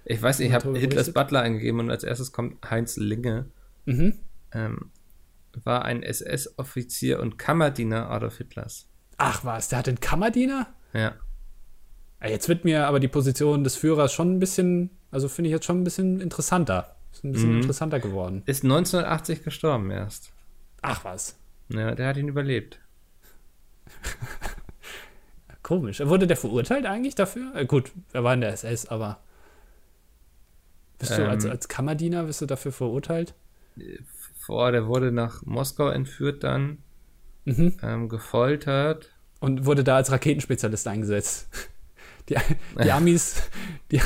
Ich 0.05 0.21
weiß 0.21 0.39
nicht, 0.39 0.49
ich 0.49 0.53
habe 0.53 0.77
Hitlers? 0.77 1.11
Butler 1.11 1.41
eingegeben 1.41 1.79
und 1.79 1.89
als 1.89 2.03
erstes 2.03 2.31
kommt 2.31 2.69
Heinz 2.69 2.95
Linge. 2.97 3.47
Mhm. 3.85 4.13
Ähm, 4.51 4.91
war 5.63 5.83
ein 5.85 6.03
SS-Offizier 6.03 7.19
und 7.19 7.37
Kammerdiener 7.37 8.09
Adolf 8.09 8.37
Hitlers. 8.37 8.87
Ach 9.17 9.43
was, 9.45 9.69
der 9.69 9.79
hat 9.79 9.87
einen 9.87 9.99
Kammerdiener? 9.99 10.67
Ja. 10.93 11.15
Jetzt 12.23 12.47
wird 12.49 12.65
mir 12.65 12.87
aber 12.87 12.99
die 12.99 13.07
Position 13.07 13.63
des 13.63 13.75
Führers 13.75 14.11
schon 14.13 14.35
ein 14.35 14.39
bisschen, 14.39 14.89
also 15.11 15.27
finde 15.29 15.49
ich 15.49 15.53
jetzt 15.53 15.65
schon 15.65 15.79
ein 15.81 15.83
bisschen 15.83 16.19
interessanter. 16.21 16.95
Ist 17.11 17.23
ein 17.23 17.31
bisschen 17.31 17.51
Mhm. 17.51 17.57
interessanter 17.61 17.99
geworden. 17.99 18.43
Ist 18.45 18.63
1980 18.63 19.43
gestorben 19.43 19.89
erst. 19.91 20.33
Ach 20.81 21.03
was. 21.05 21.37
Ja, 21.69 21.95
der 21.95 22.07
hat 22.09 22.17
ihn 22.17 22.27
überlebt. 22.27 22.79
Komisch. 25.63 25.99
Wurde 26.01 26.27
der 26.27 26.37
verurteilt 26.37 26.85
eigentlich 26.85 27.15
dafür? 27.15 27.55
Äh, 27.55 27.65
gut, 27.65 27.91
er 28.13 28.23
war 28.23 28.33
in 28.33 28.41
der 28.41 28.51
SS, 28.53 28.85
aber. 28.87 29.19
Bist 30.99 31.17
du 31.17 31.21
Ähm. 31.23 31.29
als, 31.29 31.45
als 31.45 31.67
Kammerdiener, 31.67 32.23
bist 32.23 32.41
du 32.41 32.45
dafür 32.45 32.71
verurteilt? 32.71 33.33
Vor, 34.39 34.71
der 34.71 34.87
wurde 34.87 35.11
nach 35.11 35.43
Moskau 35.45 35.89
entführt 35.89 36.43
dann, 36.43 36.77
Mhm. 37.45 37.77
ähm, 37.83 38.09
gefoltert. 38.09 39.11
Und 39.39 39.65
wurde 39.65 39.83
da 39.83 39.97
als 39.97 40.11
Raketenspezialist 40.11 40.87
eingesetzt. 40.87 41.47
Die, 42.29 42.35
die 42.83 42.91
Amis, 42.91 43.43
die, 43.91 44.01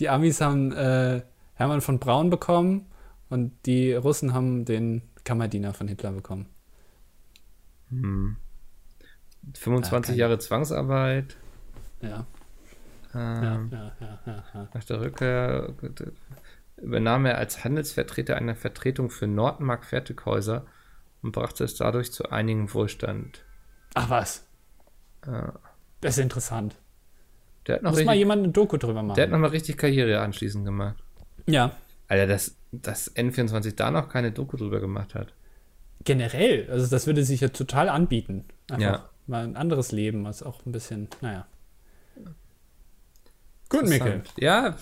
die 0.00 0.08
Amis 0.08 0.40
haben 0.40 0.72
äh, 0.72 1.22
Hermann 1.54 1.82
von 1.82 2.00
Braun 2.00 2.28
bekommen 2.28 2.86
und 3.28 3.52
die 3.66 3.92
Russen 3.92 4.34
haben 4.34 4.64
den 4.64 5.02
Kammerdiener 5.22 5.72
von 5.72 5.86
Hitler 5.86 6.10
bekommen. 6.10 6.46
Hm. 7.90 8.36
25 9.54 10.08
keine- 10.08 10.18
Jahre 10.18 10.38
Zwangsarbeit. 10.40 11.36
Ja. 12.02 12.26
Ähm, 13.14 13.70
Ja, 13.70 13.70
ja, 13.70 13.92
ja, 14.00 14.18
ja, 14.26 14.44
ja. 14.54 14.68
Nach 14.74 14.84
der 14.84 15.00
Rückkehr 15.00 15.74
übernahm 16.76 17.26
er 17.26 17.38
als 17.38 17.64
Handelsvertreter 17.64 18.36
eine 18.36 18.54
Vertretung 18.54 19.10
für 19.10 19.26
Nordmark 19.26 19.84
Fertighäuser 19.84 20.66
und 21.22 21.32
brachte 21.32 21.64
es 21.64 21.76
dadurch 21.76 22.12
zu 22.12 22.30
einigem 22.30 22.72
Wohlstand. 22.74 23.44
Ach 23.94 24.10
was, 24.10 24.44
Äh, 25.26 25.48
das 26.00 26.18
ist 26.18 26.22
interessant. 26.22 26.74
der 27.66 27.76
hat 27.76 27.82
noch 27.82 27.92
Muss 27.92 27.98
mal 28.04 28.10
richtig, 28.12 28.18
jemand 28.18 28.42
eine 28.44 28.52
Doku 28.52 28.76
drüber 28.76 29.02
machen. 29.02 29.14
der 29.16 29.24
hat 29.24 29.30
noch 29.30 29.38
mal 29.38 29.50
richtig 29.50 29.76
Karriere 29.78 30.20
anschließend 30.20 30.64
gemacht. 30.64 30.96
ja, 31.46 31.72
Alter, 32.08 32.26
dass, 32.26 32.56
dass 32.72 33.14
N24 33.16 33.76
da 33.76 33.90
noch 33.90 34.08
keine 34.10 34.30
Doku 34.32 34.56
drüber 34.58 34.80
gemacht 34.80 35.14
hat. 35.14 35.32
generell, 36.04 36.68
also 36.70 36.86
das 36.90 37.06
würde 37.06 37.24
sich 37.24 37.40
ja 37.40 37.48
total 37.48 37.88
anbieten. 37.88 38.44
Einfach 38.68 38.80
Ja. 38.82 39.08
mal 39.26 39.44
ein 39.44 39.56
anderes 39.56 39.90
Leben, 39.92 40.24
was 40.24 40.42
auch 40.42 40.66
ein 40.66 40.72
bisschen, 40.72 41.08
naja. 41.22 41.46
Gut, 43.80 43.88
Mikkel. 43.88 44.22
Ja, 44.38 44.76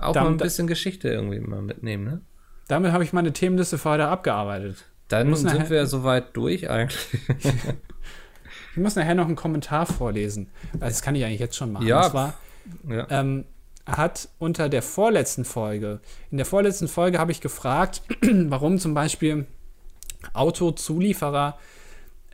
auch 0.00 0.12
Dann- 0.12 0.24
mal 0.24 0.30
ein 0.30 0.36
bisschen 0.36 0.66
Geschichte 0.66 1.08
irgendwie 1.08 1.40
mal 1.40 1.62
mitnehmen, 1.62 2.04
ne? 2.04 2.20
Damit 2.68 2.92
habe 2.92 3.04
ich 3.04 3.12
meine 3.12 3.32
Themenliste 3.32 3.78
für 3.78 3.90
heute 3.90 4.08
abgearbeitet. 4.08 4.84
Dann 5.08 5.34
sind 5.36 5.46
nachher- 5.54 5.70
wir 5.70 5.86
soweit 5.86 6.36
durch 6.36 6.68
eigentlich. 6.70 7.06
Ich 8.72 8.82
muss 8.82 8.94
nachher 8.94 9.14
noch 9.14 9.24
einen 9.26 9.36
Kommentar 9.36 9.86
vorlesen. 9.86 10.50
Das 10.78 11.00
kann 11.00 11.14
ich 11.14 11.24
eigentlich 11.24 11.40
jetzt 11.40 11.56
schon 11.56 11.72
machen. 11.72 11.86
Ja. 11.86 12.04
Und 12.04 12.10
zwar 12.10 12.34
Ja. 12.86 13.06
ähm, 13.08 13.46
hat 13.86 14.28
unter 14.38 14.68
der 14.68 14.82
vorletzten 14.82 15.46
Folge, 15.46 16.00
in 16.30 16.36
der 16.36 16.44
vorletzten 16.44 16.86
Folge 16.86 17.18
habe 17.18 17.32
ich 17.32 17.40
gefragt, 17.40 18.02
warum 18.22 18.78
zum 18.78 18.92
Beispiel 18.92 19.46
Autozulieferer 20.34 21.58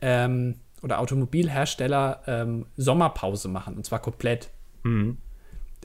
ähm, 0.01 0.55
oder 0.81 0.99
Automobilhersteller 0.99 2.21
ähm, 2.27 2.65
Sommerpause 2.75 3.47
machen. 3.47 3.75
Und 3.77 3.85
zwar 3.85 3.99
komplett. 3.99 4.49
Mhm. 4.83 5.17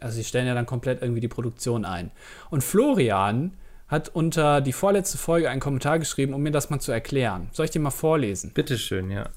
Also 0.02 0.16
sie 0.16 0.24
stellen 0.24 0.46
ja 0.46 0.54
dann 0.54 0.66
komplett 0.66 1.02
irgendwie 1.02 1.20
die 1.20 1.28
Produktion 1.28 1.84
ein. 1.84 2.10
Und 2.50 2.62
Florian 2.62 3.56
hat 3.88 4.10
unter 4.10 4.60
die 4.60 4.72
vorletzte 4.72 5.18
Folge 5.18 5.48
einen 5.48 5.60
Kommentar 5.60 5.98
geschrieben, 5.98 6.34
um 6.34 6.42
mir 6.42 6.50
das 6.50 6.70
mal 6.70 6.78
zu 6.78 6.92
erklären. 6.92 7.48
Soll 7.52 7.64
ich 7.64 7.70
dir 7.70 7.80
mal 7.80 7.90
vorlesen? 7.90 8.52
Bitteschön, 8.52 9.10
ja. 9.10 9.28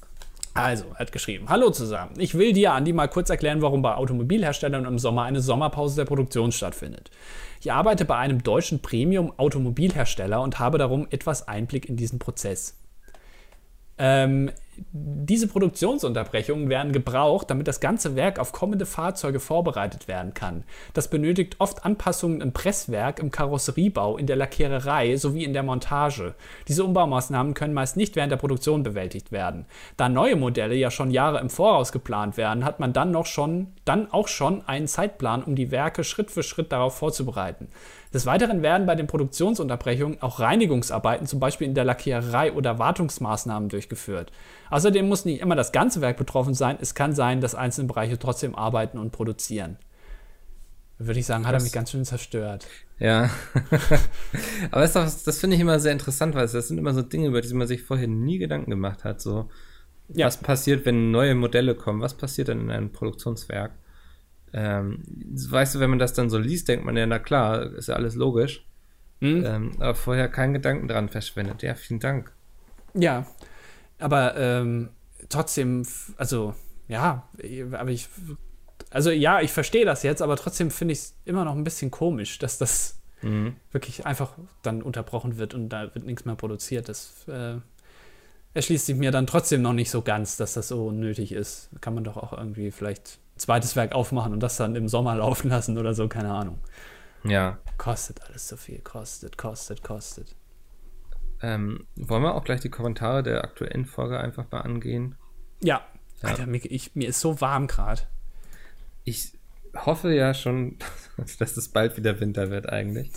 Also, 0.54 0.84
er 0.90 0.98
hat 0.98 1.12
geschrieben: 1.12 1.48
Hallo 1.48 1.70
zusammen. 1.70 2.12
Ich 2.18 2.34
will 2.34 2.52
dir, 2.52 2.72
Andi, 2.72 2.92
mal 2.92 3.08
kurz 3.08 3.30
erklären, 3.30 3.62
warum 3.62 3.80
bei 3.80 3.94
Automobilherstellern 3.94 4.84
im 4.84 4.98
Sommer 4.98 5.22
eine 5.22 5.40
Sommerpause 5.40 5.96
der 5.96 6.04
Produktion 6.04 6.52
stattfindet. 6.52 7.10
Ich 7.60 7.72
arbeite 7.72 8.04
bei 8.04 8.16
einem 8.16 8.42
deutschen 8.42 8.82
Premium-Automobilhersteller 8.82 10.42
und 10.42 10.58
habe 10.58 10.76
darum 10.76 11.06
etwas 11.10 11.48
Einblick 11.48 11.88
in 11.88 11.96
diesen 11.96 12.18
Prozess. 12.18 12.76
Ähm, 13.96 14.50
diese 14.92 15.46
Produktionsunterbrechungen 15.46 16.68
werden 16.68 16.92
gebraucht, 16.92 17.50
damit 17.50 17.68
das 17.68 17.80
ganze 17.80 18.16
Werk 18.16 18.38
auf 18.38 18.52
kommende 18.52 18.86
Fahrzeuge 18.86 19.40
vorbereitet 19.40 20.08
werden 20.08 20.34
kann. 20.34 20.64
Das 20.94 21.08
benötigt 21.08 21.56
oft 21.58 21.84
Anpassungen 21.84 22.40
im 22.40 22.52
Presswerk, 22.52 23.18
im 23.18 23.30
Karosseriebau, 23.30 24.16
in 24.16 24.26
der 24.26 24.36
Lackiererei 24.36 25.16
sowie 25.16 25.44
in 25.44 25.52
der 25.52 25.62
Montage. 25.62 26.34
Diese 26.68 26.84
Umbaumaßnahmen 26.84 27.54
können 27.54 27.74
meist 27.74 27.96
nicht 27.96 28.16
während 28.16 28.32
der 28.32 28.36
Produktion 28.36 28.82
bewältigt 28.82 29.32
werden. 29.32 29.66
Da 29.96 30.08
neue 30.08 30.36
Modelle 30.36 30.74
ja 30.74 30.90
schon 30.90 31.10
Jahre 31.10 31.40
im 31.40 31.50
Voraus 31.50 31.92
geplant 31.92 32.36
werden, 32.36 32.64
hat 32.64 32.80
man 32.80 32.92
dann 32.92 33.10
noch 33.10 33.26
schon, 33.26 33.68
dann 33.84 34.10
auch 34.12 34.28
schon 34.28 34.66
einen 34.66 34.88
Zeitplan, 34.88 35.42
um 35.42 35.54
die 35.54 35.70
Werke 35.70 36.04
Schritt 36.04 36.30
für 36.30 36.42
Schritt 36.42 36.72
darauf 36.72 36.96
vorzubereiten. 36.96 37.68
Des 38.12 38.26
Weiteren 38.26 38.62
werden 38.62 38.86
bei 38.86 38.94
den 38.94 39.06
Produktionsunterbrechungen 39.06 40.20
auch 40.20 40.38
Reinigungsarbeiten, 40.38 41.26
zum 41.26 41.40
Beispiel 41.40 41.66
in 41.66 41.74
der 41.74 41.84
Lackiererei 41.84 42.52
oder 42.52 42.78
Wartungsmaßnahmen 42.78 43.68
durchgeführt. 43.70 44.30
Außerdem 44.70 45.08
muss 45.08 45.24
nicht 45.24 45.40
immer 45.40 45.56
das 45.56 45.72
ganze 45.72 46.00
Werk 46.02 46.18
betroffen 46.18 46.54
sein. 46.54 46.76
Es 46.80 46.94
kann 46.94 47.14
sein, 47.14 47.40
dass 47.40 47.54
einzelne 47.54 47.88
Bereiche 47.88 48.18
trotzdem 48.18 48.54
arbeiten 48.54 48.98
und 48.98 49.12
produzieren. 49.12 49.78
Würde 50.98 51.18
ich 51.20 51.26
sagen, 51.26 51.44
hat 51.46 51.52
er 51.52 51.56
Das- 51.56 51.64
mich 51.64 51.72
ganz 51.72 51.90
schön 51.90 52.04
zerstört. 52.04 52.66
Ja. 52.98 53.30
Aber 54.70 54.84
ist 54.84 54.94
doch, 54.94 55.04
das 55.04 55.38
finde 55.40 55.56
ich 55.56 55.62
immer 55.62 55.80
sehr 55.80 55.92
interessant, 55.92 56.34
weil 56.34 56.46
das 56.46 56.68
sind 56.68 56.78
immer 56.78 56.94
so 56.94 57.02
Dinge, 57.02 57.28
über 57.28 57.40
die 57.40 57.52
man 57.54 57.66
sich 57.66 57.82
vorher 57.82 58.06
nie 58.08 58.38
Gedanken 58.38 58.70
gemacht 58.70 59.04
hat. 59.04 59.20
So, 59.20 59.48
Ja. 60.08 60.26
was 60.26 60.36
passiert, 60.36 60.84
wenn 60.86 61.10
neue 61.10 61.34
Modelle 61.34 61.74
kommen? 61.74 62.00
Was 62.00 62.14
passiert 62.14 62.48
dann 62.48 62.60
in 62.60 62.70
einem 62.70 62.92
Produktionswerk? 62.92 63.72
Ähm, 64.52 65.02
weißt 65.06 65.74
du, 65.74 65.80
wenn 65.80 65.90
man 65.90 65.98
das 65.98 66.12
dann 66.12 66.30
so 66.30 66.38
liest, 66.38 66.68
denkt 66.68 66.84
man 66.84 66.96
ja, 66.96 67.06
na 67.06 67.18
klar, 67.18 67.72
ist 67.74 67.88
ja 67.88 67.94
alles 67.94 68.14
logisch. 68.14 68.66
Hm? 69.20 69.44
Ähm, 69.46 69.72
aber 69.78 69.94
vorher 69.94 70.28
keinen 70.28 70.52
Gedanken 70.52 70.88
dran 70.88 71.08
verschwendet. 71.08 71.62
Ja, 71.62 71.74
vielen 71.74 72.00
Dank. 72.00 72.32
Ja, 72.94 73.26
aber 73.98 74.36
ähm, 74.36 74.90
trotzdem, 75.28 75.86
also 76.16 76.54
ja, 76.88 77.28
aber 77.72 77.90
ich, 77.90 78.08
also 78.90 79.10
ja, 79.10 79.40
ich 79.40 79.52
verstehe 79.52 79.84
das 79.84 80.02
jetzt, 80.02 80.20
aber 80.20 80.36
trotzdem 80.36 80.70
finde 80.70 80.92
ich 80.92 80.98
es 80.98 81.14
immer 81.24 81.44
noch 81.44 81.54
ein 81.54 81.64
bisschen 81.64 81.90
komisch, 81.90 82.38
dass 82.38 82.58
das 82.58 82.98
Mhm. 83.22 83.54
wirklich 83.70 84.04
einfach 84.04 84.36
dann 84.62 84.82
unterbrochen 84.82 85.38
wird 85.38 85.54
und 85.54 85.68
da 85.68 85.94
wird 85.94 86.04
nichts 86.04 86.24
mehr 86.24 86.34
produziert. 86.34 86.88
Das 86.88 87.24
äh, 87.28 87.54
erschließt 88.52 88.86
sich 88.86 88.96
mir 88.96 89.12
dann 89.12 89.28
trotzdem 89.28 89.62
noch 89.62 89.72
nicht 89.72 89.90
so 89.90 90.02
ganz, 90.02 90.36
dass 90.36 90.54
das 90.54 90.66
so 90.66 90.90
nötig 90.90 91.30
ist. 91.30 91.70
Kann 91.80 91.94
man 91.94 92.02
doch 92.02 92.16
auch 92.16 92.32
irgendwie 92.36 92.72
vielleicht 92.72 93.20
zweites 93.36 93.76
Werk 93.76 93.92
aufmachen 93.92 94.32
und 94.32 94.40
das 94.40 94.56
dann 94.56 94.74
im 94.76 94.88
Sommer 94.88 95.14
laufen 95.16 95.50
lassen 95.50 95.78
oder 95.78 95.94
so, 95.94 96.08
keine 96.08 96.32
Ahnung. 96.32 96.58
Ja. 97.24 97.58
Kostet 97.78 98.22
alles 98.24 98.48
so 98.48 98.56
viel, 98.56 98.80
kostet, 98.80 99.38
kostet, 99.38 99.82
kostet. 99.82 100.34
Ähm, 101.40 101.86
wollen 101.96 102.22
wir 102.22 102.34
auch 102.34 102.44
gleich 102.44 102.60
die 102.60 102.70
Kommentare 102.70 103.22
der 103.22 103.42
aktuellen 103.44 103.86
Folge 103.86 104.18
einfach 104.20 104.44
mal 104.50 104.60
angehen? 104.60 105.16
Ja, 105.62 105.82
Ja. 106.22 106.28
Alter, 106.28 106.46
mir, 106.46 106.58
ich, 106.64 106.94
mir 106.94 107.08
ist 107.08 107.20
so 107.20 107.40
warm 107.40 107.66
gerade. 107.66 108.02
Ich 109.04 109.32
hoffe 109.74 110.12
ja 110.14 110.34
schon, 110.34 110.76
dass 111.38 111.56
es 111.56 111.68
bald 111.68 111.96
wieder 111.96 112.20
Winter 112.20 112.50
wird 112.50 112.68
eigentlich. 112.68 113.10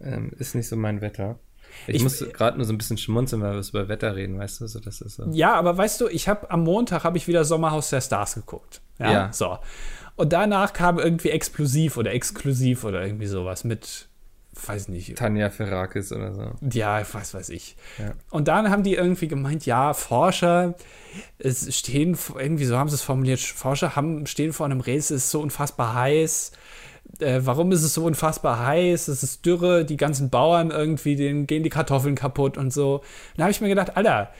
Ähm, 0.00 0.30
ist 0.38 0.54
nicht 0.54 0.68
so 0.68 0.76
mein 0.76 1.00
Wetter. 1.00 1.38
Ich, 1.86 1.96
Ich- 1.96 2.02
muss 2.02 2.18
gerade 2.32 2.58
nur 2.58 2.66
so 2.66 2.72
ein 2.72 2.78
bisschen 2.78 2.98
schmunzeln, 2.98 3.40
weil 3.42 3.54
wir 3.54 3.68
über 3.68 3.88
Wetter 3.88 4.14
reden, 4.14 4.38
weißt 4.38 4.60
du? 4.60 4.66
So, 4.66 4.78
das 4.78 5.00
ist 5.00 5.16
so. 5.16 5.28
Ja, 5.30 5.54
aber 5.54 5.76
weißt 5.76 6.00
du, 6.00 6.08
ich 6.08 6.28
habe 6.28 6.50
am 6.50 6.62
Montag 6.64 7.02
habe 7.04 7.16
ich 7.16 7.26
wieder 7.28 7.44
Sommerhaus 7.44 7.90
der 7.90 8.00
Stars 8.02 8.34
geguckt. 8.34 8.81
Ja, 8.98 9.12
Ja. 9.12 9.32
So. 9.32 9.58
Und 10.16 10.32
danach 10.32 10.72
kam 10.72 10.98
irgendwie 10.98 11.30
Explosiv 11.30 11.96
oder 11.96 12.12
Exklusiv 12.12 12.84
oder 12.84 13.04
irgendwie 13.04 13.26
sowas 13.26 13.64
mit, 13.64 14.08
weiß 14.66 14.88
nicht, 14.88 15.16
Tanja 15.16 15.48
Ferrakis 15.50 16.12
oder 16.12 16.34
so. 16.34 16.50
ja, 16.70 17.02
was 17.12 17.32
weiß 17.32 17.48
ich. 17.48 17.76
Ja. 17.98 18.12
Und 18.30 18.48
dann 18.48 18.70
haben 18.70 18.82
die 18.82 18.94
irgendwie 18.94 19.28
gemeint, 19.28 19.64
ja, 19.64 19.94
Forscher 19.94 20.74
es 21.38 21.74
stehen, 21.76 22.16
irgendwie 22.38 22.64
so 22.66 22.76
haben 22.76 22.88
sie 22.88 22.94
es 22.94 23.02
formuliert, 23.02 23.40
Forscher 23.40 23.96
haben, 23.96 24.26
stehen 24.26 24.52
vor 24.52 24.66
einem 24.66 24.80
Rätsel, 24.80 25.16
es 25.16 25.24
ist 25.24 25.30
so 25.30 25.40
unfassbar 25.40 25.94
heiß. 25.94 26.52
Äh, 27.18 27.40
warum 27.42 27.72
ist 27.72 27.82
es 27.82 27.94
so 27.94 28.04
unfassbar 28.04 28.64
heiß? 28.64 29.08
Es 29.08 29.22
ist 29.22 29.44
Dürre, 29.44 29.84
die 29.84 29.96
ganzen 29.96 30.30
Bauern 30.30 30.70
irgendwie, 30.70 31.16
denen 31.16 31.46
gehen 31.46 31.62
die 31.62 31.68
Kartoffeln 31.70 32.14
kaputt 32.14 32.56
und 32.56 32.72
so. 32.72 32.96
Und 32.96 33.02
da 33.36 33.44
habe 33.44 33.50
ich 33.50 33.60
mir 33.60 33.68
gedacht, 33.68 33.96
Alter, 33.96 34.30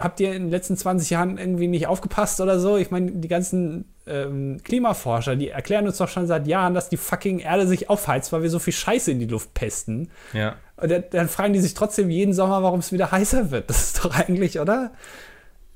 habt 0.00 0.20
ihr 0.20 0.32
in 0.34 0.44
den 0.44 0.50
letzten 0.50 0.76
20 0.76 1.10
Jahren 1.10 1.38
irgendwie 1.38 1.68
nicht 1.68 1.86
aufgepasst 1.86 2.40
oder 2.40 2.58
so? 2.58 2.76
Ich 2.76 2.90
meine, 2.90 3.10
die 3.12 3.28
ganzen 3.28 3.84
ähm, 4.06 4.60
Klimaforscher, 4.64 5.36
die 5.36 5.48
erklären 5.50 5.86
uns 5.86 5.98
doch 5.98 6.08
schon 6.08 6.26
seit 6.26 6.46
Jahren, 6.46 6.74
dass 6.74 6.88
die 6.88 6.96
fucking 6.96 7.38
Erde 7.40 7.66
sich 7.66 7.88
aufheizt, 7.90 8.32
weil 8.32 8.42
wir 8.42 8.50
so 8.50 8.58
viel 8.58 8.72
Scheiße 8.72 9.10
in 9.10 9.18
die 9.18 9.26
Luft 9.26 9.54
pesten. 9.54 10.10
Ja. 10.32 10.56
Und 10.76 10.90
dann, 10.90 11.04
dann 11.10 11.28
fragen 11.28 11.52
die 11.52 11.60
sich 11.60 11.74
trotzdem 11.74 12.10
jeden 12.10 12.32
Sommer, 12.34 12.62
warum 12.62 12.80
es 12.80 12.92
wieder 12.92 13.10
heißer 13.12 13.50
wird. 13.50 13.70
Das 13.70 13.82
ist 13.82 14.04
doch 14.04 14.14
eigentlich, 14.14 14.58
oder? 14.60 14.92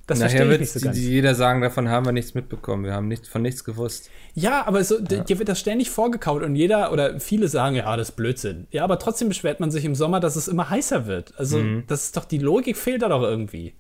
Das 0.07 0.21
Nachher 0.21 0.31
verstehe 0.47 0.55
ich 0.55 0.75
wird 0.75 0.85
nicht 0.94 1.03
so 1.05 1.11
jeder 1.11 1.35
sagen, 1.35 1.61
davon 1.61 1.90
haben 1.90 2.07
wir 2.07 2.12
nichts 2.12 2.33
mitbekommen. 2.33 2.85
Wir 2.85 2.94
haben 2.94 3.09
nicht, 3.09 3.27
von 3.27 3.42
nichts 3.42 3.62
gewusst. 3.62 4.09
Ja, 4.33 4.66
aber 4.66 4.83
so, 4.83 4.99
d- 5.01 5.21
dir 5.21 5.38
wird 5.38 5.51
das 5.51 5.61
ständig 5.61 5.90
vorgekaut 5.90 6.42
und 6.42 6.57
jeder 6.57 6.92
oder 6.92 7.21
viele 7.21 7.47
sagen, 7.49 7.77
ja, 7.77 7.94
das 7.94 8.09
ist 8.09 8.16
Blödsinn. 8.16 8.68
Ja, 8.71 8.85
aber 8.85 8.99
trotzdem 8.99 9.29
beschwert 9.29 9.61
man 9.61 9.71
sich 9.71 9.85
im 9.85 9.94
Sommer, 9.94 10.18
dass 10.18 10.37
es 10.37 10.49
immer 10.49 10.71
heißer 10.71 11.07
wird. 11.07 11.35
Also, 11.38 11.59
Mhm. 11.59 11.85
das 11.88 12.05
ist 12.05 12.16
doch, 12.16 12.25
die 12.25 12.38
Logik 12.38 12.79
fehlt 12.79 13.03
da 13.03 13.11
doch 13.11 13.23
irgendwie. 13.23 13.75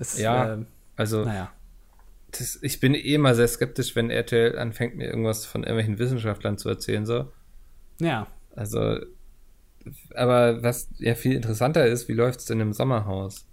Das, 0.00 0.18
Ja. 0.18 0.54
ähm, 0.54 0.66
Also, 0.96 1.24
naja. 1.24 1.52
das, 2.32 2.58
ich 2.62 2.80
bin 2.80 2.94
eh 2.94 3.14
immer 3.14 3.34
sehr 3.36 3.46
skeptisch, 3.48 3.94
wenn 3.94 4.10
RTL 4.10 4.58
anfängt, 4.58 4.96
mir 4.96 5.06
irgendwas 5.08 5.46
von 5.46 5.62
irgendwelchen 5.62 5.98
Wissenschaftlern 5.98 6.58
zu 6.58 6.68
erzählen. 6.68 7.06
So. 7.06 7.30
Ja. 8.00 8.26
Also, 8.56 8.96
aber 10.14 10.62
was 10.62 10.88
ja 10.98 11.14
viel 11.14 11.34
interessanter 11.34 11.86
ist, 11.86 12.08
wie 12.08 12.12
läuft 12.14 12.40
es 12.40 12.46
denn 12.46 12.60
im 12.60 12.72
Sommerhaus? 12.72 13.46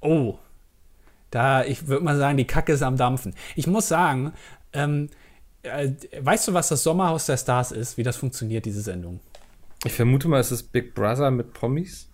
Oh. 0.00 0.38
Da, 1.30 1.64
ich 1.64 1.86
würde 1.86 2.04
mal 2.04 2.16
sagen, 2.18 2.36
die 2.36 2.46
Kacke 2.46 2.72
ist 2.72 2.82
am 2.82 2.96
Dampfen. 2.96 3.34
Ich 3.54 3.66
muss 3.66 3.86
sagen, 3.88 4.32
ähm, 4.72 5.08
äh, 5.62 5.90
weißt 6.18 6.48
du, 6.48 6.54
was 6.54 6.68
das 6.68 6.82
Sommerhaus 6.82 7.26
der 7.26 7.36
Stars 7.36 7.70
ist, 7.72 7.96
wie 7.98 8.02
das 8.02 8.16
funktioniert, 8.16 8.64
diese 8.64 8.80
Sendung? 8.80 9.20
Ich 9.84 9.92
vermute 9.92 10.28
mal, 10.28 10.40
es 10.40 10.50
ist 10.50 10.72
Big 10.72 10.94
Brother 10.94 11.30
mit 11.30 11.52
Promis. 11.52 12.08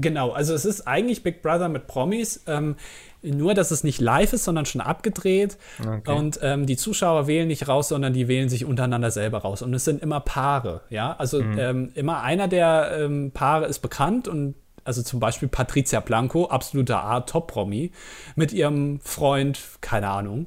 Genau, 0.00 0.30
also 0.30 0.54
es 0.54 0.64
ist 0.64 0.86
eigentlich 0.86 1.22
Big 1.22 1.42
Brother 1.42 1.68
mit 1.68 1.86
Promis, 1.86 2.42
ähm, 2.46 2.76
nur 3.22 3.54
dass 3.54 3.70
es 3.70 3.84
nicht 3.84 4.00
live 4.00 4.32
ist, 4.32 4.44
sondern 4.44 4.66
schon 4.66 4.80
abgedreht. 4.80 5.58
Okay. 5.80 6.12
Und 6.12 6.38
ähm, 6.42 6.66
die 6.66 6.76
Zuschauer 6.76 7.26
wählen 7.26 7.48
nicht 7.48 7.68
raus, 7.68 7.88
sondern 7.88 8.12
die 8.12 8.28
wählen 8.28 8.48
sich 8.48 8.64
untereinander 8.64 9.10
selber 9.10 9.38
raus. 9.38 9.62
Und 9.62 9.74
es 9.74 9.84
sind 9.84 10.02
immer 10.02 10.20
Paare, 10.20 10.82
ja. 10.90 11.14
Also 11.18 11.40
ähm, 11.40 11.90
immer 11.94 12.22
einer 12.22 12.48
der 12.48 12.96
ähm, 12.98 13.30
Paare 13.32 13.66
ist 13.66 13.80
bekannt 13.80 14.28
und 14.28 14.54
also 14.84 15.02
zum 15.02 15.20
Beispiel 15.20 15.48
Patricia 15.48 16.00
Blanco, 16.00 16.46
absoluter 16.46 17.04
A-Top-Promi, 17.04 17.92
mit 18.34 18.52
ihrem 18.52 19.00
Freund, 19.00 19.60
keine 19.82 20.08
Ahnung, 20.08 20.46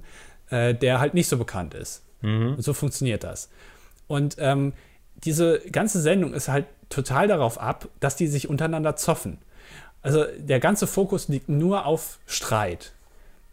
äh, 0.49 0.73
der 0.73 0.99
halt 0.99 1.13
nicht 1.13 1.27
so 1.27 1.37
bekannt 1.37 1.75
ist. 1.75 2.03
Mhm. 2.21 2.55
Und 2.55 2.61
so 2.63 2.73
funktioniert 2.73 3.23
das. 3.23 3.49
Und 4.07 4.35
ähm, 4.39 4.73
diese 5.16 5.59
ganze 5.72 6.01
Sendung 6.01 6.34
ist 6.34 6.47
halt 6.49 6.66
total 6.89 7.28
darauf 7.28 7.59
ab, 7.59 7.88
dass 7.99 8.16
die 8.16 8.28
sich 8.28 8.49
untereinander 8.49 8.95
zoffen. 8.95 9.38
Also 10.01 10.26
der 10.38 10.59
ganze 10.59 10.86
Fokus 10.88 11.28
liegt 11.30 11.47
nur 11.49 11.86
auf 11.86 12.20
Streit 12.26 12.91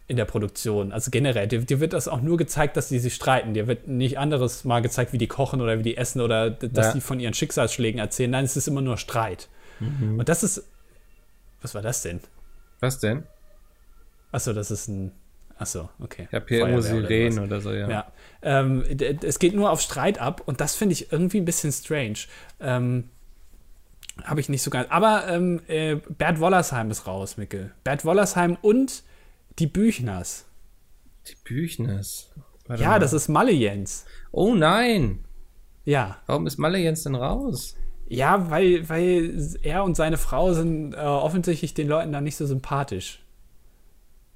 in 0.07 0.17
der 0.17 0.25
Produktion. 0.25 0.91
Also 0.91 1.09
generell, 1.09 1.47
dir, 1.47 1.61
dir 1.61 1.79
wird 1.79 1.93
das 1.93 2.09
auch 2.09 2.21
nur 2.21 2.35
gezeigt, 2.37 2.75
dass 2.75 2.89
die 2.89 2.99
sich 2.99 3.15
streiten. 3.15 3.53
Dir 3.53 3.67
wird 3.67 3.87
nicht 3.87 4.19
anderes 4.19 4.65
mal 4.65 4.81
gezeigt, 4.81 5.13
wie 5.13 5.17
die 5.17 5.27
kochen 5.27 5.61
oder 5.61 5.79
wie 5.79 5.83
die 5.83 5.95
essen 5.95 6.19
oder 6.19 6.49
dass 6.49 6.87
Ja. 6.87 6.93
die 6.93 7.01
von 7.01 7.21
ihren 7.21 7.33
Schicksalsschlägen 7.33 7.99
erzählen. 7.99 8.31
Nein, 8.31 8.43
es 8.43 8.57
ist 8.57 8.67
immer 8.67 8.81
nur 8.81 8.97
Streit. 8.97 9.47
Und 9.79 10.27
das 10.29 10.43
ist. 10.43 10.63
Was 11.61 11.73
war 11.73 11.81
das 11.81 12.01
denn? 12.03 12.19
Was 12.81 12.99
denn? 12.99 13.23
Achso, 14.31 14.51
das 14.53 14.69
ist 14.71 14.89
ein. 14.89 15.11
Okay. 15.99 16.27
Habe 16.31 16.45
hier 16.47 16.59
irgendwo 16.59 16.81
Feuerwehr 16.81 16.99
oder 16.99 17.07
Sirenen 17.07 17.33
sowas. 17.33 17.47
oder 17.47 17.61
so, 17.61 17.73
ja. 17.73 17.89
Ja. 17.89 18.11
Ähm, 18.41 18.83
es 19.23 19.39
geht 19.39 19.53
nur 19.53 19.71
auf 19.71 19.81
Streit 19.81 20.19
ab 20.19 20.41
und 20.45 20.59
das 20.61 20.75
finde 20.75 20.93
ich 20.93 21.11
irgendwie 21.11 21.39
ein 21.39 21.45
bisschen 21.45 21.71
strange. 21.71 22.17
Ähm, 22.59 23.09
Habe 24.23 24.39
ich 24.41 24.49
nicht 24.49 24.63
so 24.63 24.71
ganz. 24.71 24.89
Aber 24.89 25.27
ähm, 25.27 25.61
äh, 25.67 25.95
Bert 25.95 26.39
Wollersheim 26.39 26.89
ist 26.91 27.07
raus, 27.07 27.37
Mickel. 27.37 27.71
Bert 27.83 28.03
Wollersheim 28.05 28.57
und 28.61 29.03
Die 29.59 29.67
Büchners. 29.67 30.45
Die 31.27 31.35
Büchners. 31.43 32.31
Warte 32.67 32.83
ja, 32.83 32.89
mal. 32.89 32.99
das 32.99 33.13
ist 33.13 33.27
Malle 33.27 33.51
Jens. 33.51 34.05
Oh 34.31 34.55
nein. 34.55 35.25
Ja. 35.83 36.17
Warum 36.25 36.47
ist 36.47 36.57
Malle 36.57 36.79
Jens 36.79 37.03
denn 37.03 37.15
raus? 37.15 37.75
Ja, 38.07 38.49
weil, 38.49 38.89
weil 38.89 39.57
er 39.61 39.83
und 39.83 39.95
seine 39.95 40.17
Frau 40.17 40.53
sind 40.53 40.93
äh, 40.93 40.97
offensichtlich 40.97 41.73
den 41.73 41.87
Leuten 41.87 42.11
da 42.11 42.21
nicht 42.21 42.35
so 42.35 42.45
sympathisch. 42.45 43.23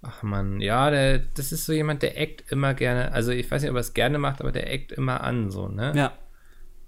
Ach 0.07 0.21
man, 0.21 0.61
ja, 0.61 0.91
der, 0.91 1.17
das 1.17 1.51
ist 1.51 1.65
so 1.65 1.73
jemand, 1.73 2.03
der 2.03 2.19
eckt 2.19 2.51
immer 2.51 2.75
gerne, 2.75 3.11
also 3.11 3.31
ich 3.31 3.49
weiß 3.49 3.61
nicht, 3.61 3.71
ob 3.71 3.77
er 3.77 3.81
es 3.81 3.95
gerne 3.95 4.19
macht, 4.19 4.39
aber 4.39 4.51
der 4.51 4.71
eckt 4.71 4.91
immer 4.91 5.21
an, 5.21 5.49
so, 5.49 5.67
ne? 5.67 5.93
Ja. 5.95 6.13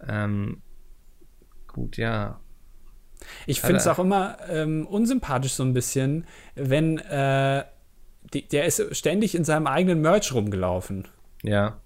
Ähm, 0.07 0.61
gut, 1.67 1.97
ja. 1.97 2.39
Ich 3.47 3.61
finde 3.61 3.77
es 3.77 3.87
auch 3.87 3.97
immer 3.97 4.37
ähm, 4.47 4.85
unsympathisch 4.85 5.53
so 5.53 5.63
ein 5.63 5.73
bisschen, 5.73 6.27
wenn 6.53 6.99
äh, 6.99 7.63
die, 8.33 8.47
der 8.47 8.65
ist 8.65 8.95
ständig 8.95 9.33
in 9.33 9.43
seinem 9.43 9.65
eigenen 9.65 10.01
Merch 10.01 10.31
rumgelaufen. 10.33 11.07
Ja. 11.41 11.81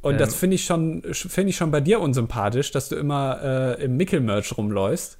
Und 0.00 0.14
ähm. 0.14 0.18
das 0.18 0.34
finde 0.34 0.54
ich 0.54 0.64
schon, 0.64 1.02
finde 1.12 1.50
ich 1.50 1.56
schon 1.56 1.70
bei 1.70 1.82
dir 1.82 2.00
unsympathisch, 2.00 2.70
dass 2.70 2.88
du 2.88 2.96
immer 2.96 3.42
äh, 3.42 3.84
im 3.84 3.98
Mickel-Merch 3.98 4.56
rumläufst. 4.56 5.18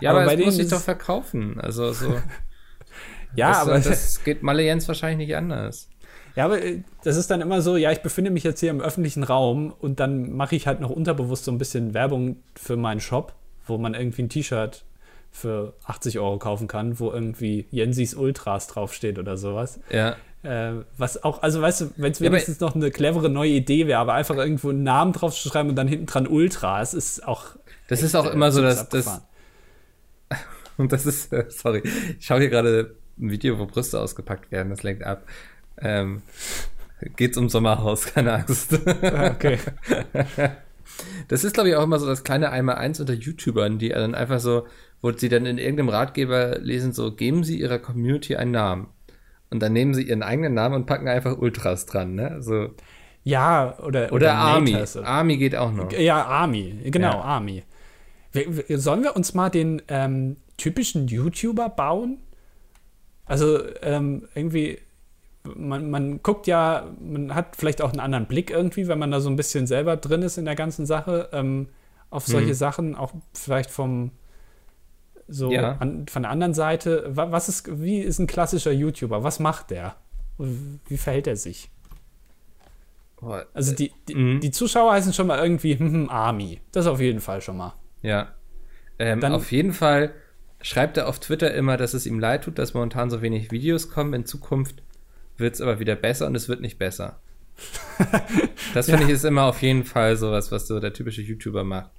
Ja, 0.00 0.10
aber, 0.10 0.22
aber 0.22 0.34
das 0.36 0.46
muss 0.46 0.58
ich 0.58 0.68
doch 0.68 0.80
verkaufen. 0.80 1.60
Also 1.60 1.92
so. 1.92 2.18
ja, 3.34 3.50
das, 3.50 3.58
aber 3.58 3.80
das 3.80 4.24
geht 4.24 4.42
Malle 4.42 4.62
Jens 4.62 4.88
wahrscheinlich 4.88 5.28
nicht 5.28 5.36
anders. 5.36 5.88
Ja, 6.36 6.44
aber 6.44 6.62
äh, 6.62 6.82
das 7.02 7.16
ist 7.16 7.30
dann 7.30 7.40
immer 7.40 7.62
so, 7.62 7.76
ja, 7.76 7.90
ich 7.90 8.00
befinde 8.00 8.30
mich 8.30 8.44
jetzt 8.44 8.60
hier 8.60 8.70
im 8.70 8.80
öffentlichen 8.80 9.24
Raum 9.24 9.74
und 9.78 10.00
dann 10.00 10.32
mache 10.32 10.56
ich 10.56 10.66
halt 10.66 10.80
noch 10.80 10.90
unterbewusst 10.90 11.44
so 11.44 11.50
ein 11.50 11.58
bisschen 11.58 11.94
Werbung 11.94 12.36
für 12.54 12.76
meinen 12.76 13.00
Shop, 13.00 13.34
wo 13.66 13.76
man 13.76 13.94
irgendwie 13.94 14.22
ein 14.22 14.28
T-Shirt 14.28 14.84
für 15.30 15.74
80 15.84 16.18
Euro 16.18 16.38
kaufen 16.38 16.68
kann, 16.68 16.98
wo 17.00 17.10
irgendwie 17.10 17.66
Jensis 17.70 18.14
Ultras 18.14 18.68
draufsteht 18.68 19.18
oder 19.18 19.36
sowas. 19.36 19.80
Ja. 19.90 20.16
Äh, 20.42 20.84
was 20.96 21.24
auch, 21.24 21.42
also 21.42 21.60
weißt 21.60 21.80
du, 21.80 21.90
wenn 21.96 22.12
es 22.12 22.20
wenigstens 22.20 22.60
ja, 22.60 22.66
noch 22.66 22.76
eine 22.76 22.90
clevere 22.92 23.28
neue 23.28 23.50
Idee 23.50 23.88
wäre, 23.88 23.98
aber 23.98 24.14
einfach 24.14 24.36
irgendwo 24.36 24.70
einen 24.70 24.84
Namen 24.84 25.12
drauf 25.12 25.34
zu 25.34 25.48
schreiben 25.48 25.68
und 25.68 25.76
dann 25.76 25.88
hinten 25.88 26.06
dran 26.06 26.28
Ultras, 26.28 26.94
ist 26.94 27.26
auch. 27.26 27.56
Das 27.88 28.02
ist 28.02 28.14
auch 28.14 28.26
äh, 28.26 28.30
immer 28.30 28.52
so, 28.52 28.62
dass 28.62 28.88
das. 28.88 29.22
Und 30.76 30.92
das 30.92 31.06
ist, 31.06 31.32
äh, 31.32 31.46
sorry, 31.48 31.82
ich 32.20 32.24
schaue 32.24 32.38
hier 32.38 32.50
gerade 32.50 32.94
ein 33.20 33.30
Video, 33.30 33.58
wo 33.58 33.66
Brüste 33.66 34.00
ausgepackt 34.00 34.50
werden, 34.50 34.70
das 34.70 34.82
lenkt 34.82 35.04
ab. 35.04 35.24
Ähm, 35.80 36.22
geht's 37.16 37.38
um 37.38 37.48
Sommerhaus, 37.48 38.06
keine 38.14 38.32
Angst. 38.32 38.78
Ah, 39.02 39.30
okay. 39.30 39.58
Das 41.28 41.44
ist, 41.44 41.52
glaube 41.52 41.68
ich, 41.68 41.76
auch 41.76 41.84
immer 41.84 41.98
so 41.98 42.06
das 42.06 42.24
kleine 42.24 42.50
Einmal-Eins 42.50 43.00
unter 43.00 43.12
YouTubern, 43.12 43.78
die 43.78 43.90
dann 43.90 44.14
einfach 44.14 44.40
so, 44.40 44.66
wo 45.00 45.12
sie 45.12 45.28
dann 45.28 45.46
in 45.46 45.58
irgendeinem 45.58 45.90
Ratgeber 45.90 46.58
lesen, 46.58 46.92
so, 46.92 47.12
geben 47.12 47.44
sie 47.44 47.60
ihrer 47.60 47.78
Community 47.78 48.36
einen 48.36 48.50
Namen. 48.50 48.88
Und 49.50 49.60
dann 49.60 49.72
nehmen 49.72 49.94
sie 49.94 50.02
ihren 50.02 50.22
eigenen 50.22 50.54
Namen 50.54 50.74
und 50.74 50.86
packen 50.86 51.08
einfach 51.08 51.38
Ultras 51.38 51.86
dran, 51.86 52.14
ne? 52.14 52.36
So. 52.40 52.70
Ja, 53.24 53.78
oder, 53.78 54.06
oder, 54.06 54.12
oder 54.12 54.34
Army. 54.34 54.76
Army 55.02 55.36
geht 55.36 55.56
auch 55.56 55.72
noch. 55.72 55.92
Ja, 55.92 56.24
Army, 56.24 56.80
genau, 56.84 57.12
ja. 57.12 57.20
Army. 57.20 57.62
Sollen 58.68 59.02
wir 59.02 59.16
uns 59.16 59.34
mal 59.34 59.48
den 59.48 59.82
ähm, 59.88 60.36
typischen 60.56 61.08
YouTuber 61.08 61.70
bauen? 61.70 62.18
Also 63.28 63.60
ähm, 63.82 64.26
irgendwie, 64.34 64.78
man, 65.44 65.90
man 65.90 66.22
guckt 66.22 66.46
ja, 66.46 66.90
man 67.00 67.34
hat 67.34 67.56
vielleicht 67.56 67.82
auch 67.82 67.90
einen 67.90 68.00
anderen 68.00 68.26
Blick 68.26 68.50
irgendwie, 68.50 68.88
wenn 68.88 68.98
man 68.98 69.10
da 69.10 69.20
so 69.20 69.28
ein 69.28 69.36
bisschen 69.36 69.66
selber 69.66 69.96
drin 69.96 70.22
ist 70.22 70.38
in 70.38 70.44
der 70.46 70.56
ganzen 70.56 70.86
Sache, 70.86 71.28
ähm, 71.32 71.68
auf 72.10 72.26
solche 72.26 72.48
hm. 72.48 72.54
Sachen, 72.54 72.96
auch 72.96 73.12
vielleicht 73.34 73.70
vom, 73.70 74.12
so 75.28 75.52
ja. 75.52 75.76
an, 75.78 76.06
von 76.08 76.22
der 76.22 76.30
anderen 76.30 76.54
Seite, 76.54 77.04
was 77.10 77.48
ist, 77.48 77.82
wie 77.82 78.00
ist 78.00 78.18
ein 78.18 78.26
klassischer 78.26 78.72
YouTuber? 78.72 79.22
Was 79.22 79.40
macht 79.40 79.70
der? 79.70 79.94
Wie 80.38 80.96
verhält 80.96 81.26
er 81.26 81.36
sich? 81.36 81.70
Also 83.52 83.74
die, 83.74 83.92
die, 84.08 84.14
mhm. 84.14 84.40
die, 84.40 84.52
Zuschauer 84.52 84.92
heißen 84.92 85.12
schon 85.12 85.26
mal 85.26 85.38
irgendwie 85.38 85.76
hm, 85.76 85.92
hm, 85.92 86.08
Army. 86.08 86.60
Das 86.72 86.86
auf 86.86 87.00
jeden 87.00 87.20
Fall 87.20 87.42
schon 87.42 87.56
mal. 87.56 87.74
Ja. 88.00 88.28
Ähm, 88.98 89.20
Dann, 89.20 89.32
auf 89.32 89.50
jeden 89.50 89.72
Fall 89.72 90.14
schreibt 90.60 90.96
er 90.96 91.08
auf 91.08 91.20
Twitter 91.20 91.52
immer, 91.54 91.76
dass 91.76 91.94
es 91.94 92.06
ihm 92.06 92.18
leid 92.18 92.44
tut, 92.44 92.58
dass 92.58 92.74
momentan 92.74 93.10
so 93.10 93.22
wenig 93.22 93.50
Videos 93.50 93.90
kommen. 93.90 94.14
In 94.14 94.26
Zukunft 94.26 94.82
wird 95.36 95.54
es 95.54 95.60
aber 95.60 95.78
wieder 95.80 95.96
besser 95.96 96.26
und 96.26 96.34
es 96.34 96.48
wird 96.48 96.60
nicht 96.60 96.78
besser. 96.78 97.20
das 98.74 98.86
finde 98.86 99.02
ja. 99.02 99.08
ich 99.08 99.14
ist 99.14 99.24
immer 99.24 99.44
auf 99.44 99.62
jeden 99.62 99.84
Fall 99.84 100.16
sowas, 100.16 100.52
was 100.52 100.68
so 100.68 100.78
der 100.78 100.92
typische 100.92 101.22
YouTuber 101.22 101.64
macht. 101.64 101.90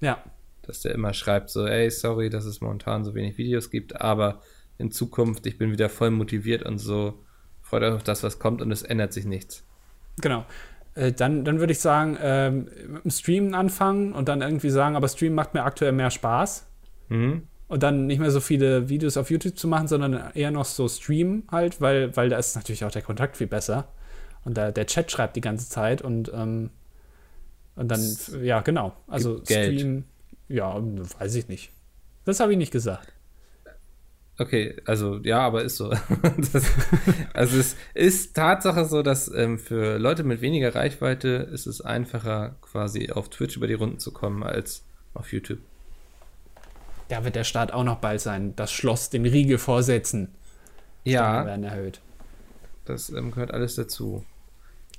Ja, 0.00 0.22
dass 0.68 0.82
der 0.82 0.94
immer 0.94 1.14
schreibt 1.14 1.48
so, 1.48 1.66
ey, 1.66 1.90
sorry, 1.90 2.28
dass 2.28 2.44
es 2.44 2.60
momentan 2.60 3.02
so 3.02 3.14
wenig 3.14 3.38
Videos 3.38 3.70
gibt, 3.70 4.00
aber 4.00 4.42
in 4.76 4.92
Zukunft, 4.92 5.46
ich 5.46 5.56
bin 5.56 5.72
wieder 5.72 5.88
voll 5.88 6.10
motiviert 6.10 6.62
und 6.62 6.78
so, 6.78 7.24
freut 7.62 7.82
euch 7.82 7.94
auf 7.94 8.02
das, 8.02 8.22
was 8.22 8.38
kommt 8.38 8.60
und 8.60 8.70
es 8.70 8.82
ändert 8.82 9.14
sich 9.14 9.24
nichts. 9.24 9.64
Genau. 10.20 10.44
Äh, 10.94 11.12
dann, 11.12 11.44
dann 11.44 11.58
würde 11.58 11.72
ich 11.72 11.80
sagen, 11.80 12.18
ähm, 12.20 12.68
mit 12.86 13.04
dem 13.04 13.10
Streamen 13.10 13.54
anfangen 13.54 14.12
und 14.12 14.28
dann 14.28 14.42
irgendwie 14.42 14.68
sagen, 14.68 14.94
aber 14.94 15.08
Streamen 15.08 15.34
macht 15.34 15.54
mir 15.54 15.64
aktuell 15.64 15.92
mehr 15.92 16.10
Spaß. 16.10 16.66
Mhm. 17.08 17.44
Und 17.68 17.82
dann 17.82 18.06
nicht 18.06 18.18
mehr 18.18 18.30
so 18.30 18.40
viele 18.40 18.88
Videos 18.88 19.16
auf 19.16 19.30
YouTube 19.30 19.58
zu 19.58 19.68
machen, 19.68 19.88
sondern 19.88 20.32
eher 20.34 20.50
noch 20.50 20.64
so 20.64 20.88
streamen 20.88 21.44
halt, 21.50 21.80
weil, 21.80 22.16
weil 22.16 22.30
da 22.30 22.38
ist 22.38 22.56
natürlich 22.56 22.84
auch 22.84 22.90
der 22.90 23.02
Kontakt 23.02 23.36
viel 23.36 23.46
besser. 23.46 23.88
Und 24.44 24.56
da, 24.56 24.70
der 24.70 24.86
Chat 24.86 25.10
schreibt 25.10 25.36
die 25.36 25.42
ganze 25.42 25.68
Zeit 25.68 26.00
und, 26.00 26.32
ähm, 26.34 26.70
und 27.76 27.88
dann, 27.88 28.00
ja, 28.42 28.60
genau. 28.60 28.94
Also 29.06 29.42
Streamen 29.44 30.04
ja, 30.48 30.74
weiß 31.18 31.34
ich 31.34 31.48
nicht. 31.48 31.70
Das 32.24 32.40
habe 32.40 32.52
ich 32.52 32.58
nicht 32.58 32.72
gesagt. 32.72 33.12
Okay, 34.38 34.76
also 34.86 35.18
ja, 35.24 35.40
aber 35.40 35.62
ist 35.62 35.76
so. 35.76 35.90
das, 36.52 36.64
also 37.34 37.58
es 37.58 37.76
ist 37.94 38.36
Tatsache 38.36 38.84
so, 38.84 39.02
dass 39.02 39.32
ähm, 39.34 39.58
für 39.58 39.98
Leute 39.98 40.22
mit 40.22 40.40
weniger 40.40 40.74
Reichweite 40.74 41.48
ist 41.52 41.66
es 41.66 41.80
einfacher, 41.80 42.56
quasi 42.62 43.10
auf 43.10 43.30
Twitch 43.30 43.56
über 43.56 43.66
die 43.66 43.74
Runden 43.74 43.98
zu 43.98 44.12
kommen, 44.12 44.42
als 44.44 44.84
auf 45.12 45.32
YouTube. 45.32 45.58
Da 47.08 47.24
wird 47.24 47.36
der 47.36 47.44
Start 47.44 47.72
auch 47.72 47.84
noch 47.84 47.96
bald 47.96 48.20
sein. 48.20 48.54
Das 48.56 48.70
Schloss, 48.70 49.10
den 49.10 49.24
Riegel 49.24 49.58
vorsetzen. 49.58 50.34
Ja. 51.04 51.46
werden 51.46 51.64
erhöht. 51.64 52.00
Das 52.84 53.10
ähm, 53.10 53.30
gehört 53.30 53.50
alles 53.50 53.76
dazu. 53.76 54.24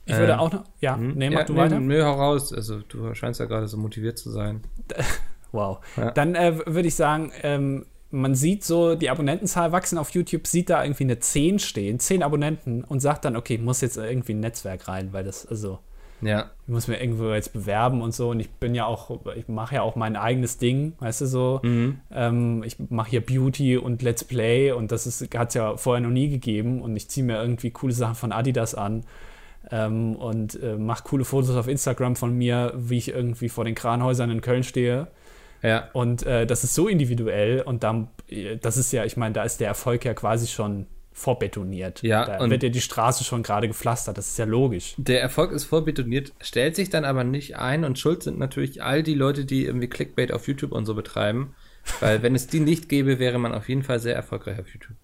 Ich 0.06 0.16
würde 0.16 0.34
ähm, 0.34 0.40
auch 0.40 0.52
noch. 0.52 0.64
Ja, 0.80 0.96
hm? 0.96 1.14
nee, 1.16 1.30
mach 1.30 1.40
ja, 1.40 1.46
du 1.46 1.54
nee, 1.54 1.60
weiter. 1.60 1.80
Nö, 1.80 2.04
hau 2.04 2.14
raus. 2.14 2.52
Also, 2.54 2.80
du 2.80 3.14
scheinst 3.14 3.40
ja 3.40 3.46
gerade 3.46 3.68
so 3.68 3.78
motiviert 3.78 4.18
zu 4.18 4.32
sein. 4.32 4.62
Wow. 5.52 5.80
Ja. 5.98 6.12
Dann 6.12 6.36
äh, 6.36 6.60
würde 6.68 6.88
ich 6.88 6.94
sagen, 6.94 7.32
ähm, 7.42 7.88
man 8.12 8.36
sieht 8.36 8.64
so, 8.64 8.94
die 8.94 9.10
Abonnentenzahl 9.10 9.72
wachsen 9.72 9.98
auf 9.98 10.12
YouTube, 10.12 10.46
sieht 10.46 10.70
da 10.70 10.84
irgendwie 10.84 11.06
eine 11.06 11.18
10 11.18 11.58
stehen, 11.58 12.00
10 12.00 12.22
Abonnenten 12.22 12.84
und 12.84 13.00
sagt 13.00 13.26
dann, 13.26 13.36
okay, 13.36 13.58
muss 13.58 13.82
jetzt 13.82 13.98
irgendwie 13.98 14.34
ein 14.34 14.42
Netzwerk 14.42 14.88
rein, 14.88 15.12
weil 15.12 15.24
das, 15.24 15.48
also, 15.48 15.80
ja. 16.22 16.50
ich 16.66 16.74
muss 16.74 16.88
mir 16.88 17.00
irgendwo 17.02 17.32
jetzt 17.32 17.54
bewerben 17.54 18.02
und 18.02 18.14
so 18.14 18.30
und 18.30 18.40
ich 18.40 18.50
bin 18.50 18.76
ja 18.76 18.86
auch, 18.86 19.20
ich 19.36 19.48
mache 19.48 19.76
ja 19.76 19.82
auch 19.82 19.96
mein 19.96 20.16
eigenes 20.16 20.58
Ding, 20.58 20.94
weißt 21.00 21.22
du 21.22 21.26
so, 21.26 21.60
mhm. 21.64 22.00
ähm, 22.12 22.64
ich 22.64 22.78
mache 22.90 23.10
hier 23.10 23.26
Beauty 23.26 23.78
und 23.78 24.02
Let's 24.02 24.24
Play 24.24 24.72
und 24.72 24.92
das 24.92 25.06
hat 25.36 25.48
es 25.50 25.54
ja 25.54 25.78
vorher 25.78 26.02
noch 26.02 26.12
nie 26.12 26.30
gegeben 26.30 26.82
und 26.82 26.96
ich 26.96 27.10
ziehe 27.10 27.26
mir 27.26 27.42
irgendwie 27.42 27.72
coole 27.72 27.94
Sachen 27.94 28.16
von 28.16 28.32
Adidas 28.32 28.76
an. 28.76 29.04
Ähm, 29.72 30.16
und 30.16 30.60
äh, 30.64 30.78
mache 30.78 31.04
coole 31.04 31.26
Fotos 31.26 31.56
auf 31.56 31.68
Instagram 31.68 32.16
von 32.16 32.36
mir, 32.36 32.74
wie 32.78 32.98
ich 32.98 33.10
irgendwie 33.10 33.50
vor 33.50 33.66
den 33.66 33.76
Kranhäusern 33.76 34.32
in 34.32 34.40
Köln 34.40 34.64
stehe 34.64 35.10
ja. 35.62 35.90
Und 35.94 36.26
äh, 36.26 36.46
das 36.46 36.64
ist 36.64 36.74
so 36.74 36.88
individuell 36.88 37.62
und 37.62 37.84
dann, 37.84 38.10
das 38.62 38.78
ist 38.78 38.92
ja, 38.92 39.06
ich 39.06 39.18
meine, 39.18 39.34
da 39.34 39.44
ist 39.44 39.60
der 39.60 39.68
Erfolg 39.68 40.06
ja 40.06 40.14
quasi 40.14 40.48
schon 40.48 40.86
vorbetoniert. 41.20 42.02
Ja, 42.02 42.26
da 42.26 42.50
wird 42.50 42.64
ja 42.64 42.70
die 42.70 42.82
Straße 42.82 43.24
schon 43.24 43.44
gerade 43.44 43.68
gepflastert, 43.68 44.18
das 44.18 44.30
ist 44.30 44.40
ja 44.40 44.46
logisch. 44.46 44.96
Der 44.98 45.22
Erfolg 45.22 45.52
ist 45.52 45.66
vorbetoniert, 45.66 46.34
stellt 46.40 46.76
sich 46.76 46.90
dann 46.90 47.06
aber 47.06 47.24
nicht 47.24 47.58
ein 47.58 47.84
und 47.84 48.00
schuld 48.00 48.24
sind 48.24 48.40
natürlich 48.40 48.82
all 48.82 49.04
die 49.04 49.16
Leute, 49.16 49.46
die 49.46 49.66
irgendwie 49.66 49.90
Clickbait 49.90 50.32
auf 50.32 50.48
YouTube 50.48 50.72
und 50.72 50.86
so 50.86 50.96
betreiben. 50.96 51.54
Weil 52.00 52.22
wenn 52.22 52.36
es 52.36 52.48
die 52.48 52.60
nicht 52.60 52.88
gäbe, 52.88 53.20
wäre 53.20 53.40
man 53.40 53.54
auf 53.54 53.68
jeden 53.68 53.84
Fall 53.84 54.00
sehr 54.00 54.16
erfolgreich 54.16 54.60
auf 54.60 54.68
YouTube. 54.70 54.96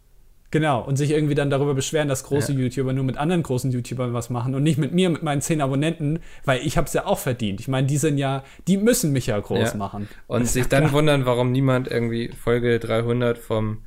Genau, 0.52 0.82
und 0.82 0.96
sich 0.96 1.12
irgendwie 1.12 1.36
dann 1.36 1.50
darüber 1.50 1.74
beschweren, 1.74 2.08
dass 2.08 2.24
große 2.24 2.54
ja. 2.54 2.60
YouTuber 2.60 2.94
nur 2.94 3.04
mit 3.04 3.18
anderen 3.18 3.44
großen 3.44 3.72
YouTubern 3.72 4.14
was 4.14 4.30
machen 4.30 4.56
und 4.56 4.64
nicht 4.64 4.78
mit 4.78 4.94
mir, 4.94 5.10
mit 5.10 5.22
meinen 5.22 5.42
zehn 5.42 5.60
Abonnenten, 5.60 6.20
weil 6.46 6.66
ich 6.66 6.78
habe 6.78 6.88
es 6.88 6.94
ja 6.94 7.06
auch 7.06 7.20
verdient. 7.20 7.60
Ich 7.60 7.68
meine, 7.68 7.88
die 7.88 7.98
sind 7.98 8.18
ja, 8.18 8.44
die 8.68 8.78
müssen 8.78 9.12
mich 9.12 9.28
ja 9.28 9.38
groß 9.38 9.72
ja. 9.72 9.76
machen. 9.76 10.08
Und 10.28 10.48
sich 10.48 10.68
dann 10.68 10.94
wundern, 10.94 11.26
warum 11.26 11.52
niemand 11.52 11.90
irgendwie 11.90 12.30
Folge 12.30 12.80
300 12.80 13.38
vom 13.38 13.80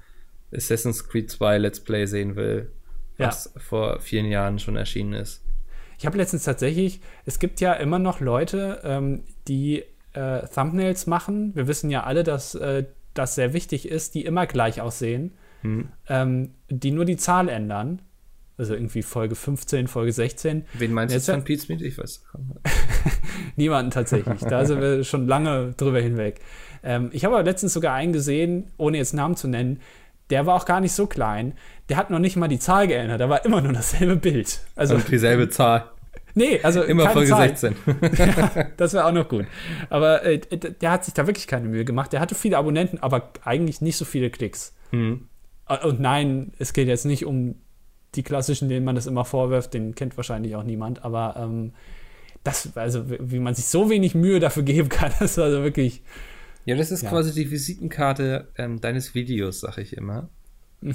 Assassin's 0.53 1.09
Creed 1.09 1.31
2 1.31 1.59
Let's 1.59 1.81
Play 1.81 2.07
sehen 2.07 2.37
will, 2.37 2.71
was 3.17 3.53
ja. 3.55 3.61
vor 3.61 4.01
vielen 4.01 4.27
Jahren 4.27 4.59
schon 4.59 4.77
erschienen 4.77 5.13
ist. 5.15 5.43
Ich 5.99 6.07
habe 6.07 6.17
letztens 6.17 6.45
tatsächlich, 6.45 7.01
es 7.27 7.39
gibt 7.39 7.61
ja 7.61 7.73
immer 7.73 7.99
noch 7.99 8.21
Leute, 8.21 8.81
ähm, 8.85 9.25
die 9.49 9.85
äh, 10.13 10.47
Thumbnails 10.47 11.07
machen. 11.07 11.55
Wir 11.57 11.67
wissen 11.67 11.91
ja 11.91 12.05
alle, 12.05 12.23
dass 12.23 12.55
äh, 12.55 12.85
das 13.15 13.35
sehr 13.35 13.53
wichtig 13.53 13.89
ist, 13.89 14.15
die 14.15 14.25
immer 14.25 14.47
gleich 14.47 14.81
aussehen 14.81 15.33
hm. 15.63 15.89
ähm, 16.09 16.51
die 16.69 16.91
nur 16.91 17.05
die 17.05 17.17
Zahl 17.17 17.49
ändern. 17.49 18.03
Also 18.57 18.75
irgendwie 18.75 19.03
Folge 19.03 19.37
15, 19.37 19.87
Folge 19.87 20.13
16. 20.13 20.65
Wen 20.75 20.93
meinst 20.93 21.15
du 21.15 21.33
von 21.33 21.45
Pete 21.45 21.63
Smith? 21.63 21.81
Ich 21.81 21.97
weiß. 21.97 22.25
Niemanden 23.57 23.93
tatsächlich. 23.93 24.41
Da 24.41 24.65
sind 24.65 24.81
wir 24.81 25.05
schon 25.05 25.29
lange 25.29 25.75
drüber 25.77 26.01
hinweg. 26.01 26.41
Ähm, 26.83 27.11
ich 27.13 27.25
habe 27.25 27.37
aber 27.37 27.45
letztens 27.45 27.73
sogar 27.73 27.95
einen 27.95 28.13
gesehen, 28.13 28.65
ohne 28.77 28.99
jetzt 28.99 29.15
Namen 29.15 29.37
zu 29.37 29.47
nennen, 29.47 29.81
der 30.31 30.47
war 30.47 30.57
auch 30.57 30.65
gar 30.65 30.81
nicht 30.81 30.93
so 30.93 31.07
klein. 31.07 31.55
Der 31.89 31.97
hat 31.97 32.11
noch 32.11 32.19
nicht 32.19 32.37
mal 32.37 32.49
die 32.49 32.59
Zahl 32.59 32.87
geändert, 32.87 33.21
da 33.21 33.29
war 33.29 33.45
immer 33.45 33.61
nur 33.61 33.73
dasselbe 33.73 34.17
Bild. 34.17 34.61
Also 34.77 34.97
Und 34.97 35.09
dieselbe 35.11 35.49
Zahl. 35.49 35.85
Nee, 36.35 36.61
also 36.63 36.83
Immer 36.83 37.11
Folge 37.11 37.31
Zahl. 37.31 37.49
16. 37.49 37.77
ja, 38.17 38.67
das 38.77 38.93
wäre 38.93 39.07
auch 39.07 39.13
noch 39.13 39.29
gut. 39.29 39.47
Aber 39.91 40.23
äh, 40.25 40.39
der 40.39 40.93
hat 40.93 41.05
sich 41.05 41.15
da 41.15 41.27
wirklich 41.27 41.47
keine 41.47 41.69
Mühe 41.69 41.85
gemacht. 41.85 42.13
Der 42.13 42.21
hatte 42.21 42.35
viele 42.35 42.59
Abonnenten, 42.59 42.99
aber 42.99 43.31
eigentlich 43.45 43.81
nicht 43.81 43.97
so 43.97 44.05
viele 44.05 44.31
Klicks. 44.31 44.75
Mhm. 44.93 45.29
Und 45.83 46.01
nein, 46.01 46.53
es 46.59 46.73
geht 46.73 46.87
jetzt 46.87 47.07
nicht 47.07 47.27
um 47.27 47.57
die 48.15 48.23
klassischen, 48.23 48.69
denen 48.69 48.85
man 48.85 48.95
das 48.95 49.07
immer 49.07 49.25
vorwirft, 49.25 49.75
den 49.75 49.95
kennt 49.95 50.17
wahrscheinlich 50.17 50.57
auch 50.57 50.63
niemand, 50.63 51.05
aber 51.05 51.35
ähm, 51.39 51.73
das, 52.43 52.77
also 52.77 53.11
wie 53.11 53.19
wie 53.21 53.39
man 53.39 53.55
sich 53.55 53.67
so 53.67 53.91
wenig 53.91 54.15
Mühe 54.15 54.41
dafür 54.41 54.63
geben 54.63 54.89
kann, 54.89 55.13
das 55.19 55.33
ist 55.33 55.39
also 55.39 55.63
wirklich, 55.63 56.03
Ja, 56.69 56.77
das 56.77 56.91
ist 56.91 57.03
Ja. 57.03 57.09
quasi 57.09 57.33
die 57.33 57.51
Visitenkarte 57.51 58.49
ähm, 58.59 58.79
deines 58.79 59.15
Videos, 59.15 59.61
sag 59.61 59.79
ich 59.79 59.97
immer. 59.97 60.29
ja, 60.83 60.93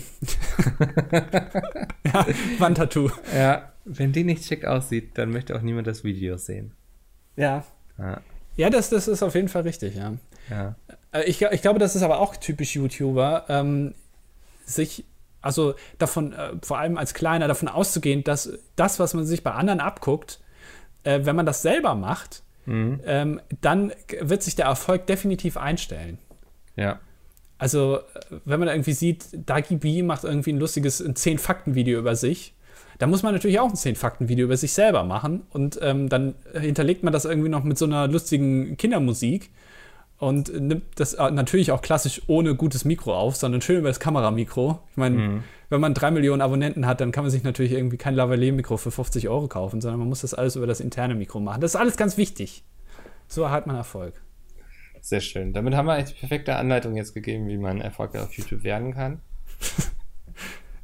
Wandtattoo. 2.60 3.10
Ja, 3.36 3.72
wenn 3.86 4.12
die 4.12 4.24
nicht 4.24 4.46
schick 4.46 4.66
aussieht, 4.66 5.18
dann 5.18 5.32
möchte 5.32 5.56
auch 5.56 5.62
niemand 5.62 5.88
das 5.88 6.04
Video 6.04 6.38
sehen. 6.38 6.74
Ja. 7.36 7.66
Ja, 7.98 8.22
Ja, 8.56 8.70
das, 8.70 8.92
das 8.92 9.08
ist 9.08 9.24
auf 9.24 9.34
jeden 9.34 9.48
Fall 9.50 9.64
richtig, 9.64 9.96
ja. 9.96 10.14
ja. 10.52 10.76
Äh, 11.12 11.24
Ich, 11.24 11.42
ich 11.42 11.62
glaube, 11.64 11.80
das 11.80 11.96
ist 11.96 12.04
aber 12.04 12.20
auch 12.20 12.36
typisch 12.38 12.76
YouTuber, 12.76 13.46
ähm, 13.50 13.96
sich, 14.66 15.06
also 15.42 15.74
davon, 15.98 16.34
äh, 16.34 16.52
vor 16.62 16.78
allem 16.78 17.00
als 17.00 17.16
Kleiner, 17.16 17.48
davon 17.48 17.68
auszugehen, 17.68 18.24
dass 18.24 18.60
das, 18.76 19.00
was 19.00 19.16
man 19.16 19.26
sich 19.26 19.42
bei 19.44 19.52
anderen 19.52 19.80
abguckt, 19.80 20.40
äh, 21.04 21.22
wenn 21.24 21.36
man 21.36 21.48
das 21.48 21.64
selber 21.64 21.96
macht, 21.96 22.44
Mhm. 22.66 23.00
ähm, 23.06 23.42
dann 23.62 23.92
wird 24.22 24.44
sich 24.44 24.56
der 24.56 24.66
Erfolg 24.66 25.06
definitiv 25.08 25.58
einstellen. 25.58 26.18
Ja. 26.76 27.00
Also, 27.58 28.00
wenn 28.46 28.60
man 28.60 28.68
irgendwie 28.70 28.94
sieht, 28.94 29.26
Dagi 29.46 29.76
B 29.78 30.04
macht 30.04 30.24
irgendwie 30.24 30.52
ein 30.54 30.60
lustiges 30.60 31.04
10-Fakten-Video 31.04 32.00
über 32.00 32.16
sich, 32.16 32.54
dann 33.00 33.10
muss 33.10 33.24
man 33.24 33.34
natürlich 33.34 33.60
auch 33.60 33.70
ein 33.70 33.76
10-Fakten-Video 33.76 34.46
über 34.46 34.58
sich 34.58 34.74
selber 34.74 35.04
machen 35.04 35.44
und 35.52 35.80
ähm, 35.82 36.10
dann 36.10 36.36
hinterlegt 36.60 37.04
man 37.04 37.14
das 37.14 37.26
irgendwie 37.26 37.50
noch 37.50 37.64
mit 37.64 37.78
so 37.78 37.86
einer 37.86 38.08
lustigen 38.08 38.76
Kindermusik 38.78 39.50
und 40.20 40.54
nimmt 40.60 40.84
das 40.96 41.14
äh, 41.16 41.32
natürlich 41.32 41.72
auch 41.72 41.82
klassisch 41.82 42.22
ohne 42.28 42.56
gutes 42.56 42.86
Mikro 42.86 43.16
auf, 43.16 43.36
sondern 43.36 43.62
schön 43.62 43.80
über 43.80 43.90
das 43.90 44.00
Kameramikro. 44.00 44.80
Ich 44.92 44.98
meine, 44.98 45.16
Mhm. 45.18 45.44
Wenn 45.74 45.82
man 45.82 45.94
drei 45.94 46.12
Millionen 46.12 46.42
Abonnenten 46.42 46.86
hat, 46.86 47.02
dann 47.02 47.12
kann 47.12 47.24
man 47.24 47.32
sich 47.32 47.44
natürlich 47.44 47.74
irgendwie 47.74 47.98
kein 47.98 48.16
Lavalier-Mikro 48.16 48.78
für 48.78 48.92
50 48.92 49.28
Euro 49.28 49.48
kaufen, 49.48 49.82
sondern 49.82 50.00
man 50.00 50.08
muss 50.08 50.22
das 50.22 50.34
alles 50.34 50.56
über 50.56 50.68
das 50.68 50.80
interne 50.80 51.16
Mikro 51.16 51.40
machen. 51.40 51.62
Das 51.62 51.74
ist 51.74 51.80
alles 51.80 51.98
ganz 51.98 52.16
wichtig. 52.16 52.64
So 53.28 53.50
hat 53.50 53.68
man 53.68 53.76
Erfolg. 53.76 54.22
Sehr 55.02 55.20
schön. 55.20 55.52
Damit 55.52 55.74
haben 55.74 55.88
wir 55.88 55.94
eigentlich 55.94 56.14
die 56.14 56.20
perfekte 56.20 56.56
Anleitung 56.56 56.96
jetzt 56.96 57.14
gegeben, 57.14 57.48
wie 57.48 57.58
man 57.58 57.82
erfolgreich 57.82 58.22
auf 58.22 58.34
YouTube 58.34 58.64
werden 58.64 58.94
kann. 58.94 59.20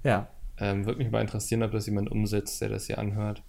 Ja. 0.02 0.30
Ähm, 0.58 0.86
Würde 0.86 1.00
mich 1.00 1.12
mal 1.12 1.20
interessieren, 1.20 1.62
ob 1.62 1.74
das 1.74 1.86
jemand 1.86 2.10
umsetzt, 2.10 2.62
der 2.62 2.70
das 2.70 2.88
hier 2.88 2.98
anhört. 3.00 3.44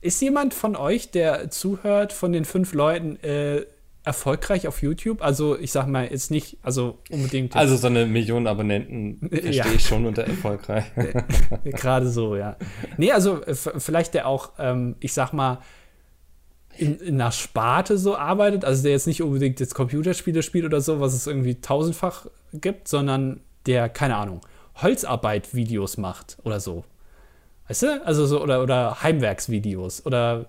Ist 0.00 0.20
jemand 0.20 0.54
von 0.54 0.76
euch, 0.76 1.10
der 1.10 1.50
zuhört, 1.50 2.12
von 2.12 2.32
den 2.32 2.44
fünf 2.44 2.74
Leuten 2.74 3.16
äh, 3.24 3.66
erfolgreich 4.04 4.68
auf 4.68 4.82
YouTube? 4.82 5.22
Also 5.22 5.58
ich 5.58 5.72
sag 5.72 5.86
mal 5.86 6.06
jetzt 6.10 6.30
nicht, 6.30 6.58
also 6.62 6.98
unbedingt 7.10 7.56
Also 7.56 7.76
so 7.76 7.86
eine 7.86 8.06
Million 8.06 8.46
Abonnenten 8.46 9.18
verstehe 9.30 9.52
Ja. 9.52 9.66
ich 9.66 9.86
schon 9.86 10.04
unter 10.06 10.24
erfolgreich. 10.24 10.84
gerade 11.64 12.08
so, 12.08 12.36
ja. 12.36 12.56
Nee, 12.98 13.12
also 13.12 13.42
äh, 13.42 13.54
vielleicht 13.54 14.14
der 14.14 14.28
auch, 14.28 14.52
ähm, 14.58 14.96
ich 15.00 15.12
sag 15.14 15.32
mal, 15.32 15.58
in, 16.76 16.96
in 16.98 17.20
einer 17.20 17.32
Sparte 17.32 17.96
so 17.98 18.16
arbeitet, 18.16 18.64
also 18.64 18.82
der 18.82 18.92
jetzt 18.92 19.06
nicht 19.06 19.22
unbedingt 19.22 19.60
jetzt 19.60 19.74
Computerspiele 19.74 20.42
spielt 20.42 20.64
oder 20.64 20.80
so, 20.80 21.00
was 21.00 21.14
es 21.14 21.26
irgendwie 21.26 21.60
tausendfach 21.60 22.26
gibt, 22.52 22.88
sondern 22.88 23.40
der, 23.66 23.88
keine 23.88 24.16
Ahnung, 24.16 24.40
Holzarbeit-Videos 24.82 25.96
macht 25.98 26.36
oder 26.42 26.60
so. 26.60 26.84
Weißt 27.68 27.82
du? 27.84 28.02
Also 28.04 28.26
so, 28.26 28.42
oder, 28.42 28.62
oder 28.62 29.02
Heimwerksvideos 29.02 30.04
oder 30.04 30.46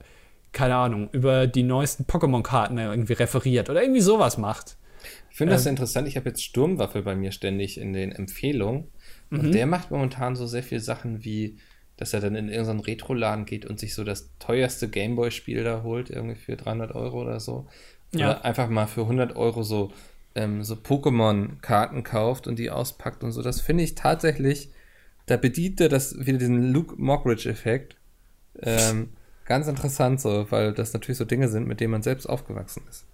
keine 0.55 0.75
Ahnung, 0.75 1.09
über 1.11 1.45
die 1.47 1.63
neuesten 1.63 2.05
Pokémon-Karten 2.05 2.77
irgendwie 2.77 3.13
referiert 3.13 3.69
oder 3.69 3.81
irgendwie 3.83 4.01
sowas 4.01 4.37
macht. 4.37 4.77
Ich 5.29 5.37
finde 5.37 5.53
das 5.53 5.65
Ähm. 5.65 5.71
interessant. 5.71 6.07
Ich 6.07 6.15
habe 6.15 6.29
jetzt 6.29 6.43
Sturmwaffe 6.43 7.01
bei 7.03 7.13
mir 7.15 7.31
ständig 7.31 7.77
in 7.79 7.93
den 7.93 8.11
Empfehlungen. 8.11 8.87
Und 9.31 9.51
der 9.51 9.65
macht 9.65 9.91
momentan 9.91 10.35
so 10.35 10.47
sehr 10.47 10.63
viele 10.63 10.79
Sachen 10.79 11.25
wie, 11.25 11.57
dass 11.97 12.13
er 12.13 12.21
dann 12.21 12.35
in 12.35 12.47
irgendeinen 12.47 12.79
Retro-Laden 12.79 13.45
geht 13.45 13.65
und 13.65 13.79
sich 13.79 13.93
so 13.93 14.03
das 14.05 14.29
teuerste 14.39 14.87
Gameboy-Spiel 14.87 15.63
da 15.63 15.83
holt, 15.83 16.09
irgendwie 16.09 16.39
für 16.39 16.55
300 16.55 16.95
Euro 16.95 17.21
oder 17.21 17.39
so. 17.41 17.67
Ja. 18.13 18.29
Oder 18.29 18.45
einfach 18.45 18.69
mal 18.69 18.85
für 18.87 19.01
100 19.01 19.35
Euro 19.35 19.63
so, 19.63 19.91
ähm, 20.35 20.63
so 20.63 20.75
Pokémon-Karten 20.75 22.03
kauft 22.03 22.47
und 22.47 22.59
die 22.59 22.69
auspackt 22.71 23.23
und 23.23 23.33
so. 23.33 23.41
Das 23.41 23.59
finde 23.59 23.83
ich 23.83 23.95
tatsächlich, 23.95 24.69
da 25.25 25.35
bedient 25.35 25.81
er 25.81 25.89
das 25.89 26.25
wieder 26.25 26.37
diesen 26.37 26.71
Luke 26.71 26.95
Mockridge-Effekt. 26.97 27.97
Ähm, 28.61 29.09
ganz 29.45 29.67
interessant 29.67 30.19
so, 30.21 30.47
weil 30.51 30.73
das 30.73 30.93
natürlich 30.93 31.17
so 31.17 31.25
Dinge 31.25 31.49
sind, 31.49 31.67
mit 31.67 31.79
denen 31.79 31.91
man 31.91 32.01
selbst 32.03 32.25
aufgewachsen 32.27 32.83
ist. 32.89 33.05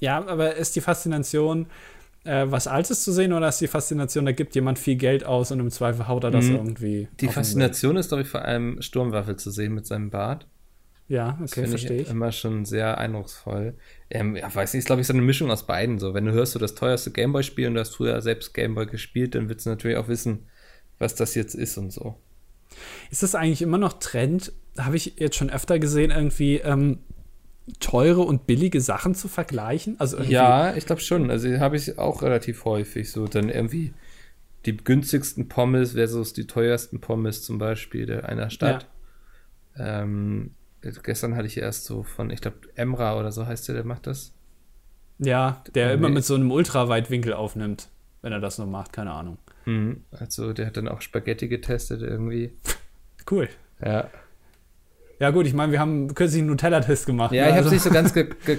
Ja, 0.00 0.24
aber 0.26 0.56
ist 0.56 0.74
die 0.76 0.80
Faszination, 0.80 1.66
äh, 2.24 2.46
was 2.48 2.66
Altes 2.66 3.04
zu 3.04 3.12
sehen 3.12 3.32
oder 3.32 3.48
ist 3.48 3.60
die 3.60 3.68
Faszination, 3.68 4.26
da 4.26 4.32
gibt 4.32 4.54
jemand 4.54 4.78
viel 4.78 4.96
Geld 4.96 5.24
aus 5.24 5.52
und 5.52 5.60
im 5.60 5.70
Zweifel 5.70 6.08
haut 6.08 6.24
er 6.24 6.30
das 6.30 6.46
Mhm. 6.48 6.56
irgendwie. 6.56 7.08
Die 7.20 7.28
Faszination 7.28 7.96
ist, 7.96 8.08
glaube 8.08 8.22
ich, 8.22 8.28
vor 8.28 8.42
allem 8.42 8.82
Sturmwaffel 8.82 9.36
zu 9.36 9.50
sehen 9.50 9.74
mit 9.74 9.86
seinem 9.86 10.10
Bart. 10.10 10.48
Ja, 11.08 11.38
okay, 11.42 11.66
verstehe 11.66 11.96
ich 11.98 12.02
ich. 12.02 12.10
immer 12.10 12.32
schon 12.32 12.64
sehr 12.64 12.96
eindrucksvoll. 12.98 13.76
Ähm, 14.08 14.34
ja, 14.36 14.52
weiß 14.54 14.72
nicht, 14.72 14.80
ist, 14.80 14.86
glaube 14.86 15.02
ich, 15.02 15.06
so 15.06 15.12
eine 15.12 15.22
Mischung 15.22 15.50
aus 15.50 15.66
beiden. 15.66 15.98
So, 15.98 16.14
wenn 16.14 16.24
du 16.24 16.32
hörst, 16.32 16.52
so 16.52 16.58
das 16.58 16.74
teuerste 16.74 17.10
Gameboy-Spiel 17.10 17.68
und 17.68 17.74
du 17.74 17.80
hast 17.80 17.94
früher 17.96 18.20
selbst 18.22 18.54
Gameboy 18.54 18.86
gespielt, 18.86 19.34
dann 19.34 19.48
willst 19.48 19.66
du 19.66 19.70
natürlich 19.70 19.96
auch 19.98 20.08
wissen, 20.08 20.46
was 20.98 21.14
das 21.14 21.34
jetzt 21.34 21.54
ist 21.54 21.76
und 21.76 21.92
so. 21.92 22.16
Ist 23.10 23.22
das 23.22 23.34
eigentlich 23.34 23.62
immer 23.62 23.78
noch 23.78 23.94
Trend? 23.94 24.52
Habe 24.78 24.96
ich 24.96 25.14
jetzt 25.16 25.36
schon 25.36 25.50
öfter 25.50 25.78
gesehen, 25.78 26.10
irgendwie 26.10 26.56
ähm, 26.56 26.98
teure 27.80 28.22
und 28.22 28.46
billige 28.46 28.80
Sachen 28.80 29.14
zu 29.14 29.28
vergleichen? 29.28 29.96
Also 29.98 30.18
Ja, 30.20 30.74
ich 30.74 30.86
glaube 30.86 31.00
schon. 31.02 31.30
Also 31.30 31.48
habe 31.58 31.76
ich 31.76 31.98
auch 31.98 32.22
relativ 32.22 32.64
häufig 32.64 33.10
so. 33.10 33.26
Dann 33.26 33.48
irgendwie 33.48 33.92
die 34.66 34.76
günstigsten 34.76 35.48
Pommes 35.48 35.92
versus 35.92 36.32
die 36.32 36.46
teuersten 36.46 37.00
Pommes 37.00 37.42
zum 37.42 37.58
Beispiel 37.58 38.20
einer 38.22 38.50
Stadt. 38.50 38.86
Ähm, 39.76 40.52
gestern 41.02 41.36
hatte 41.36 41.46
ich 41.46 41.56
erst 41.58 41.84
so 41.84 42.02
von, 42.02 42.30
ich 42.30 42.40
glaube, 42.40 42.58
Emra 42.74 43.18
oder 43.18 43.32
so 43.32 43.46
heißt 43.46 43.68
der, 43.68 43.76
der 43.76 43.84
macht 43.84 44.06
das. 44.06 44.32
ja, 45.18 45.62
der 45.74 45.88
Nee. 45.88 45.94
immer 45.94 46.08
mit 46.08 46.24
so 46.24 46.34
einem 46.34 46.50
Ultraweitwinkel 46.50 47.32
aufnimmt, 47.32 47.88
wenn 48.22 48.32
er 48.32 48.40
das 48.40 48.58
noch 48.58 48.66
macht, 48.66 48.92
keine 48.92 49.12
Ahnung. 49.12 49.38
Mhm. 49.64 50.04
Also 50.10 50.52
der 50.52 50.66
hat 50.66 50.76
dann 50.76 50.88
auch 50.88 51.00
Spaghetti 51.00 51.48
getestet 51.48 52.02
irgendwie. 52.02 52.52
Cool. 53.30 53.48
Ja. 53.84 54.08
Ja, 55.18 55.30
gut, 55.30 55.46
ich 55.46 55.54
meine, 55.54 55.70
wir 55.72 55.78
haben 55.78 56.12
kürzlich 56.14 56.40
einen 56.40 56.48
Nutella-Test 56.50 57.06
gemacht. 57.06 57.32
Ja, 57.32 57.42
ne? 57.44 57.48
ich 57.50 57.56
habe 57.56 57.64
Also- 57.64 57.68
es 57.68 57.72
nicht 57.74 57.82
so 57.84 57.90
ganz 57.90 58.12
ge 58.14 58.28
ge 58.44 58.58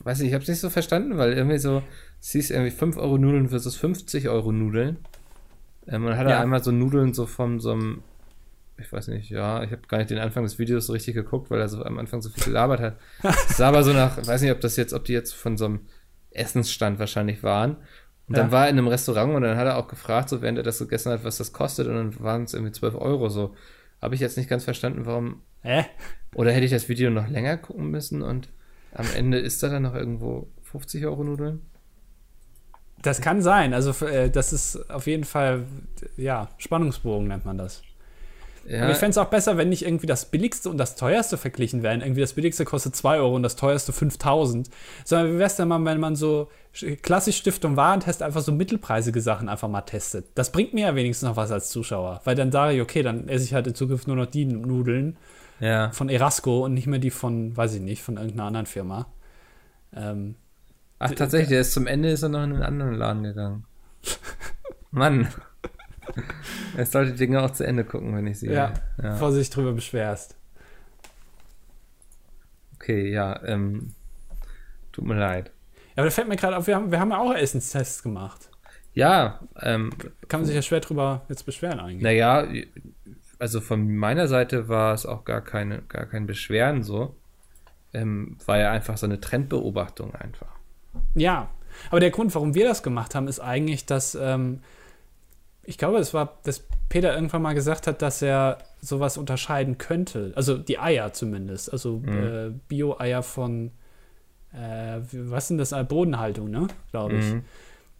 weiß 0.00 0.18
nicht, 0.20 0.28
ich 0.28 0.34
habe 0.34 0.42
es 0.42 0.48
nicht 0.48 0.60
so 0.60 0.70
verstanden, 0.70 1.18
weil 1.18 1.32
irgendwie 1.32 1.58
so, 1.58 1.82
es 2.20 2.30
hieß 2.30 2.50
irgendwie 2.50 2.70
5 2.70 2.96
Euro 2.96 3.18
Nudeln 3.18 3.48
versus 3.48 3.76
50 3.76 4.28
Euro 4.28 4.52
Nudeln. 4.52 4.98
Ähm, 5.88 6.02
man 6.02 6.16
hat 6.16 6.26
Ja. 6.26 6.34
ja. 6.34 6.40
einmal 6.42 6.62
so 6.62 6.70
Nudeln 6.70 7.12
so 7.14 7.26
von 7.26 7.58
so 7.60 7.72
einem, 7.72 8.02
ich 8.78 8.92
weiß 8.92 9.08
nicht, 9.08 9.30
ja, 9.30 9.62
ich 9.64 9.72
habe 9.72 9.82
gar 9.88 9.98
nicht 9.98 10.10
den 10.10 10.18
Anfang 10.18 10.44
des 10.44 10.58
Videos 10.58 10.86
so 10.86 10.92
richtig 10.92 11.14
geguckt, 11.14 11.50
weil 11.50 11.60
er 11.60 11.68
so 11.68 11.82
am 11.82 11.98
Anfang 11.98 12.22
so 12.22 12.28
viel 12.30 12.44
gelabert 12.44 12.80
hat. 12.80 12.96
Es 13.48 13.56
sah 13.56 13.68
aber 13.68 13.82
so 13.82 13.92
nach, 13.92 14.18
ich 14.18 14.26
weiß 14.28 14.42
nicht, 14.42 14.52
ob 14.52 14.60
das 14.60 14.76
jetzt, 14.76 14.92
ob 14.92 15.04
die 15.04 15.12
jetzt 15.12 15.32
von 15.34 15.56
so 15.56 15.64
einem 15.64 15.80
Essensstand 16.30 16.98
wahrscheinlich 16.98 17.42
waren. 17.42 17.76
Und 18.28 18.36
dann 18.36 18.46
Ja. 18.46 18.52
war 18.52 18.64
er 18.64 18.70
in 18.70 18.78
einem 18.78 18.88
Restaurant 18.88 19.34
und 19.34 19.42
dann 19.42 19.56
hat 19.56 19.66
er 19.66 19.76
auch 19.78 19.88
gefragt, 19.88 20.28
so 20.28 20.42
während 20.42 20.58
er 20.58 20.64
das 20.64 20.78
gegessen 20.78 21.12
hat, 21.12 21.22
was 21.24 21.38
das 21.38 21.52
kostet 21.52 21.86
und 21.86 21.94
dann 21.94 22.20
waren 22.20 22.42
es 22.44 22.54
irgendwie 22.54 22.72
12 22.72 22.94
Euro 22.96 23.28
so. 23.28 23.54
Habe 24.02 24.14
ich 24.14 24.20
jetzt 24.20 24.36
nicht 24.36 24.50
ganz 24.50 24.64
verstanden, 24.64 25.06
warum 25.06 25.42
Hä? 25.62 25.84
oder 26.34 26.50
hätte 26.52 26.64
ich 26.64 26.70
das 26.72 26.88
Video 26.88 27.10
noch 27.10 27.28
länger 27.28 27.56
gucken 27.56 27.90
müssen 27.90 28.22
und 28.22 28.48
am 28.92 29.06
Ende 29.14 29.38
ist 29.38 29.62
da 29.62 29.68
dann 29.68 29.82
noch 29.82 29.94
irgendwo 29.94 30.48
50 30.62 31.04
Euro 31.06 31.22
Nudeln? 31.24 31.60
Das 33.02 33.20
kann 33.20 33.42
sein. 33.42 33.74
Also, 33.74 34.04
äh, 34.06 34.30
das 34.30 34.52
ist 34.52 34.90
auf 34.90 35.06
jeden 35.06 35.24
Fall, 35.24 35.64
ja, 36.16 36.48
Spannungsbogen 36.58 37.28
nennt 37.28 37.44
man 37.44 37.58
das. 37.58 37.82
Ja, 38.68 38.82
Aber 38.82 38.92
ich 38.92 38.98
fände 38.98 39.10
es 39.10 39.18
auch 39.18 39.26
besser, 39.30 39.56
wenn 39.56 39.68
nicht 39.68 39.84
irgendwie 39.84 40.06
das 40.06 40.26
billigste 40.26 40.70
und 40.70 40.78
das 40.78 40.96
teuerste 40.96 41.36
verglichen 41.36 41.82
werden. 41.82 42.00
Irgendwie 42.00 42.20
das 42.20 42.32
billigste 42.32 42.64
kostet 42.64 42.96
2 42.96 43.18
Euro 43.18 43.36
und 43.36 43.42
das 43.42 43.56
teuerste 43.56 43.92
5000. 43.92 44.68
Sondern 45.04 45.28
wie 45.32 45.38
wäre 45.38 45.46
es 45.46 45.56
denn 45.56 45.68
mal, 45.68 45.84
wenn 45.84 46.00
man 46.00 46.16
so 46.16 46.48
sch- 46.74 46.96
klassisch 46.96 47.36
Stiftung 47.36 47.76
Warentest 47.76 48.22
einfach 48.22 48.40
so 48.42 48.50
mittelpreisige 48.52 49.20
Sachen 49.20 49.48
einfach 49.48 49.68
mal 49.68 49.82
testet? 49.82 50.26
Das 50.34 50.50
bringt 50.50 50.74
mir 50.74 50.86
ja 50.88 50.94
wenigstens 50.96 51.28
noch 51.28 51.36
was 51.36 51.52
als 51.52 51.70
Zuschauer. 51.70 52.20
Weil 52.24 52.34
dann 52.34 52.50
sage 52.50 52.74
ich, 52.74 52.82
okay, 52.82 53.02
dann 53.02 53.28
esse 53.28 53.44
ich 53.44 53.54
halt 53.54 53.66
in 53.68 53.74
Zukunft 53.74 54.08
nur 54.08 54.16
noch 54.16 54.26
die 54.26 54.44
Nudeln 54.46 55.16
ja. 55.60 55.90
von 55.92 56.08
Erasco 56.08 56.64
und 56.64 56.74
nicht 56.74 56.86
mehr 56.88 56.98
die 56.98 57.10
von, 57.10 57.56
weiß 57.56 57.74
ich 57.74 57.80
nicht, 57.80 58.02
von 58.02 58.16
irgendeiner 58.16 58.44
anderen 58.44 58.66
Firma. 58.66 59.06
Ähm, 59.94 60.34
Ach, 60.98 61.10
tatsächlich, 61.12 61.50
der 61.50 61.60
ist 61.60 61.72
zum 61.72 61.86
Ende 61.86 62.10
ist 62.10 62.22
er 62.22 62.30
noch 62.30 62.42
in 62.42 62.52
einen 62.54 62.62
anderen 62.62 62.94
Laden 62.94 63.22
gegangen. 63.22 63.64
Mann. 64.90 65.28
Er 66.76 66.86
sollte 66.86 67.12
die 67.12 67.18
Dinge 67.18 67.42
auch 67.42 67.50
zu 67.50 67.64
Ende 67.64 67.84
gucken, 67.84 68.14
wenn 68.16 68.26
ich 68.26 68.38
sie. 68.38 68.48
ja, 68.48 68.72
ja. 69.02 69.12
bevor 69.12 69.30
du 69.30 69.36
dich 69.36 69.50
drüber 69.50 69.72
beschwerst. 69.72 70.36
Okay, 72.74 73.10
ja, 73.10 73.42
ähm, 73.44 73.94
tut 74.92 75.04
mir 75.04 75.18
leid. 75.18 75.50
Ja, 75.96 76.02
aber 76.02 76.04
da 76.04 76.10
fällt 76.10 76.28
mir 76.28 76.36
gerade 76.36 76.56
auf, 76.56 76.66
wir 76.66 76.76
haben, 76.76 76.90
wir 76.90 77.00
haben 77.00 77.10
ja 77.10 77.18
auch 77.18 77.34
Essenstests 77.34 78.02
gemacht. 78.02 78.50
Ja, 78.92 79.40
ähm, 79.60 79.90
Kann 80.28 80.40
man 80.40 80.46
sich 80.46 80.54
ja 80.54 80.62
schwer 80.62 80.80
drüber 80.80 81.22
jetzt 81.28 81.44
beschweren 81.44 81.80
eigentlich. 81.80 82.02
naja, 82.02 82.46
also 83.38 83.60
von 83.60 83.94
meiner 83.94 84.28
Seite 84.28 84.68
war 84.68 84.94
es 84.94 85.04
auch 85.04 85.24
gar 85.24 85.42
keine, 85.42 85.82
gar 85.82 86.06
kein 86.06 86.26
Beschweren 86.26 86.82
so. 86.82 87.14
Ähm, 87.92 88.36
war 88.46 88.58
ja 88.58 88.70
einfach 88.70 88.96
so 88.96 89.06
eine 89.06 89.20
Trendbeobachtung 89.20 90.14
einfach. 90.14 90.54
Ja, 91.14 91.50
aber 91.90 92.00
der 92.00 92.10
Grund, 92.10 92.34
warum 92.34 92.54
wir 92.54 92.66
das 92.66 92.82
gemacht 92.82 93.14
haben, 93.14 93.28
ist 93.28 93.40
eigentlich, 93.40 93.86
dass 93.86 94.14
ähm, 94.14 94.62
ich 95.66 95.78
glaube, 95.78 95.98
es 95.98 96.14
war, 96.14 96.38
dass 96.44 96.64
Peter 96.88 97.14
irgendwann 97.14 97.42
mal 97.42 97.54
gesagt 97.54 97.86
hat, 97.86 98.00
dass 98.00 98.22
er 98.22 98.58
sowas 98.80 99.18
unterscheiden 99.18 99.78
könnte. 99.78 100.32
Also 100.36 100.56
die 100.56 100.78
Eier 100.78 101.12
zumindest. 101.12 101.72
Also 101.72 102.00
äh, 102.06 102.52
Bio-Eier 102.68 103.22
von, 103.22 103.72
äh, 104.52 105.00
was 105.12 105.48
sind 105.48 105.58
das? 105.58 105.72
Äh, 105.72 105.84
Bodenhaltung, 105.84 106.50
ne? 106.50 106.68
Glaube 106.92 107.16
ich. 107.16 107.24
Mhm. 107.26 107.44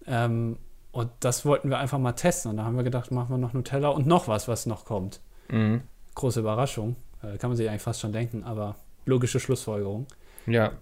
Ähm, 0.07 0.57
und 0.93 1.11
das 1.21 1.45
wollten 1.45 1.69
wir 1.69 1.79
einfach 1.79 1.99
mal 1.99 2.13
testen. 2.13 2.53
Und 2.53 2.57
da 2.59 2.65
haben 2.65 2.77
wir 2.77 2.85
gedacht, 2.85 3.11
machen 3.11 3.31
wir 3.31 3.39
noch 3.39 3.53
Nutella 3.53 3.89
und 3.89 4.07
noch 4.07 4.29
was, 4.29 4.47
was 4.47 4.67
noch 4.67 4.85
kommt. 4.85 5.21
Mhm. 5.49 5.83
Große 6.15 6.41
Überraschung. 6.41 6.97
Äh, 7.23 7.37
kann 7.39 7.51
man 7.51 7.57
sich 7.57 7.69
eigentlich 7.69 7.83
fast 7.83 8.01
schon 8.01 8.13
denken, 8.13 8.45
aber 8.45 8.77
logische 9.07 9.41
Schlussfolgerung. 9.41 10.07
Ja, 10.47 10.73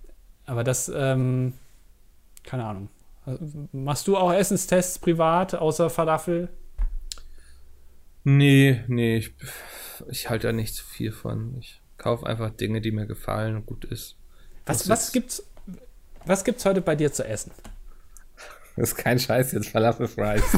Aber 0.44 0.62
das, 0.62 0.92
ähm, 0.94 1.54
keine 2.42 2.66
Ahnung. 2.66 2.88
Also, 3.24 3.40
Machst 3.72 4.06
du 4.06 4.18
auch 4.18 4.32
Essenstests 4.32 4.98
privat, 4.98 5.54
außer 5.54 5.88
Falafel? 5.88 6.50
Nee, 8.24 8.82
nee, 8.88 9.18
ich, 9.18 9.34
ich 10.08 10.28
halte 10.28 10.48
da 10.48 10.52
nicht 10.52 10.74
so 10.74 10.82
viel 10.82 11.12
von. 11.12 11.56
Ich 11.60 11.80
kaufe 11.96 12.26
einfach 12.26 12.50
Dinge, 12.50 12.80
die 12.80 12.90
mir 12.90 13.06
gefallen 13.06 13.56
und 13.56 13.66
gut 13.66 13.84
ist. 13.84 14.16
Was, 14.66 14.88
was 14.88 15.06
ist- 15.06 15.12
gibt's, 15.12 15.42
was 16.26 16.44
gibt's 16.44 16.64
heute 16.64 16.80
bei 16.80 16.96
dir 16.96 17.12
zu 17.12 17.26
essen? 17.26 17.52
Das 18.76 18.88
ist 18.88 18.96
kein 18.96 19.20
Scheiß 19.20 19.52
jetzt, 19.52 19.68
Falafel 19.68 20.08
Fries. 20.08 20.42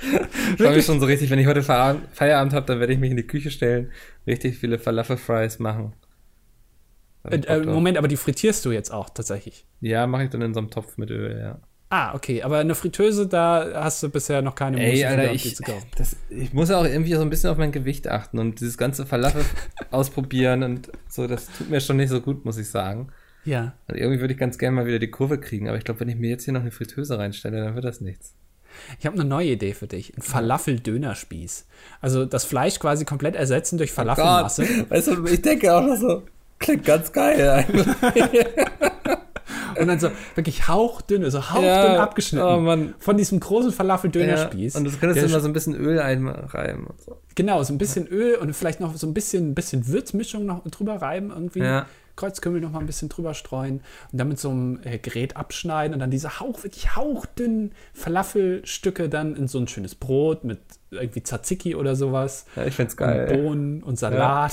ich 0.00 0.56
freue 0.56 0.74
mich 0.74 0.84
schon 0.84 0.98
so 0.98 1.06
richtig, 1.06 1.30
wenn 1.30 1.38
ich 1.38 1.46
heute 1.46 1.62
Feierabend, 1.62 2.54
habe, 2.54 2.66
dann 2.66 2.80
werde 2.80 2.92
ich 2.92 2.98
mich 2.98 3.12
in 3.12 3.16
die 3.16 3.26
Küche 3.26 3.52
stellen, 3.52 3.92
richtig 4.26 4.58
viele 4.58 4.80
Falafel 4.80 5.16
Fries 5.16 5.60
machen. 5.60 5.94
Äh, 7.22 7.36
äh. 7.36 7.64
Moment, 7.64 7.98
aber 7.98 8.08
die 8.08 8.16
frittierst 8.16 8.64
du 8.64 8.72
jetzt 8.72 8.90
auch 8.92 9.10
tatsächlich. 9.10 9.64
Ja, 9.80 10.08
mache 10.08 10.24
ich 10.24 10.30
dann 10.30 10.42
in 10.42 10.54
so 10.54 10.58
einem 10.58 10.70
Topf 10.70 10.98
mit 10.98 11.10
Öl, 11.10 11.38
ja. 11.38 11.60
Ah, 11.94 12.14
okay, 12.14 12.42
aber 12.42 12.56
eine 12.56 12.74
Fritteuse, 12.74 13.26
da 13.26 13.70
hast 13.74 14.02
du 14.02 14.08
bisher 14.08 14.40
noch 14.40 14.54
keine 14.54 14.80
Ey, 14.80 14.92
Muße 14.92 15.02
für 15.02 15.08
Alter, 15.08 15.32
ich, 15.34 15.56
zu 15.56 15.62
kaufen. 15.62 15.86
das, 15.98 16.16
ich 16.30 16.54
muss 16.54 16.70
auch 16.70 16.86
irgendwie 16.86 17.12
so 17.12 17.20
ein 17.20 17.28
bisschen 17.28 17.50
auf 17.50 17.58
mein 17.58 17.70
Gewicht 17.70 18.08
achten 18.08 18.38
und 18.38 18.60
dieses 18.60 18.78
ganze 18.78 19.04
Falafel 19.04 19.44
ausprobieren 19.90 20.62
und 20.62 20.90
so, 21.06 21.26
das 21.26 21.50
tut 21.58 21.68
mir 21.68 21.82
schon 21.82 21.98
nicht 21.98 22.08
so 22.08 22.22
gut, 22.22 22.46
muss 22.46 22.56
ich 22.56 22.70
sagen. 22.70 23.08
Ja. 23.44 23.74
Und 23.88 23.98
irgendwie 23.98 24.22
würde 24.22 24.32
ich 24.32 24.40
ganz 24.40 24.56
gerne 24.56 24.74
mal 24.74 24.86
wieder 24.86 25.00
die 25.00 25.10
Kurve 25.10 25.38
kriegen, 25.38 25.68
aber 25.68 25.76
ich 25.76 25.84
glaube, 25.84 26.00
wenn 26.00 26.08
ich 26.08 26.16
mir 26.16 26.30
jetzt 26.30 26.44
hier 26.44 26.54
noch 26.54 26.62
eine 26.62 26.70
Fritteuse 26.70 27.18
reinstelle, 27.18 27.62
dann 27.62 27.74
wird 27.74 27.84
das 27.84 28.00
nichts. 28.00 28.36
Ich 28.98 29.04
habe 29.04 29.20
eine 29.20 29.28
neue 29.28 29.48
Idee 29.48 29.74
für 29.74 29.86
dich. 29.86 30.16
Ein 30.16 30.22
Falafel-Dönerspieß. 30.22 31.66
Also 32.00 32.24
das 32.24 32.46
Fleisch 32.46 32.78
quasi 32.78 33.04
komplett 33.04 33.36
ersetzen 33.36 33.76
durch 33.76 33.92
Falafelmasse. 33.92 34.64
Oh 34.64 34.90
weißt 34.90 35.08
du, 35.08 35.26
ich 35.26 35.42
denke 35.42 35.74
auch 35.74 35.86
noch 35.86 35.96
so, 35.96 36.22
klingt 36.58 36.86
ganz 36.86 37.12
geil 37.12 37.50
eigentlich. 37.50 37.86
und 39.78 39.86
dann 39.88 39.98
so 39.98 40.10
wirklich 40.34 40.68
hauchdünn, 40.68 41.28
so 41.30 41.50
hauchdünn 41.50 41.64
Ja, 41.64 42.02
abgeschnitten. 42.02 42.44
oh. 42.66 42.94
Von 42.98 43.16
diesem 43.16 43.40
großen 43.40 43.70
Ja, 43.70 43.76
Falafel-Dönerspieß. 43.76 44.76
und 44.76 44.84
du 44.84 44.90
könntest 44.92 45.26
immer 45.26 45.40
so 45.40 45.48
ein 45.48 45.52
bisschen 45.52 45.74
Öl 45.74 45.98
einreiben 46.00 46.86
und 46.86 47.00
so. 47.00 47.18
Genau, 47.34 47.62
so 47.62 47.72
ein 47.72 47.78
bisschen 47.78 48.06
Öl 48.06 48.34
und 48.36 48.52
vielleicht 48.54 48.80
noch 48.80 48.94
so 48.96 49.06
ein 49.06 49.14
bisschen, 49.14 49.54
bisschen 49.54 49.86
Würzmischung 49.88 50.44
noch 50.46 50.62
drüber 50.64 50.96
reiben 51.00 51.30
irgendwie. 51.30 51.60
Ja. 51.60 51.86
Kreuzkümmel 52.14 52.60
noch 52.60 52.70
mal 52.72 52.80
ein 52.80 52.84
bisschen 52.86 53.08
drüber 53.08 53.32
streuen 53.32 53.80
und 54.12 54.18
dann 54.20 54.28
mit 54.28 54.38
so 54.38 54.50
einem 54.50 54.80
äh, 54.84 54.98
Gerät 54.98 55.34
abschneiden 55.38 55.94
und 55.94 56.00
dann 56.00 56.10
diese 56.10 56.40
hauch, 56.40 56.62
wirklich 56.62 56.94
hauchdünnen 56.94 57.72
Falafelstücke 57.94 59.08
dann 59.08 59.34
in 59.34 59.48
so 59.48 59.58
ein 59.58 59.66
schönes 59.66 59.94
Brot 59.94 60.44
mit 60.44 60.58
irgendwie 60.90 61.22
Tzatziki 61.22 61.74
oder 61.74 61.96
sowas. 61.96 62.44
Ja, 62.54 62.66
ich 62.66 62.74
find's 62.74 62.92
Und 62.94 62.98
geil. 62.98 63.26
Bohnen 63.38 63.82
und 63.82 63.98
Salat. 63.98 64.52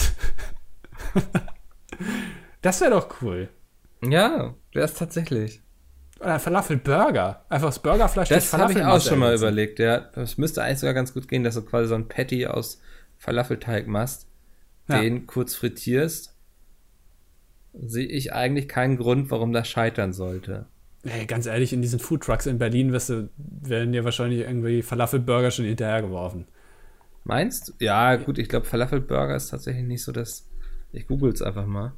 das 2.62 2.80
wäre 2.82 2.92
doch 2.92 3.22
cool. 3.22 3.50
Ja, 4.02 4.56
das 4.74 4.94
tatsächlich. 4.94 5.62
Oder 6.20 6.34
ein 6.34 6.40
Falafel-Burger. 6.40 7.46
Einfach 7.50 7.68
das 7.70 7.80
Burgerfleisch 7.80 8.30
Das 8.30 8.54
habe 8.54 8.74
ich 8.74 8.84
auch 8.84 9.02
schon 9.02 9.20
mal 9.20 9.36
überlegt, 9.36 9.80
ja. 9.80 10.00
Das 10.14 10.38
müsste 10.38 10.64
eigentlich 10.64 10.80
sogar 10.80 10.94
ganz 10.94 11.14
gut 11.14 11.28
gehen, 11.28 11.44
dass 11.44 11.56
du 11.56 11.62
quasi 11.62 11.88
so 11.88 11.96
ein 11.96 12.08
Patty 12.08 12.46
aus 12.48 12.82
Falafelteig 13.18 13.88
machst, 13.88 14.28
Ja. 14.88 15.00
den 15.02 15.28
kurz 15.28 15.56
frittierst. 15.56 16.36
Sehe 17.74 18.08
ich 18.08 18.34
eigentlich 18.34 18.68
keinen 18.68 18.98
Grund, 18.98 19.32
warum 19.32 19.54
das 19.54 19.68
scheitern 19.68 20.12
sollte. 20.12 20.66
Ey, 21.04 21.26
ganz 21.26 21.46
ehrlich, 21.46 21.72
in 21.72 21.82
diesen 21.82 22.00
Foodtrucks 22.00 22.46
in 22.46 22.58
Berlin 22.58 22.92
wirst 22.92 23.10
du, 23.10 23.30
werden 23.38 23.94
dir 23.94 24.04
wahrscheinlich 24.04 24.42
irgendwie 24.42 24.82
Falafel-Burger 24.82 25.52
schon 25.52 25.66
hinterhergeworfen. 25.66 26.48
Meinst 27.24 27.70
du? 27.70 27.74
Ja, 27.80 28.16
gut, 28.18 28.38
ich 28.40 28.50
glaube, 28.50 28.66
Falafelburger 28.66 29.36
ist 29.36 29.50
tatsächlich 29.50 29.86
nicht 29.86 30.04
so 30.04 30.12
das. 30.12 30.50
Ich 30.92 31.08
google 31.08 31.32
es 31.32 31.42
einfach 31.42 31.66
mal. 31.68 31.94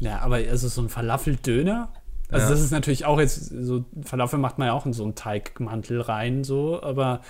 Ja, 0.00 0.18
aber 0.20 0.36
also 0.36 0.68
so 0.68 0.82
ein 0.82 0.88
Falafel-Döner? 0.88 1.92
Also 2.28 2.46
Ja. 2.46 2.50
das 2.50 2.60
ist 2.60 2.70
natürlich 2.70 3.04
auch 3.04 3.18
jetzt, 3.18 3.46
so 3.46 3.84
Falafel 4.02 4.38
macht 4.38 4.58
man 4.58 4.66
ja 4.68 4.72
auch 4.72 4.86
in 4.86 4.92
so 4.92 5.04
einen 5.04 5.14
Teigmantel 5.14 6.00
rein, 6.00 6.44
so, 6.44 6.82
aber 6.82 7.22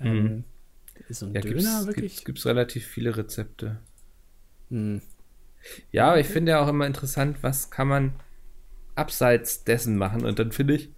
ähm, 0.00 0.44
ist 1.08 1.20
so 1.20 1.26
ein. 1.26 1.34
Ja, 1.34 1.40
Döner 1.40 1.54
gibt's, 1.54 1.86
wirklich? 1.86 2.12
gibt's, 2.12 2.24
gibt's 2.24 2.46
relativ 2.46 2.86
viele 2.86 3.16
Rezepte. 3.16 3.78
Hm. 4.70 5.00
Ja, 5.92 6.08
aber 6.08 6.20
ich 6.20 6.26
finde 6.26 6.52
ja 6.52 6.60
auch 6.62 6.68
immer 6.68 6.86
interessant, 6.86 7.38
was 7.42 7.70
kann 7.70 7.88
man 7.88 8.12
abseits 8.94 9.64
dessen 9.64 9.96
machen. 9.96 10.24
Und 10.24 10.38
dann 10.38 10.52
finde 10.52 10.74
ich. 10.74 10.90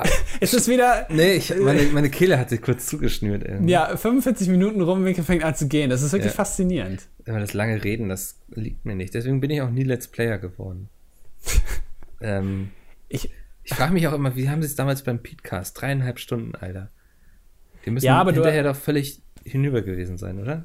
Es 0.40 0.54
ist 0.54 0.68
wieder, 0.68 1.06
Nee, 1.10 1.34
ich, 1.34 1.54
meine, 1.56 1.82
meine 1.92 2.10
Kehle 2.10 2.38
hat 2.38 2.50
sich 2.50 2.62
kurz 2.62 2.86
zugeschnürt. 2.86 3.44
Irgendwie. 3.44 3.72
ja, 3.72 3.96
45 3.96 4.48
Minuten 4.48 4.80
rum, 4.80 5.04
Winkel 5.04 5.24
fängt 5.24 5.44
an 5.44 5.54
zu 5.54 5.68
gehen. 5.68 5.90
Das 5.90 6.02
ist 6.02 6.12
wirklich 6.12 6.32
Ja. 6.32 6.36
faszinierend. 6.36 7.08
Aber 7.28 7.38
das 7.40 7.52
lange 7.52 7.82
Reden, 7.84 8.08
das 8.08 8.40
liegt 8.50 8.84
mir 8.84 8.94
nicht. 8.96 9.14
Deswegen 9.14 9.40
bin 9.40 9.50
ich 9.50 9.60
auch 9.62 9.70
nie 9.70 9.84
Let's 9.84 10.08
Player 10.08 10.38
geworden. 10.38 10.88
ähm, 12.20 12.70
Ich, 13.08 13.30
ich 13.64 13.74
frage 13.74 13.92
mich 13.92 14.06
auch 14.08 14.12
immer, 14.12 14.34
wie 14.36 14.48
haben 14.48 14.62
sie 14.62 14.66
es 14.66 14.74
damals 14.74 15.02
beim 15.02 15.22
Podcast? 15.22 15.80
Dreieinhalb 15.80 16.18
Stunden, 16.18 16.54
Alter. 16.54 16.90
Die 17.84 17.90
müssen 17.90 18.06
Ja, 18.06 18.20
aber 18.20 18.32
du- 18.32 18.36
hinterher 18.36 18.64
doch 18.64 18.76
völlig 18.76 19.20
hinüber 19.44 19.82
gewesen 19.82 20.16
sein, 20.18 20.40
oder? 20.40 20.64